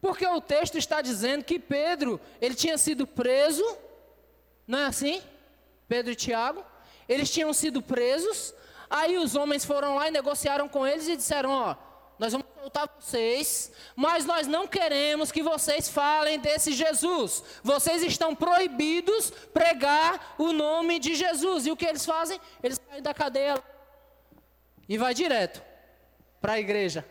Porque 0.00 0.26
o 0.26 0.40
texto 0.40 0.78
está 0.78 1.02
dizendo 1.02 1.44
que 1.44 1.58
Pedro, 1.58 2.20
ele 2.40 2.54
tinha 2.54 2.78
sido 2.78 3.06
preso, 3.06 3.64
não 4.66 4.78
é 4.78 4.86
assim? 4.86 5.22
Pedro 5.88 6.12
e 6.12 6.16
Tiago, 6.16 6.64
eles 7.08 7.30
tinham 7.30 7.52
sido 7.52 7.82
presos, 7.82 8.54
aí 8.88 9.18
os 9.18 9.34
homens 9.34 9.64
foram 9.64 9.96
lá 9.96 10.08
e 10.08 10.10
negociaram 10.10 10.68
com 10.68 10.86
eles 10.86 11.08
e 11.08 11.16
disseram: 11.16 11.50
Ó, 11.50 11.76
nós 12.18 12.32
vamos 12.32 12.46
soltar 12.58 12.88
vocês, 12.98 13.70
mas 13.94 14.24
nós 14.24 14.46
não 14.46 14.66
queremos 14.66 15.30
que 15.30 15.42
vocês 15.42 15.88
falem 15.88 16.38
desse 16.38 16.72
Jesus. 16.72 17.44
Vocês 17.62 18.02
estão 18.02 18.34
proibidos 18.34 19.30
pregar 19.52 20.34
o 20.38 20.52
nome 20.52 20.98
de 20.98 21.14
Jesus. 21.14 21.66
E 21.66 21.70
o 21.70 21.76
que 21.76 21.86
eles 21.86 22.06
fazem? 22.06 22.40
Eles 22.62 22.80
saem 22.88 23.02
da 23.02 23.12
cadeia 23.12 23.62
e 24.88 24.96
vai 24.96 25.12
direto 25.12 25.62
para 26.40 26.54
a 26.54 26.60
igreja. 26.60 27.04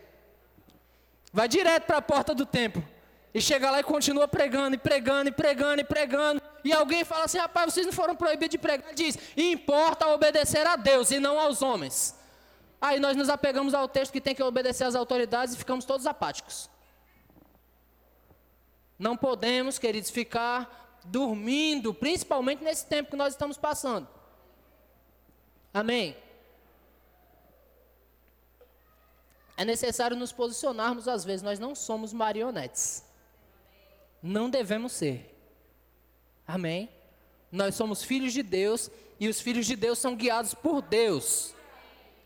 Vai 1.32 1.48
direto 1.48 1.84
para 1.84 1.98
a 1.98 2.02
porta 2.02 2.34
do 2.34 2.46
templo. 2.46 2.82
E 3.36 3.40
chega 3.42 3.70
lá 3.70 3.80
e 3.80 3.82
continua 3.82 4.26
pregando, 4.26 4.76
e 4.76 4.78
pregando, 4.78 5.28
e 5.28 5.32
pregando, 5.32 5.82
e 5.82 5.84
pregando. 5.84 6.42
E 6.64 6.72
alguém 6.72 7.04
fala 7.04 7.24
assim: 7.24 7.36
rapaz, 7.36 7.74
vocês 7.74 7.84
não 7.84 7.92
foram 7.92 8.16
proibidos 8.16 8.48
de 8.48 8.56
pregar. 8.56 8.86
Ele 8.86 8.96
diz: 8.96 9.18
importa 9.36 10.06
obedecer 10.06 10.66
a 10.66 10.74
Deus 10.74 11.10
e 11.10 11.20
não 11.20 11.38
aos 11.38 11.60
homens. 11.60 12.18
Aí 12.80 12.98
nós 12.98 13.14
nos 13.14 13.28
apegamos 13.28 13.74
ao 13.74 13.86
texto 13.90 14.10
que 14.10 14.22
tem 14.22 14.34
que 14.34 14.42
obedecer 14.42 14.84
às 14.84 14.94
autoridades 14.94 15.54
e 15.54 15.58
ficamos 15.58 15.84
todos 15.84 16.06
apáticos. 16.06 16.70
Não 18.98 19.18
podemos, 19.18 19.78
queridos, 19.78 20.08
ficar 20.08 20.98
dormindo, 21.04 21.92
principalmente 21.92 22.64
nesse 22.64 22.86
tempo 22.86 23.10
que 23.10 23.16
nós 23.18 23.34
estamos 23.34 23.58
passando. 23.58 24.08
Amém? 25.74 26.16
É 29.58 29.64
necessário 29.66 30.16
nos 30.16 30.32
posicionarmos 30.32 31.06
às 31.06 31.22
vezes, 31.22 31.42
nós 31.42 31.58
não 31.58 31.74
somos 31.74 32.14
marionetes. 32.14 33.05
Não 34.26 34.50
devemos 34.50 34.92
ser. 34.92 35.34
Amém? 36.46 36.88
Nós 37.50 37.74
somos 37.74 38.02
filhos 38.02 38.32
de 38.32 38.42
Deus 38.42 38.90
e 39.20 39.28
os 39.28 39.40
filhos 39.40 39.66
de 39.66 39.76
Deus 39.76 39.98
são 39.98 40.16
guiados 40.16 40.54
por 40.54 40.82
Deus. 40.82 41.54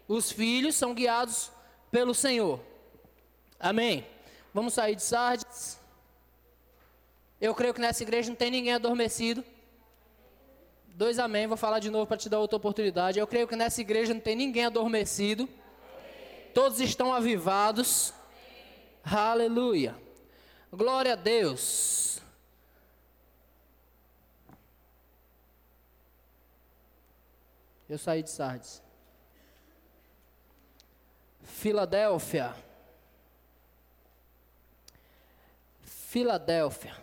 Os 0.08 0.32
filhos 0.32 0.74
são 0.74 0.94
guiados 0.94 1.50
pelo 1.90 2.14
Senhor. 2.14 2.60
Amém? 3.58 4.06
Vamos 4.52 4.74
sair 4.74 4.96
de 4.96 5.02
Sardes. 5.02 5.78
Eu 7.40 7.54
creio 7.54 7.74
que 7.74 7.80
nessa 7.80 8.02
igreja 8.02 8.28
não 8.28 8.36
tem 8.36 8.50
ninguém 8.50 8.74
adormecido. 8.74 9.44
Dois 10.88 11.18
amém. 11.18 11.46
Vou 11.46 11.56
falar 11.56 11.78
de 11.78 11.90
novo 11.90 12.06
para 12.06 12.16
te 12.16 12.28
dar 12.28 12.38
outra 12.38 12.56
oportunidade. 12.56 13.18
Eu 13.18 13.26
creio 13.26 13.46
que 13.48 13.56
nessa 13.56 13.80
igreja 13.80 14.14
não 14.14 14.20
tem 14.20 14.36
ninguém 14.36 14.64
adormecido 14.64 15.48
todos 16.50 16.80
estão 16.80 17.12
avivados. 17.12 18.12
Aleluia. 19.04 19.94
Glória 20.72 21.14
a 21.14 21.16
Deus. 21.16 22.20
Eu 27.88 27.98
saí 27.98 28.22
de 28.22 28.30
Sardes. 28.30 28.80
Filadélfia. 31.42 32.54
Filadélfia. 35.82 36.96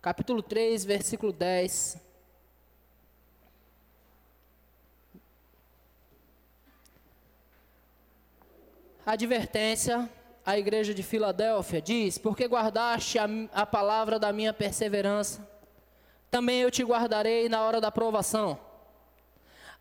Capítulo 0.00 0.42
3, 0.42 0.84
versículo 0.84 1.32
10. 1.32 2.08
advertência 9.10 10.06
à 10.48 10.58
igreja 10.58 10.94
de 10.94 11.02
Filadélfia 11.02 11.82
diz: 11.82 12.16
Porque 12.16 12.46
guardaste 12.46 13.18
a, 13.18 13.26
a 13.52 13.66
palavra 13.66 14.18
da 14.18 14.32
minha 14.32 14.50
perseverança, 14.50 15.46
também 16.30 16.62
eu 16.62 16.70
te 16.70 16.82
guardarei 16.82 17.50
na 17.50 17.62
hora 17.62 17.82
da 17.82 17.92
provação. 17.92 18.58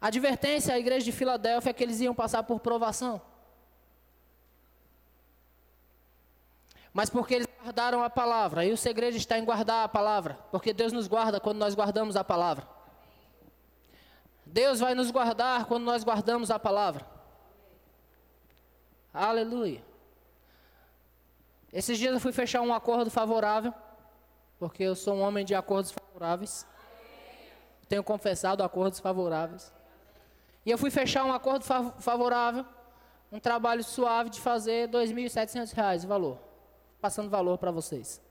Advertência 0.01 0.73
à 0.73 0.77
igreja 0.77 1.05
de 1.05 1.13
Filadélfia 1.13 1.69
é 1.69 1.73
que 1.73 1.81
eles 1.81 2.01
iam 2.01 2.13
passar 2.13 2.43
por 2.43 2.59
provação. 2.59 3.21
Mas 6.91 7.09
porque 7.09 7.35
eles 7.35 7.47
guardaram 7.63 8.03
a 8.03 8.09
palavra, 8.09 8.65
e 8.65 8.73
o 8.73 8.77
segredo 8.77 9.15
está 9.15 9.39
em 9.39 9.45
guardar 9.45 9.85
a 9.85 9.87
palavra, 9.87 10.37
porque 10.51 10.73
Deus 10.73 10.91
nos 10.91 11.07
guarda 11.07 11.39
quando 11.39 11.59
nós 11.59 11.75
guardamos 11.75 12.17
a 12.17 12.25
palavra. 12.25 12.67
Deus 14.45 14.81
vai 14.81 14.93
nos 14.93 15.11
guardar 15.11 15.65
quando 15.65 15.85
nós 15.85 16.03
guardamos 16.03 16.51
a 16.51 16.59
palavra. 16.59 17.07
Aleluia. 19.13 19.87
Esses 21.71 21.97
dias 21.97 22.13
eu 22.13 22.19
fui 22.19 22.31
fechar 22.31 22.61
um 22.61 22.73
acordo 22.73 23.11
favorável, 23.11 23.73
porque 24.57 24.83
eu 24.83 24.95
sou 24.95 25.15
um 25.15 25.21
homem 25.21 25.45
de 25.45 25.53
acordos 25.53 25.91
favoráveis. 25.91 26.65
Tenho 27.87 28.03
confessado 28.03 28.63
acordos 28.63 28.99
favoráveis. 28.99 29.71
E 30.65 30.71
eu 30.71 30.77
fui 30.77 30.89
fechar 30.89 31.23
um 31.23 31.31
acordo 31.31 31.63
favorável, 31.99 32.65
um 33.31 33.39
trabalho 33.39 33.83
suave 33.83 34.29
de 34.29 34.41
fazer 34.41 34.89
R$ 34.89 35.05
2.700 35.05 36.03
o 36.03 36.07
valor. 36.07 36.39
Passando 36.99 37.29
valor 37.29 37.57
para 37.57 37.71
vocês. 37.71 38.21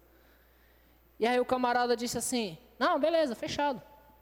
E 1.19 1.27
aí 1.27 1.39
o 1.41 1.45
camarada 1.45 1.97
disse 1.97 2.19
assim: 2.19 2.59
Não, 2.79 2.99
beleza, 2.99 3.35
fechado. 3.35 3.81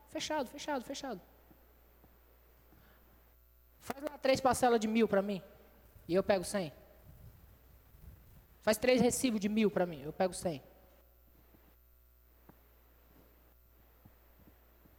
Fechado, 0.08 0.48
fechado, 0.48 0.84
fechado. 0.84 1.20
Faz 3.80 4.02
lá 4.02 4.16
três 4.18 4.40
parcelas 4.40 4.78
de 4.78 4.86
mil 4.86 5.08
para 5.08 5.22
mim. 5.22 5.42
E 6.06 6.14
eu 6.14 6.22
pego 6.22 6.44
100. 6.44 6.72
Faz 8.64 8.78
três 8.78 8.98
recibos 8.98 9.38
de 9.38 9.48
mil 9.48 9.70
para 9.70 9.84
mim, 9.84 10.00
eu 10.02 10.12
pego 10.12 10.32
100. 10.32 10.62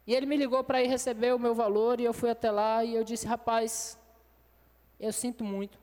E 0.06 0.14
ele 0.14 0.24
me 0.24 0.36
ligou 0.36 0.62
para 0.62 0.80
ir 0.80 0.86
receber 0.86 1.34
o 1.34 1.38
meu 1.38 1.52
valor 1.52 1.98
e 1.98 2.04
eu 2.04 2.14
fui 2.14 2.30
até 2.30 2.48
lá 2.48 2.84
e 2.84 2.94
eu 2.94 3.02
disse, 3.02 3.26
rapaz, 3.26 3.98
eu 5.00 5.12
sinto 5.12 5.42
muito. 5.42 5.80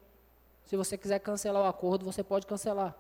Se 0.64 0.78
você 0.78 0.98
quiser 0.98 1.20
cancelar 1.20 1.62
o 1.62 1.68
acordo, 1.68 2.06
você 2.06 2.24
pode 2.24 2.48
cancelar. 2.48 2.96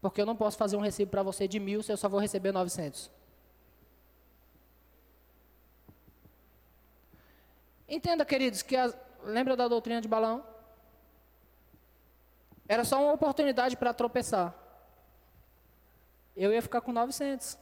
Porque 0.00 0.22
eu 0.22 0.24
não 0.24 0.34
posso 0.34 0.56
fazer 0.56 0.78
um 0.78 0.80
recibo 0.80 1.10
para 1.10 1.22
você 1.22 1.46
de 1.46 1.60
mil 1.60 1.82
se 1.82 1.92
eu 1.92 1.96
só 1.98 2.08
vou 2.08 2.18
receber 2.18 2.52
900. 2.52 3.10
Entenda, 7.86 8.24
queridos, 8.24 8.62
que 8.62 8.76
as, 8.76 8.96
lembra 9.24 9.54
da 9.54 9.68
doutrina 9.68 10.00
de 10.00 10.08
Balaão? 10.08 10.42
Era 12.68 12.84
só 12.84 13.02
uma 13.02 13.12
oportunidade 13.12 13.76
para 13.76 13.94
tropeçar. 13.94 14.54
Eu 16.36 16.52
ia 16.52 16.62
ficar 16.62 16.80
com 16.80 16.92
900. 16.92 17.58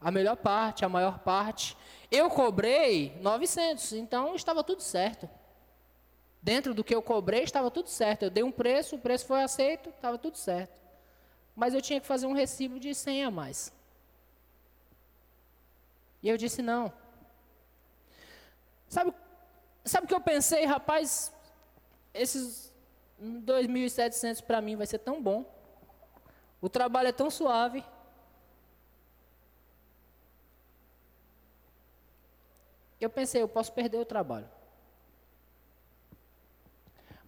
A 0.00 0.10
melhor 0.10 0.36
parte, 0.36 0.84
a 0.84 0.88
maior 0.88 1.18
parte. 1.20 1.76
Eu 2.10 2.28
cobrei 2.30 3.16
900, 3.20 3.92
então 3.92 4.34
estava 4.34 4.64
tudo 4.64 4.82
certo. 4.82 5.28
Dentro 6.42 6.74
do 6.74 6.82
que 6.82 6.94
eu 6.94 7.02
cobrei, 7.02 7.42
estava 7.42 7.70
tudo 7.70 7.88
certo. 7.88 8.24
Eu 8.24 8.30
dei 8.30 8.42
um 8.42 8.50
preço, 8.50 8.96
o 8.96 8.98
preço 8.98 9.26
foi 9.26 9.42
aceito, 9.42 9.90
estava 9.90 10.18
tudo 10.18 10.36
certo. 10.36 10.80
Mas 11.54 11.74
eu 11.74 11.80
tinha 11.80 12.00
que 12.00 12.06
fazer 12.06 12.26
um 12.26 12.32
recibo 12.32 12.80
de 12.80 12.94
100 12.94 13.24
a 13.24 13.30
mais. 13.30 13.72
E 16.22 16.28
eu 16.28 16.36
disse 16.36 16.62
não. 16.62 16.92
Sabe 18.88 19.14
Sabe 19.84 20.06
o 20.06 20.08
que 20.08 20.14
eu 20.14 20.20
pensei, 20.20 20.64
rapaz? 20.64 21.30
Esses 22.14 22.72
2.700 23.20 24.42
para 24.42 24.60
mim 24.60 24.76
vai 24.76 24.86
ser 24.86 24.98
tão 24.98 25.22
bom. 25.22 25.44
O 26.60 26.68
trabalho 26.68 27.08
é 27.08 27.12
tão 27.12 27.30
suave. 27.30 27.84
Eu 33.00 33.10
pensei, 33.10 33.42
eu 33.42 33.48
posso 33.48 33.72
perder 33.72 33.98
o 33.98 34.04
trabalho. 34.04 34.48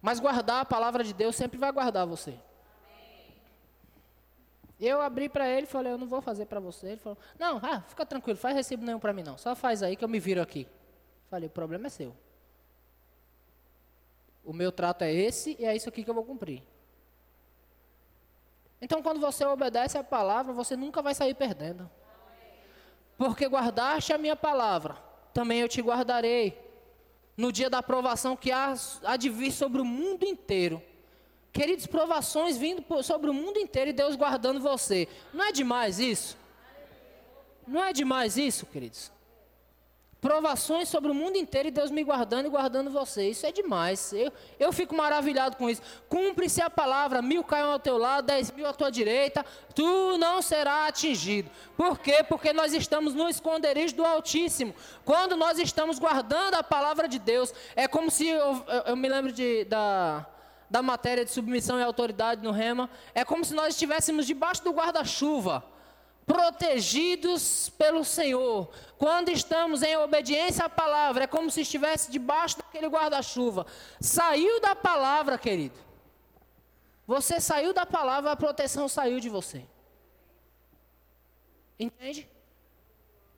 Mas 0.01 0.19
guardar 0.19 0.61
a 0.61 0.65
palavra 0.65 1.03
de 1.03 1.13
Deus 1.13 1.35
sempre 1.35 1.57
vai 1.57 1.71
guardar 1.71 2.05
você. 2.05 2.37
Eu 4.79 5.01
abri 5.01 5.27
para 5.27 5.47
ele 5.47 5.63
e 5.63 5.69
falei, 5.69 5.91
eu 5.91 5.97
não 5.97 6.07
vou 6.07 6.21
fazer 6.21 6.45
para 6.45 6.59
você. 6.59 6.87
Ele 6.87 6.97
falou, 6.97 7.17
não, 7.37 7.57
ah, 7.63 7.81
fica 7.81 8.05
tranquilo, 8.05 8.37
faz 8.37 8.55
recibo 8.55 8.85
nenhum 8.85 8.99
para 8.99 9.13
mim 9.13 9.23
não. 9.23 9.37
Só 9.37 9.55
faz 9.55 9.81
aí 9.81 9.95
que 9.95 10.03
eu 10.03 10.09
me 10.09 10.19
viro 10.19 10.41
aqui. 10.41 10.67
Falei, 11.29 11.47
o 11.47 11.51
problema 11.51 11.87
é 11.87 11.89
seu. 11.89 12.15
O 14.47 14.53
meu 14.53 14.71
trato 14.71 15.01
é 15.01 15.13
esse 15.13 15.57
e 15.59 15.65
é 15.65 15.75
isso 15.75 15.89
aqui 15.89 16.05
que 16.05 16.09
eu 16.09 16.13
vou 16.13 16.23
cumprir. 16.23 16.63
Então, 18.81 19.03
quando 19.03 19.19
você 19.19 19.43
obedece 19.45 19.97
a 19.97 20.03
palavra, 20.05 20.53
você 20.53 20.73
nunca 20.73 21.01
vai 21.01 21.13
sair 21.13 21.33
perdendo. 21.33 21.89
Porque 23.17 23.45
guardaste 23.45 24.13
a 24.13 24.17
minha 24.17 24.37
palavra, 24.37 24.95
também 25.33 25.59
eu 25.59 25.67
te 25.67 25.81
guardarei. 25.81 26.57
No 27.35 27.51
dia 27.51 27.69
da 27.69 27.79
aprovação 27.79 28.37
que 28.37 28.49
há, 28.49 28.73
há 29.03 29.17
de 29.17 29.29
vir 29.29 29.51
sobre 29.51 29.81
o 29.81 29.85
mundo 29.85 30.23
inteiro. 30.23 30.81
Queridos, 31.51 31.85
provações 31.85 32.55
vindo 32.55 32.81
sobre 33.03 33.29
o 33.29 33.33
mundo 33.33 33.59
inteiro 33.59 33.89
e 33.89 33.93
Deus 33.93 34.15
guardando 34.15 34.61
você. 34.61 35.09
Não 35.33 35.43
é 35.43 35.51
demais 35.51 35.99
isso? 35.99 36.37
Não 37.67 37.83
é 37.83 37.91
demais 37.91 38.37
isso, 38.37 38.65
queridos? 38.65 39.11
Provações 40.19 40.89
sobre 40.89 41.11
o 41.11 41.13
mundo 41.13 41.37
inteiro 41.37 41.67
e 41.67 41.71
Deus 41.71 41.91
me 41.91 42.03
guardando 42.03 42.47
e 42.47 42.49
guardando 42.49 42.89
você. 42.89 43.29
Isso 43.29 43.45
é 43.45 43.51
demais. 43.51 44.11
Eu, 44.13 44.33
eu 44.59 44.73
fico 44.73 44.95
maravilhado 44.95 45.55
com 45.57 45.69
isso. 45.69 45.81
Cumpre-se 46.09 46.59
a 46.59 46.71
palavra: 46.71 47.21
mil 47.21 47.43
caiam 47.43 47.71
ao 47.71 47.77
teu 47.77 47.99
lado, 47.99 48.25
dez 48.25 48.49
mil 48.51 48.65
à 48.65 48.73
tua 48.73 48.89
direita, 48.89 49.45
tu 49.75 50.17
não 50.17 50.41
serás 50.41 50.89
atingido. 50.89 51.51
Por 51.75 51.99
quê? 51.99 52.23
Porque 52.27 52.51
nós 52.51 52.73
estamos 52.73 53.13
no 53.13 53.29
esconderijo 53.29 53.95
do 53.95 54.03
Altíssimo. 54.03 54.73
Quando 55.05 55.37
nós 55.37 55.59
estamos 55.59 55.99
guardando 55.99 56.55
a 56.55 56.63
palavra 56.63 57.07
de 57.07 57.19
Deus, 57.19 57.53
é 57.75 57.87
como 57.87 58.09
se. 58.09 58.27
Eu, 58.27 58.65
eu, 58.67 58.81
eu 58.87 58.95
me 58.95 59.07
lembro 59.07 59.31
de, 59.31 59.65
da, 59.65 60.25
da 60.67 60.81
matéria 60.81 61.23
de 61.23 61.29
submissão 61.29 61.79
e 61.79 61.83
autoridade 61.83 62.41
no 62.41 62.49
Rema. 62.49 62.89
É 63.13 63.23
como 63.23 63.45
se 63.45 63.53
nós 63.53 63.75
estivéssemos 63.75 64.25
debaixo 64.25 64.63
do 64.63 64.71
guarda-chuva 64.71 65.76
protegidos 66.27 67.69
pelo 67.69 68.03
Senhor. 68.03 68.69
Quando 68.97 69.29
estamos 69.29 69.81
em 69.81 69.95
obediência 69.95 70.65
à 70.65 70.69
palavra, 70.69 71.23
é 71.23 71.27
como 71.27 71.49
se 71.49 71.61
estivesse 71.61 72.11
debaixo 72.11 72.57
daquele 72.57 72.87
guarda-chuva. 72.87 73.65
Saiu 74.01 74.59
da 74.59 74.75
palavra, 74.75 75.37
querido. 75.37 75.79
Você 77.07 77.39
saiu 77.39 77.73
da 77.73 77.85
palavra, 77.85 78.31
a 78.31 78.35
proteção 78.35 78.89
saiu 78.89 79.21
de 79.21 79.29
você. 79.29 79.65
Entende? 81.79 82.29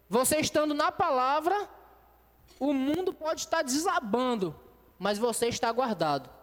Você 0.10 0.38
estando 0.38 0.74
na 0.74 0.92
palavra, 0.92 1.70
o 2.60 2.74
mundo 2.74 3.14
pode 3.14 3.42
estar 3.42 3.62
desabando, 3.62 4.60
mas 4.98 5.20
você 5.20 5.48
está 5.48 5.72
guardado. 5.72 6.39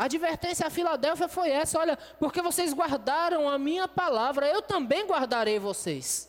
A 0.00 0.04
advertência 0.04 0.66
a 0.66 0.70
Filadélfia 0.70 1.28
foi 1.28 1.50
essa: 1.50 1.78
olha, 1.78 1.98
porque 2.18 2.40
vocês 2.40 2.72
guardaram 2.72 3.46
a 3.50 3.58
minha 3.58 3.86
palavra, 3.86 4.48
eu 4.48 4.62
também 4.62 5.06
guardarei 5.06 5.58
vocês. 5.58 6.26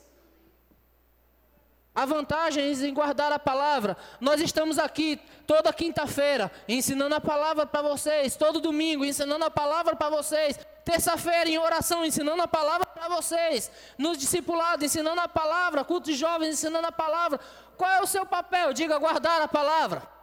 Há 1.96 2.06
vantagens 2.06 2.84
em 2.84 2.94
guardar 2.94 3.32
a 3.32 3.40
palavra. 3.40 3.96
Nós 4.20 4.42
estamos 4.42 4.78
aqui 4.78 5.18
toda 5.48 5.72
quinta-feira 5.72 6.52
ensinando 6.68 7.16
a 7.16 7.22
palavra 7.22 7.66
para 7.66 7.82
vocês, 7.82 8.36
todo 8.36 8.60
domingo 8.60 9.06
ensinando 9.06 9.46
a 9.46 9.50
palavra 9.50 9.96
para 9.96 10.10
vocês, 10.10 10.60
terça-feira 10.84 11.50
em 11.50 11.58
oração 11.58 12.04
ensinando 12.04 12.42
a 12.42 12.50
palavra 12.50 12.86
para 12.86 13.08
vocês, 13.08 13.72
nos 13.98 14.18
discipulados 14.18 14.84
ensinando 14.84 15.22
a 15.22 15.30
palavra, 15.30 15.86
culto 15.86 16.12
de 16.12 16.18
jovens 16.18 16.56
ensinando 16.56 16.88
a 16.88 16.92
palavra. 16.92 17.40
Qual 17.78 17.90
é 17.90 18.02
o 18.02 18.06
seu 18.06 18.26
papel? 18.26 18.74
Diga 18.74 18.98
guardar 18.98 19.42
a 19.42 19.48
palavra. 19.48 20.21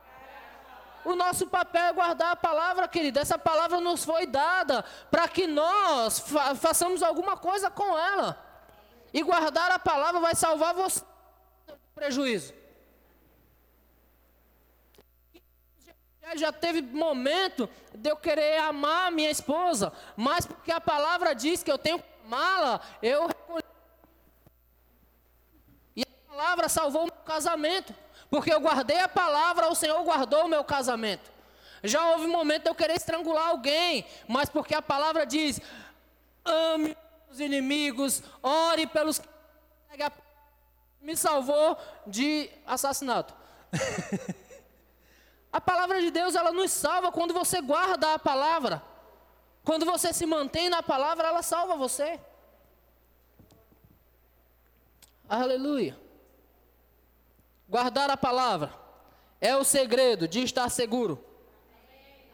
O 1.09 1.16
nosso 1.16 1.46
papel 1.46 1.84
é 1.84 1.92
guardar 1.94 2.32
a 2.32 2.36
palavra, 2.36 2.86
querido. 2.86 3.18
Essa 3.18 3.38
palavra 3.38 3.80
nos 3.80 4.04
foi 4.04 4.26
dada 4.26 4.84
para 5.11 5.26
que 5.26 5.46
nós 5.46 6.18
fa 6.18 6.54
façamos 6.54 7.02
alguma 7.02 7.34
coisa 7.34 7.70
com 7.70 7.96
ela. 7.96 8.38
E 9.11 9.22
guardar 9.22 9.70
a 9.70 9.78
palavra 9.78 10.20
vai 10.20 10.34
salvar 10.34 10.74
você 10.74 11.00
do 11.66 11.78
prejuízo. 11.94 12.52
Já 16.36 16.52
teve 16.52 16.82
momento 16.82 17.70
de 17.94 18.11
eu 18.11 18.16
querer 18.18 18.59
amar 18.59 19.11
minha 19.11 19.30
esposa, 19.30 19.90
mas 20.14 20.44
porque 20.44 20.70
a 20.70 20.78
palavra 20.78 21.34
diz 21.34 21.62
que 21.62 21.72
eu 21.72 21.78
tenho 21.78 22.00
que 22.00 22.04
amá-la, 22.26 22.82
eu 23.02 23.28
recolhi. 23.28 23.64
Palavra 26.59 26.68
salvou 26.68 27.02
o 27.02 27.06
meu 27.06 27.24
casamento. 27.24 27.94
Porque 28.28 28.52
eu 28.52 28.61
guardei 28.61 28.98
a 28.98 29.09
palavra, 29.09 29.68
o 29.68 29.76
Senhor 29.76 30.02
guardou 30.02 30.44
o 30.44 30.48
meu 30.48 30.64
casamento. 30.64 31.30
Já 31.84 32.11
houve 32.11 32.26
um 32.26 32.32
momento 32.32 32.64
de 32.64 32.70
eu 32.70 32.74
querer 32.74 32.96
estrangular 32.96 33.50
alguém, 33.50 34.04
mas 34.26 34.48
porque 34.48 34.74
a 34.74 34.82
palavra 34.82 35.24
diz: 35.24 35.61
ame 36.44 36.96
os 37.30 37.38
inimigos, 37.38 38.24
ore 38.42 38.88
pelos 38.88 39.20
que 39.20 40.12
me 41.00 41.16
salvou 41.16 41.78
de 42.04 42.50
assassinato. 42.66 43.32
a 45.52 45.61
palavra 45.61 46.00
de 46.00 46.11
Deus, 46.11 46.34
ela 46.34 46.50
nos 46.50 46.72
salva 46.72 47.12
quando 47.12 47.32
você 47.32 47.61
guarda 47.61 48.14
a 48.14 48.18
palavra. 48.18 48.82
Quando 49.64 49.86
você 49.86 50.12
se 50.12 50.26
mantém 50.26 50.68
na 50.68 50.82
palavra, 50.82 51.28
ela 51.28 51.42
salva 51.42 51.76
você. 51.76 52.18
Aleluia. 55.28 56.07
Guardar 57.68 58.08
a 58.08 58.16
palavra 58.16 58.72
é 59.40 59.54
o 59.54 59.62
segredo 59.62 60.26
de 60.26 60.42
estar 60.42 60.68
seguro. 60.70 61.22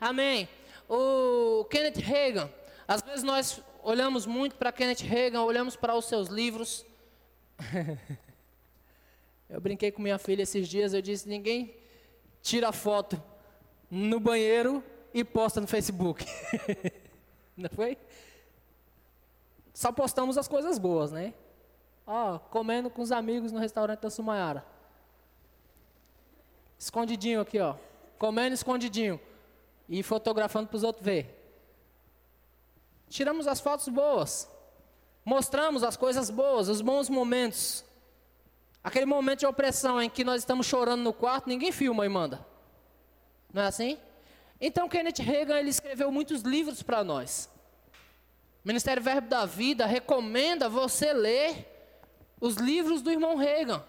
Amém. 0.01 0.49
O 0.89 1.65
Kenneth 1.65 2.01
Reagan, 2.01 2.49
às 2.87 3.03
vezes 3.03 3.25
nós 3.25 3.61
olhamos 3.83 4.27
muito 4.27 4.55
para 4.55 4.71
Kenneth 4.71 5.03
Reagan, 5.03 5.43
olhamos 5.43 5.75
para 5.75 5.95
os 5.97 6.05
seus 6.05 6.29
livros. 6.29 6.87
eu 9.51 9.61
brinquei 9.61 9.91
com 9.91 10.01
minha 10.01 10.19
filha 10.19 10.43
esses 10.43 10.69
dias, 10.69 10.95
eu 10.95 11.03
disse: 11.03 11.29
ninguém 11.29 11.75
tira 12.41 12.71
foto 12.71 13.21
no 13.91 14.21
banheiro 14.21 14.85
e 15.13 15.25
posta 15.25 15.61
no 15.61 15.67
Facebook. 15.67 16.25
Não 17.57 17.71
foi? 17.71 17.99
Só 19.73 19.91
postamos 19.91 20.39
as 20.39 20.47
coisas 20.47 20.79
boas, 20.79 21.11
né? 21.11 21.35
Ó, 22.07 22.39
comendo 22.39 22.89
com 22.89 23.03
os 23.03 23.11
amigos 23.11 23.51
no 23.51 23.59
restaurante 23.59 24.01
da 24.01 24.11
Sumayara. 24.11 24.74
Escondidinho 26.79 27.41
aqui, 27.41 27.59
ó. 27.59 27.77
Comendo 28.19 28.55
escondidinho. 28.55 29.21
E 29.89 30.03
fotografando 30.03 30.69
para 30.69 30.77
os 30.77 30.83
outros 30.83 31.05
ver. 31.05 31.41
Tiramos 33.09 33.47
as 33.47 33.61
fotos 33.61 33.89
boas. 33.89 34.51
Mostramos 35.25 35.83
as 35.83 35.97
coisas 35.97 36.31
boas, 36.31 36.69
os 36.69 36.81
bons 36.81 37.09
momentos. 37.09 37.85
Aquele 38.83 39.07
momento 39.07 39.41
de 39.41 39.47
opressão 39.47 40.01
em 40.03 40.11
que 40.11 40.25
nós 40.25 40.43
estamos 40.43 40.67
chorando 40.67 41.03
no 41.03 41.13
quarto, 41.13 41.49
ninguém 41.49 41.73
filma 41.73 42.05
e 42.05 42.09
manda. 42.09 42.45
Não 43.53 43.63
é 43.63 43.67
assim? 43.67 43.99
Então 44.61 44.89
Kenneth 44.89 45.23
Reagan 45.23 45.59
ele 45.59 45.71
escreveu 45.71 46.11
muitos 46.11 46.43
livros 46.43 46.83
para 46.83 47.03
nós. 47.03 47.49
O 48.65 48.69
Ministério 48.69 49.03
Verbo 49.03 49.29
da 49.29 49.47
Vida 49.47 49.87
recomenda 49.87 50.69
você 50.69 51.13
ler 51.13 51.71
os 52.41 52.57
livros 52.57 53.01
do 53.01 53.11
irmão 53.11 53.37
Reagan. 53.37 53.83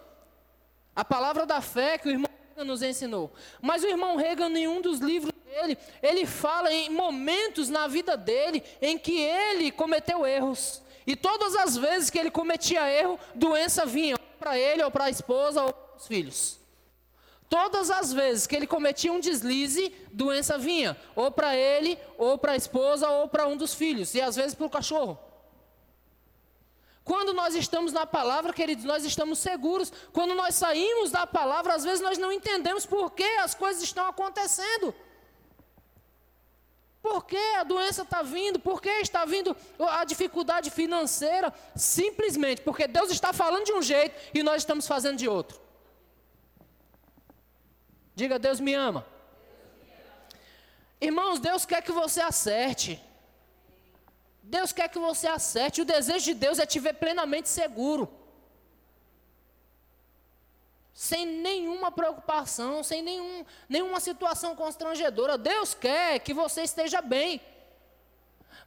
A 0.95 1.03
palavra 1.03 1.45
da 1.45 1.59
fé 1.61 1.97
que 1.97 2.07
o 2.07 2.11
irmão 2.11 2.29
nos 2.63 2.81
ensinou. 2.81 3.33
Mas 3.61 3.83
o 3.83 3.87
irmão 3.87 4.15
Reagan, 4.15 4.49
em 4.49 4.67
um 4.67 4.81
dos 4.81 4.99
livros 4.99 5.33
dele, 5.45 5.77
ele 6.01 6.25
fala 6.25 6.71
em 6.71 6.89
momentos 6.89 7.69
na 7.69 7.87
vida 7.87 8.15
dele 8.15 8.63
em 8.81 8.97
que 8.97 9.19
ele 9.19 9.71
cometeu 9.71 10.25
erros. 10.25 10.81
E 11.05 11.15
todas 11.15 11.55
as 11.55 11.77
vezes 11.77 12.09
que 12.09 12.17
ele 12.17 12.31
cometia 12.31 12.89
erro, 12.89 13.19
doença 13.33 13.85
vinha 13.85 14.17
para 14.39 14.57
ele, 14.57 14.83
ou 14.83 14.91
para 14.91 15.05
a 15.05 15.09
esposa, 15.09 15.63
ou 15.63 15.73
para 15.73 15.97
os 15.97 16.07
filhos. 16.07 16.59
Todas 17.47 17.91
as 17.91 18.11
vezes 18.11 18.47
que 18.47 18.55
ele 18.55 18.65
cometia 18.65 19.13
um 19.13 19.19
deslize, 19.19 19.93
doença 20.11 20.57
vinha, 20.57 20.97
ou 21.15 21.29
para 21.29 21.55
ele, 21.55 21.97
ou 22.17 22.37
para 22.37 22.53
a 22.53 22.55
esposa, 22.55 23.07
ou 23.07 23.27
para 23.27 23.47
um 23.47 23.55
dos 23.55 23.73
filhos, 23.73 24.15
e 24.15 24.21
às 24.21 24.35
vezes 24.35 24.55
para 24.55 24.65
o 24.65 24.69
cachorro. 24.69 25.17
Quando 27.05 27.33
nós 27.33 27.53
estamos 27.53 27.93
na 27.93 28.03
palavra, 28.07 28.51
queridos, 28.51 28.83
nós 28.83 29.05
estamos 29.05 29.37
seguros. 29.37 29.93
Quando 30.11 30.33
nós 30.33 30.55
saímos 30.55 31.11
da 31.11 31.27
palavra, 31.27 31.75
às 31.75 31.83
vezes 31.83 32.01
nós 32.01 32.17
não 32.17 32.31
entendemos 32.31 32.83
por 32.83 33.11
que 33.11 33.23
as 33.23 33.53
coisas 33.53 33.83
estão 33.83 34.07
acontecendo. 34.07 34.93
Por 37.03 37.23
que 37.27 37.37
a 37.37 37.63
doença 37.63 38.01
está 38.01 38.23
vindo? 38.23 38.59
Por 38.59 38.81
que 38.81 38.89
está 38.89 39.23
vindo 39.23 39.55
a 39.77 40.03
dificuldade 40.03 40.71
financeira? 40.71 41.53
Simplesmente 41.75 42.61
porque 42.63 42.87
Deus 42.87 43.11
está 43.11 43.31
falando 43.31 43.65
de 43.65 43.73
um 43.73 43.83
jeito 43.83 44.19
e 44.33 44.41
nós 44.41 44.63
estamos 44.63 44.87
fazendo 44.87 45.17
de 45.17 45.29
outro. 45.29 45.61
Diga, 48.15 48.39
Deus 48.39 48.59
me 48.59 48.73
ama. 48.73 49.05
Irmãos, 50.99 51.39
Deus 51.39 51.67
quer 51.67 51.83
que 51.83 51.91
você 51.91 52.19
acerte. 52.19 52.99
Deus 54.47 54.71
quer 54.71 54.87
que 54.89 54.99
você 54.99 55.27
acerte. 55.27 55.81
O 55.81 55.85
desejo 55.85 56.25
de 56.25 56.33
Deus 56.33 56.59
é 56.59 56.65
te 56.65 56.79
ver 56.79 56.93
plenamente 56.93 57.49
seguro. 57.49 58.07
Sem 60.93 61.25
nenhuma 61.25 61.91
preocupação, 61.91 62.83
sem 62.83 63.01
nenhum, 63.01 63.43
nenhuma 63.67 63.99
situação 63.99 64.55
constrangedora. 64.55 65.37
Deus 65.37 65.73
quer 65.73 66.19
que 66.19 66.33
você 66.33 66.61
esteja 66.61 67.01
bem. 67.01 67.41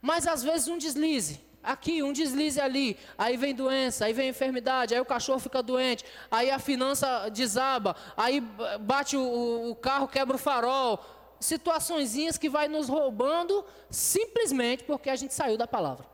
Mas 0.02 0.26
às 0.26 0.42
vezes 0.42 0.68
um 0.68 0.78
deslize. 0.78 1.40
aqui, 1.62 2.02
um 2.02 2.12
deslize 2.12 2.60
ali, 2.60 2.98
aí 3.16 3.36
vem 3.36 3.54
doença, 3.54 4.04
aí 4.04 4.12
vem 4.12 4.28
enfermidade, 4.28 4.94
aí 4.94 5.00
o 5.00 5.04
cachorro 5.04 5.38
fica 5.38 5.62
doente, 5.62 6.04
aí 6.30 6.50
a 6.50 6.58
finança 6.58 7.28
desaba, 7.28 7.94
aí 8.16 8.40
bate 8.80 9.16
o, 9.16 9.70
o 9.70 9.74
carro, 9.76 10.08
quebra 10.08 10.36
o 10.36 10.38
farol. 10.38 11.04
Situaçõezinhas 11.40 12.36
que 12.36 12.48
vai 12.48 12.68
nos 12.68 12.88
roubando 12.88 13.64
simplesmente 13.90 14.84
porque 14.84 15.10
a 15.10 15.16
gente 15.16 15.34
saiu 15.34 15.56
da 15.56 15.66
palavra. 15.66 16.06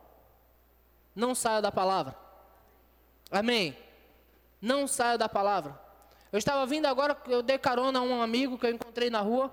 Não 1.15 1.35
saia 1.35 1.63
da 1.63 1.73
palavra. 1.73 2.17
Amém. 3.31 3.77
Não 4.61 4.87
saia 4.87 5.17
da 5.17 5.29
palavra. 5.29 5.81
Eu 6.33 6.39
estava 6.39 6.67
vindo 6.67 6.87
agora, 6.87 7.17
eu 7.29 7.43
dei 7.43 7.59
carona 7.59 8.01
a 8.01 8.03
um 8.03 8.21
amigo 8.21 8.59
que 8.59 8.67
eu 8.67 8.71
encontrei 8.71 9.09
na 9.09 9.21
rua 9.21 9.53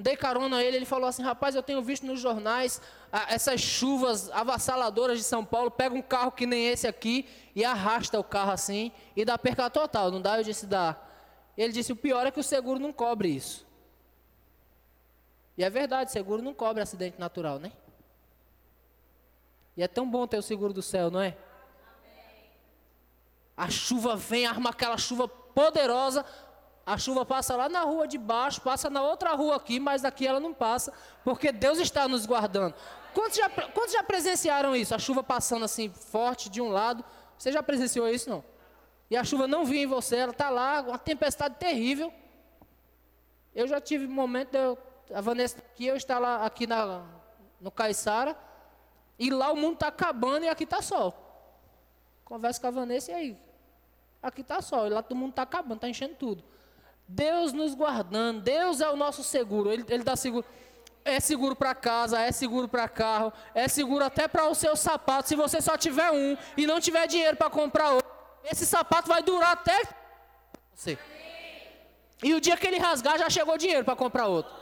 dei 0.00 0.16
carona 0.16 0.56
a 0.56 0.64
ele, 0.64 0.76
ele 0.76 0.86
falou 0.86 1.08
assim: 1.08 1.22
rapaz, 1.22 1.54
eu 1.54 1.62
tenho 1.62 1.82
visto 1.82 2.06
nos 2.06 2.20
jornais 2.20 2.80
ah, 3.12 3.26
essas 3.28 3.60
chuvas 3.60 4.30
avassaladoras 4.30 5.18
de 5.18 5.24
São 5.24 5.44
Paulo. 5.44 5.70
Pega 5.70 5.94
um 5.94 6.02
carro 6.02 6.32
que 6.32 6.46
nem 6.46 6.68
esse 6.68 6.86
aqui 6.86 7.28
e 7.54 7.64
arrasta 7.64 8.18
o 8.18 8.24
carro 8.24 8.52
assim 8.52 8.90
e 9.14 9.24
dá 9.24 9.36
perca 9.36 9.68
total. 9.70 10.10
Não 10.10 10.20
dá? 10.20 10.38
Eu 10.38 10.44
disse: 10.44 10.66
dá. 10.66 10.96
Ele 11.56 11.72
disse: 11.72 11.92
o 11.92 11.96
pior 11.96 12.26
é 12.26 12.30
que 12.30 12.40
o 12.40 12.44
seguro 12.44 12.80
não 12.80 12.92
cobre 12.92 13.28
isso. 13.28 13.66
E 15.60 15.62
é 15.62 15.68
verdade, 15.68 16.10
seguro 16.10 16.40
não 16.40 16.54
cobre 16.54 16.82
acidente 16.82 17.20
natural, 17.20 17.58
né? 17.58 17.70
E 19.76 19.82
é 19.82 19.86
tão 19.86 20.10
bom 20.10 20.26
ter 20.26 20.38
o 20.38 20.42
seguro 20.42 20.72
do 20.72 20.80
céu, 20.80 21.10
não 21.10 21.20
é? 21.20 21.36
A 23.54 23.68
chuva 23.68 24.16
vem, 24.16 24.46
arma 24.46 24.70
aquela 24.70 24.96
chuva 24.96 25.28
poderosa, 25.28 26.24
a 26.86 26.96
chuva 26.96 27.26
passa 27.26 27.56
lá 27.56 27.68
na 27.68 27.82
rua 27.82 28.08
de 28.08 28.16
baixo, 28.16 28.62
passa 28.62 28.88
na 28.88 29.02
outra 29.02 29.34
rua 29.34 29.56
aqui, 29.56 29.78
mas 29.78 30.00
daqui 30.00 30.26
ela 30.26 30.40
não 30.40 30.54
passa, 30.54 30.94
porque 31.24 31.52
Deus 31.52 31.78
está 31.78 32.08
nos 32.08 32.24
guardando. 32.24 32.74
Quantos 33.12 33.36
já, 33.36 33.50
quantos 33.50 33.92
já 33.92 34.02
presenciaram 34.02 34.74
isso? 34.74 34.94
A 34.94 34.98
chuva 34.98 35.22
passando 35.22 35.66
assim 35.66 35.90
forte 35.90 36.48
de 36.48 36.62
um 36.62 36.70
lado. 36.70 37.04
Você 37.36 37.52
já 37.52 37.62
presenciou 37.62 38.08
isso 38.08 38.30
não? 38.30 38.42
E 39.10 39.16
a 39.16 39.22
chuva 39.22 39.46
não 39.46 39.66
vinha 39.66 39.82
em 39.82 39.86
você, 39.86 40.16
ela 40.16 40.32
está 40.32 40.48
lá, 40.48 40.80
uma 40.80 40.98
tempestade 40.98 41.56
terrível. 41.56 42.10
Eu 43.54 43.68
já 43.68 43.78
tive 43.78 44.06
um 44.06 44.10
momento, 44.10 44.54
eu, 44.54 44.78
a 45.14 45.20
Vanessa 45.20 45.58
aqui, 45.58 45.86
eu 45.86 45.96
estar 45.96 46.18
lá 46.18 46.44
aqui 46.44 46.66
na, 46.66 47.02
no 47.60 47.70
Caiçara, 47.70 48.36
e 49.18 49.30
lá 49.30 49.52
o 49.52 49.56
mundo 49.56 49.74
está 49.74 49.88
acabando 49.88 50.44
e 50.44 50.48
aqui 50.48 50.64
está 50.64 50.80
sol. 50.80 51.14
Conversa 52.24 52.60
com 52.60 52.66
a 52.66 52.70
Vanessa 52.70 53.10
e 53.12 53.14
aí. 53.14 53.38
Aqui 54.22 54.40
está 54.40 54.60
sol, 54.60 54.86
e 54.86 54.90
lá 54.90 55.02
todo 55.02 55.16
mundo 55.16 55.30
está 55.30 55.42
acabando, 55.42 55.76
está 55.76 55.88
enchendo 55.88 56.14
tudo. 56.14 56.44
Deus 57.06 57.52
nos 57.52 57.74
guardando, 57.74 58.40
Deus 58.40 58.80
é 58.80 58.88
o 58.88 58.96
nosso 58.96 59.24
seguro, 59.24 59.70
Ele, 59.70 59.84
ele 59.88 60.04
dá 60.04 60.14
seguro. 60.14 60.46
É 61.02 61.18
seguro 61.18 61.56
para 61.56 61.74
casa, 61.74 62.20
é 62.20 62.30
seguro 62.30 62.68
para 62.68 62.86
carro, 62.86 63.32
é 63.54 63.66
seguro 63.68 64.04
até 64.04 64.28
para 64.28 64.46
o 64.46 64.54
seu 64.54 64.76
sapato. 64.76 65.28
Se 65.28 65.34
você 65.34 65.60
só 65.60 65.76
tiver 65.76 66.10
um 66.12 66.36
e 66.58 66.66
não 66.66 66.78
tiver 66.78 67.06
dinheiro 67.06 67.38
para 67.38 67.48
comprar 67.48 67.92
outro, 67.92 68.10
esse 68.44 68.66
sapato 68.66 69.08
vai 69.08 69.22
durar 69.22 69.52
até 69.52 69.82
você. 70.74 70.98
E 72.22 72.34
o 72.34 72.40
dia 72.40 72.56
que 72.56 72.66
ele 72.66 72.78
rasgar, 72.78 73.18
já 73.18 73.30
chegou 73.30 73.56
dinheiro 73.56 73.84
para 73.84 73.96
comprar 73.96 74.26
outro. 74.26 74.52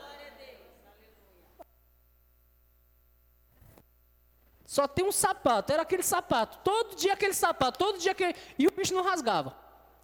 Só 4.69 4.87
tem 4.87 5.03
um 5.03 5.11
sapato, 5.11 5.73
era 5.73 5.81
aquele 5.81 6.03
sapato. 6.03 6.59
Todo 6.63 6.95
dia 6.95 7.13
aquele 7.13 7.33
sapato, 7.33 7.79
todo 7.79 7.97
dia 7.97 8.11
aquele. 8.11 8.35
E 8.55 8.67
o 8.67 8.71
bicho 8.71 8.93
não 8.93 9.01
rasgava. 9.01 9.57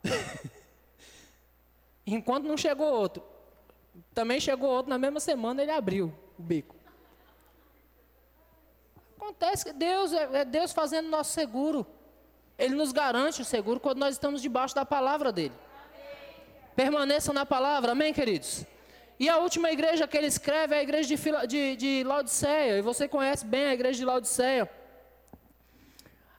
Enquanto 2.03 2.45
não 2.45 2.57
chegou 2.57 2.91
outro. 2.91 3.22
Também 4.11 4.39
chegou 4.39 4.68
outro 4.68 4.89
na 4.89 4.97
mesma 4.97 5.20
semana, 5.20 5.61
ele 5.61 5.70
abriu 5.70 6.11
o 6.39 6.41
bico. 6.41 6.76
Acontece 9.16 9.66
que 9.66 9.72
Deus 9.72 10.11
é, 10.11 10.39
é 10.39 10.43
Deus 10.43 10.72
fazendo 10.72 11.09
nosso 11.09 11.32
seguro. 11.32 11.86
Ele 12.57 12.74
nos 12.74 12.91
garante 12.91 13.43
o 13.43 13.45
seguro 13.45 13.80
quando 13.80 13.99
nós 13.99 14.16
estamos 14.16 14.41
debaixo 14.41 14.74
da 14.74 14.84
palavra 14.84 15.32
dele. 15.32 15.53
Permaneçam 16.76 17.36
na 17.36 17.45
palavra, 17.45 17.91
amém, 17.91 18.11
queridos? 18.11 18.66
E 19.20 19.30
a 19.30 19.38
última 19.38 19.72
igreja 19.72 20.07
que 20.07 20.18
ele 20.18 20.28
escreve 20.28 20.76
é 20.76 20.80
a 20.80 20.84
igreja 20.84 21.16
de, 21.16 21.47
de, 21.47 21.76
de 21.76 22.03
Laodiceia. 22.03 22.78
E 22.78 22.82
você 22.82 23.07
conhece 23.07 23.45
bem 23.45 23.66
a 23.66 23.74
igreja 23.74 23.99
de 23.99 24.05
Laodiceia. 24.05 24.70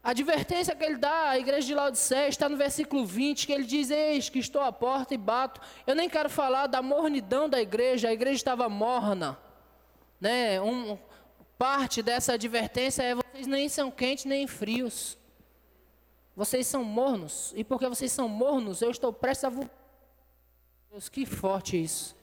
A 0.07 0.11
advertência 0.11 0.77
que 0.77 0.85
ele 0.85 0.99
dá 0.99 1.31
à 1.31 1.39
igreja 1.39 1.67
de 1.67 1.75
Laodiceia 1.75 2.29
está 2.29 2.49
no 2.49 2.57
versículo 2.57 3.05
20, 3.05 3.47
que 3.47 3.53
ele 3.53 3.65
diz: 3.65 3.91
Eis 3.91 4.29
que 4.29 4.39
estou 4.39 4.63
à 4.63 4.71
porta 4.71 5.15
e 5.15 5.19
bato. 5.19 5.61
Eu 5.87 5.95
nem 5.95 6.09
quero 6.09 6.31
falar 6.31 6.67
da 6.69 6.81
mornidão 6.81 7.49
da 7.49 7.61
igreja, 7.61 8.09
a 8.09 8.13
igreja 8.13 8.37
estava 8.37 8.69
morna. 8.69 9.37
Né? 10.21 10.61
Um, 10.61 10.97
parte 11.59 12.03
dessa 12.03 12.35
advertência 12.35 13.03
é: 13.03 13.15
vocês 13.15 13.47
nem 13.47 13.69
são 13.69 13.91
quentes 13.91 14.27
nem 14.27 14.47
frios. 14.47 15.19
Vocês 16.37 16.67
são 16.67 16.85
mornos. 16.85 17.53
E 17.57 17.65
porque 17.65 17.89
vocês 17.89 18.13
são 18.13 18.29
mornos, 18.29 18.83
eu 18.83 18.91
estou 18.91 19.13
prestes 19.13 19.45
a. 19.45 19.53
Deus, 20.91 21.09
que 21.09 21.27
forte 21.27 21.83
isso. 21.83 22.16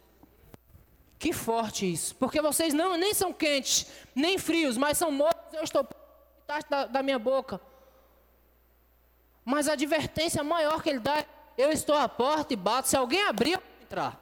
Que 1.23 1.31
forte 1.31 1.89
isso. 1.89 2.13
Porque 2.17 2.41
vocês 2.41 2.73
não, 2.73 2.97
nem 2.97 3.13
são 3.13 3.31
quentes, 3.31 3.87
nem 4.13 4.37
frios, 4.37 4.75
mas 4.75 4.97
são 4.97 5.09
mornos, 5.09 5.53
eu 5.53 5.63
estou 5.63 5.87
da, 6.69 6.85
da 6.85 7.01
minha 7.01 7.17
boca. 7.17 7.61
Mas 9.45 9.69
a 9.69 9.71
advertência 9.71 10.43
maior 10.43 10.83
que 10.83 10.89
ele 10.89 10.99
dá 10.99 11.19
é: 11.19 11.25
eu 11.57 11.71
estou 11.71 11.95
à 11.95 12.09
porta 12.09 12.51
e 12.51 12.57
bato. 12.57 12.89
Se 12.89 12.97
alguém 12.97 13.23
abrir, 13.23 13.53
eu 13.53 13.61
vou 13.61 13.81
entrar. 13.81 14.19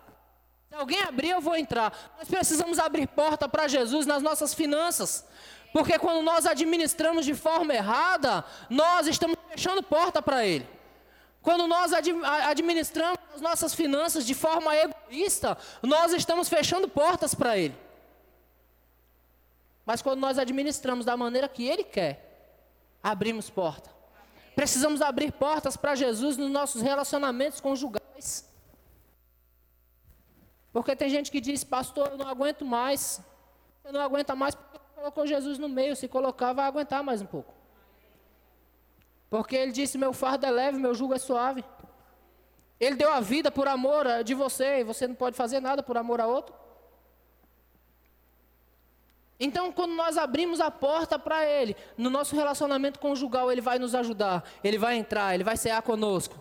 Se 0.70 0.76
alguém 0.76 1.02
abrir, 1.02 1.30
eu 1.32 1.41
vou 1.41 1.56
entrar. 1.56 2.14
Nós 2.20 2.28
precisamos 2.28 2.78
abrir 2.78 3.08
porta 3.08 3.49
para 3.49 3.68
Jesus 3.68 4.06
nas 4.06 4.22
nossas 4.22 4.54
finanças. 4.54 5.26
Porque 5.74 5.97
quando 5.97 6.22
nós 6.22 6.45
administramos 6.45 7.26
de 7.26 7.34
forma 7.34 7.74
errada, 7.74 8.45
nós 8.70 9.08
estamos 9.08 9.38
fechando 9.49 9.82
porta 9.82 10.22
para 10.22 10.45
Ele. 10.45 10.70
Quando 11.42 11.68
nós 11.68 11.92
administramos 11.94 13.20
as 13.34 13.42
nossas 13.42 13.74
finanças 13.74 14.26
de 14.26 14.36
forma 14.36 14.76
egoísta, 14.76 15.58
nós 15.82 16.14
estamos 16.14 16.48
fechando 16.48 16.88
portas 16.88 17.34
para 17.34 17.58
Ele. 17.58 17.76
Mas 19.86 20.02
quando 20.02 20.20
nós 20.20 20.38
administramos 20.38 21.06
da 21.06 21.18
maneira 21.18 21.50
que 21.50 21.68
Ele 21.68 21.84
quer, 21.84 22.60
abrimos 23.02 23.50
porta. 23.50 23.89
Precisamos 24.56 25.02
abrir 25.02 25.32
portas 25.32 25.76
para 25.76 25.96
Jesus 25.96 26.38
nos 26.38 26.52
nossos 26.52 26.82
relacionamentos 26.82 27.60
conjugais. 27.60 28.48
Porque 30.72 30.96
tem 30.96 31.10
gente 31.10 31.32
que 31.32 31.42
diz, 31.42 31.64
pastor, 31.64 32.10
eu 32.10 32.18
não 32.18 32.28
aguento 32.28 32.64
mais. 32.64 33.20
Você 33.82 33.92
não 33.92 34.02
aguenta 34.02 34.36
mais 34.36 34.54
porque 34.54 34.80
colocou 34.96 35.26
Jesus 35.26 35.58
no 35.58 35.68
meio. 35.68 35.96
Se 35.96 36.08
colocar, 36.08 36.54
vai 36.54 36.66
aguentar 36.66 37.04
mais 37.04 37.22
um 37.22 37.26
pouco. 37.26 37.61
Porque 39.32 39.56
ele 39.56 39.72
disse: 39.72 39.98
Meu 39.98 40.12
fardo 40.12 40.46
é 40.46 40.52
leve, 40.52 40.78
meu 40.78 40.94
jugo 40.94 41.14
é 41.14 41.18
suave. 41.18 41.64
Ele 42.78 42.98
deu 42.98 43.12
a 43.12 43.22
vida 43.22 43.50
por 43.50 43.68
amor 43.68 44.06
de 44.26 44.34
você 44.34 44.82
e 44.82 44.84
você 44.84 45.08
não 45.08 45.16
pode 45.16 45.38
fazer 45.38 45.62
nada 45.62 45.82
por 45.82 45.98
amor 45.98 46.20
a 46.20 46.28
outro. 46.28 46.54
Então, 49.40 49.72
quando 49.72 49.94
nós 49.94 50.18
abrimos 50.18 50.60
a 50.60 50.70
porta 50.70 51.18
para 51.18 51.46
Ele, 51.46 51.76
no 51.98 52.10
nosso 52.10 52.36
relacionamento 52.36 53.00
conjugal, 53.00 53.52
Ele 53.52 53.62
vai 53.62 53.80
nos 53.80 53.96
ajudar, 53.96 54.44
Ele 54.64 54.78
vai 54.78 54.98
entrar, 54.98 55.34
Ele 55.34 55.44
vai 55.44 55.56
cear 55.56 55.82
conosco. 55.82 56.36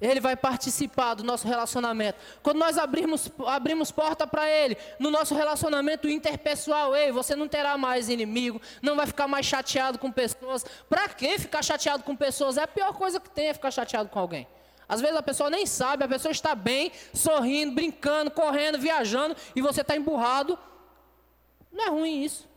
Ele 0.00 0.20
vai 0.20 0.36
participar 0.36 1.14
do 1.14 1.22
nosso 1.22 1.46
relacionamento. 1.46 2.18
Quando 2.42 2.58
nós 2.58 2.76
abrimos, 2.76 3.30
abrimos 3.46 3.90
porta 3.90 4.26
para 4.26 4.48
Ele, 4.48 4.76
no 4.98 5.10
nosso 5.10 5.34
relacionamento 5.34 6.08
interpessoal, 6.08 6.94
ei, 6.94 7.12
você 7.12 7.34
não 7.34 7.48
terá 7.48 7.78
mais 7.78 8.08
inimigo, 8.08 8.60
não 8.82 8.96
vai 8.96 9.06
ficar 9.06 9.28
mais 9.28 9.46
chateado 9.46 9.98
com 9.98 10.10
pessoas. 10.10 10.64
Para 10.88 11.08
que 11.08 11.38
ficar 11.38 11.62
chateado 11.62 12.02
com 12.02 12.14
pessoas? 12.14 12.56
É 12.56 12.62
a 12.62 12.68
pior 12.68 12.92
coisa 12.94 13.20
que 13.20 13.30
tem 13.30 13.48
é 13.48 13.54
ficar 13.54 13.70
chateado 13.70 14.08
com 14.08 14.18
alguém. 14.18 14.46
Às 14.88 15.00
vezes 15.00 15.16
a 15.16 15.22
pessoa 15.22 15.48
nem 15.48 15.64
sabe, 15.64 16.04
a 16.04 16.08
pessoa 16.08 16.32
está 16.32 16.54
bem, 16.54 16.92
sorrindo, 17.14 17.72
brincando, 17.72 18.30
correndo, 18.30 18.78
viajando, 18.78 19.34
e 19.56 19.62
você 19.62 19.80
está 19.80 19.96
emburrado 19.96 20.58
não 21.74 21.84
é 21.84 21.88
ruim 21.88 22.22
isso. 22.22 22.48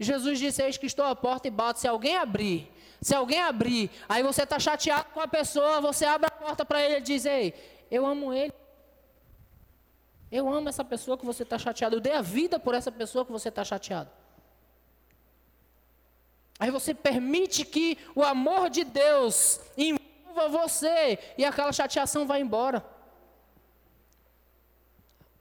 Jesus 0.00 0.38
disse: 0.38 0.62
Eis 0.62 0.78
que 0.78 0.86
estou 0.86 1.04
à 1.04 1.14
porta 1.14 1.46
e 1.46 1.50
bato. 1.50 1.78
Se 1.78 1.86
alguém 1.86 2.16
abrir, 2.16 2.70
se 3.00 3.14
alguém 3.14 3.40
abrir, 3.40 3.90
aí 4.08 4.22
você 4.22 4.42
está 4.42 4.58
chateado 4.58 5.10
com 5.12 5.20
a 5.20 5.28
pessoa, 5.28 5.80
você 5.80 6.04
abre 6.04 6.26
a 6.26 6.30
porta 6.30 6.64
para 6.64 6.82
ele 6.82 6.96
e 6.96 7.00
diz: 7.00 7.24
Ei, 7.24 7.54
eu 7.90 8.06
amo 8.06 8.32
ele. 8.32 8.52
Eu 10.30 10.48
amo 10.52 10.68
essa 10.68 10.84
pessoa 10.84 11.16
que 11.16 11.24
você 11.24 11.42
está 11.42 11.58
chateado. 11.58 11.96
Eu 11.96 12.00
dei 12.00 12.12
a 12.12 12.22
vida 12.22 12.58
por 12.58 12.74
essa 12.74 12.90
pessoa 12.90 13.24
que 13.24 13.32
você 13.32 13.48
está 13.48 13.64
chateado. 13.64 14.10
Aí 16.58 16.70
você 16.70 16.94
permite 16.94 17.64
que 17.64 17.98
o 18.14 18.22
amor 18.22 18.70
de 18.70 18.82
Deus 18.82 19.60
envolva 19.76 20.48
você 20.48 21.18
e 21.36 21.44
aquela 21.44 21.72
chateação 21.72 22.26
vai 22.26 22.40
embora. 22.40 22.84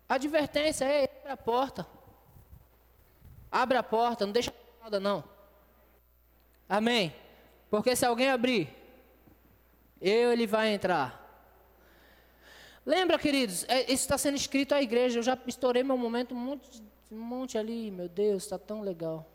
Advertência 0.08 0.86
é 0.86 1.04
abre 1.04 1.32
a 1.32 1.38
porta. 1.38 1.88
Abre 3.52 3.78
a 3.78 3.84
porta, 3.84 4.26
não 4.26 4.34
deixa 4.34 4.54
nada 4.84 5.00
não. 5.00 5.24
Amém? 6.68 7.16
Porque 7.76 7.94
se 7.94 8.06
alguém 8.06 8.30
abrir, 8.30 8.74
eu 10.00 10.32
ele 10.32 10.48
vai 10.48 10.74
entrar. 10.74 11.22
Lembra, 12.86 13.20
queridos, 13.20 13.66
é, 13.68 13.82
isso 13.82 14.04
está 14.04 14.18
sendo 14.18 14.36
escrito 14.38 14.74
à 14.74 14.82
igreja. 14.82 15.20
Eu 15.20 15.24
já 15.24 15.38
estourei 15.46 15.84
meu 15.84 15.98
momento, 15.98 16.34
um 16.34 16.38
monte, 16.38 16.82
um 17.12 17.20
monte 17.20 17.58
ali, 17.58 17.92
meu 17.92 18.08
Deus, 18.08 18.44
está 18.44 18.58
tão 18.58 18.80
legal. 18.80 19.30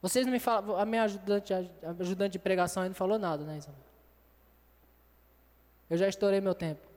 Vocês 0.00 0.24
não 0.24 0.32
me 0.32 0.38
falam, 0.38 0.78
a 0.78 0.86
minha 0.86 1.02
ajudante, 1.02 1.52
ajudante 2.00 2.32
de 2.32 2.38
pregação 2.38 2.82
aí 2.82 2.88
não 2.88 2.96
falou 2.96 3.18
nada, 3.18 3.44
né, 3.44 3.58
Isabel? 3.58 3.84
Eu 5.90 5.98
já 5.98 6.08
estourei 6.08 6.40
meu 6.40 6.54
tempo. 6.54 6.88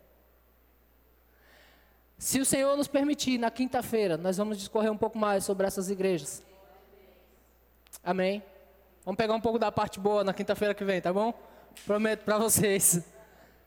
Se 2.18 2.40
o 2.40 2.46
Senhor 2.46 2.78
nos 2.78 2.88
permitir, 2.88 3.38
na 3.38 3.52
quinta-feira, 3.52 4.16
nós 4.16 4.38
vamos 4.38 4.58
discorrer 4.58 4.90
um 4.90 4.98
pouco 4.98 5.18
mais 5.18 5.44
sobre 5.44 5.68
essas 5.68 5.90
igrejas. 5.90 6.42
Amém? 8.02 8.42
Vamos 9.10 9.18
pegar 9.18 9.34
um 9.34 9.42
pouco 9.42 9.58
da 9.58 9.72
parte 9.72 10.00
boa 10.00 10.24
na 10.24 10.36
quinta-feira 10.36 10.72
que 10.72 10.86
vem, 10.86 11.02
tá 11.02 11.12
bom? 11.12 11.34
Prometo 11.84 12.24
para 12.24 12.38
vocês. 12.38 13.04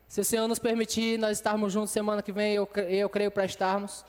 Se 0.07 0.21
o 0.21 0.23
Senhor 0.23 0.47
nos 0.47 0.57
permitir, 0.57 1.19
nós 1.19 1.37
estarmos 1.37 1.73
juntos 1.73 1.91
semana 1.91 2.21
que 2.21 2.31
vem, 2.31 2.53
eu, 2.53 2.69
eu 2.87 3.09
creio 3.09 3.29
para 3.29 3.43
estarmos. 3.43 4.05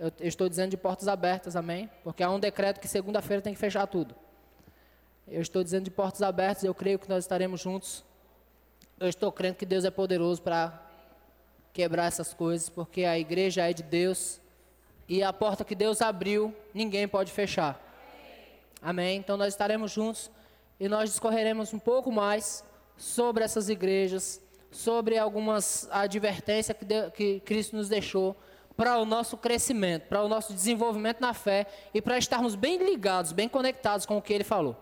Eu, 0.00 0.10
eu 0.18 0.28
estou 0.28 0.48
dizendo 0.48 0.70
de 0.70 0.78
portas 0.78 1.08
abertas, 1.08 1.56
amém? 1.56 1.90
Porque 2.02 2.22
há 2.22 2.30
um 2.30 2.40
decreto 2.40 2.80
que 2.80 2.88
segunda-feira 2.88 3.42
tem 3.42 3.52
que 3.52 3.60
fechar 3.60 3.86
tudo. 3.86 4.14
Eu 5.28 5.42
estou 5.42 5.62
dizendo 5.62 5.84
de 5.84 5.90
portas 5.90 6.22
abertas, 6.22 6.64
eu 6.64 6.72
creio 6.72 6.98
que 6.98 7.06
nós 7.06 7.22
estaremos 7.22 7.60
juntos. 7.60 8.02
Eu 8.98 9.10
estou 9.10 9.30
crendo 9.30 9.56
que 9.56 9.66
Deus 9.66 9.84
é 9.84 9.90
poderoso 9.90 10.40
para 10.40 10.72
quebrar 11.74 12.06
essas 12.06 12.32
coisas, 12.32 12.70
porque 12.70 13.04
a 13.04 13.18
igreja 13.18 13.68
é 13.68 13.74
de 13.74 13.82
Deus 13.82 14.40
e 15.06 15.22
a 15.22 15.34
porta 15.34 15.66
que 15.66 15.74
Deus 15.74 16.00
abriu, 16.00 16.56
ninguém 16.72 17.06
pode 17.06 17.30
fechar. 17.30 17.78
Amém? 18.80 19.18
Então 19.18 19.36
nós 19.36 19.52
estaremos 19.52 19.90
juntos 19.90 20.30
e 20.82 20.88
nós 20.88 21.10
discorreremos 21.10 21.72
um 21.72 21.78
pouco 21.78 22.10
mais 22.10 22.64
sobre 22.96 23.44
essas 23.44 23.68
igrejas, 23.68 24.42
sobre 24.68 25.16
algumas 25.16 25.88
advertências 25.92 26.76
que, 26.76 26.84
de, 26.84 27.08
que 27.12 27.38
Cristo 27.38 27.76
nos 27.76 27.88
deixou 27.88 28.36
para 28.76 28.98
o 28.98 29.04
nosso 29.04 29.36
crescimento, 29.36 30.08
para 30.08 30.24
o 30.24 30.28
nosso 30.28 30.52
desenvolvimento 30.52 31.20
na 31.20 31.32
fé 31.32 31.68
e 31.94 32.02
para 32.02 32.18
estarmos 32.18 32.56
bem 32.56 32.78
ligados, 32.78 33.30
bem 33.30 33.48
conectados 33.48 34.04
com 34.04 34.16
o 34.16 34.20
que 34.20 34.32
Ele 34.32 34.42
falou. 34.42 34.76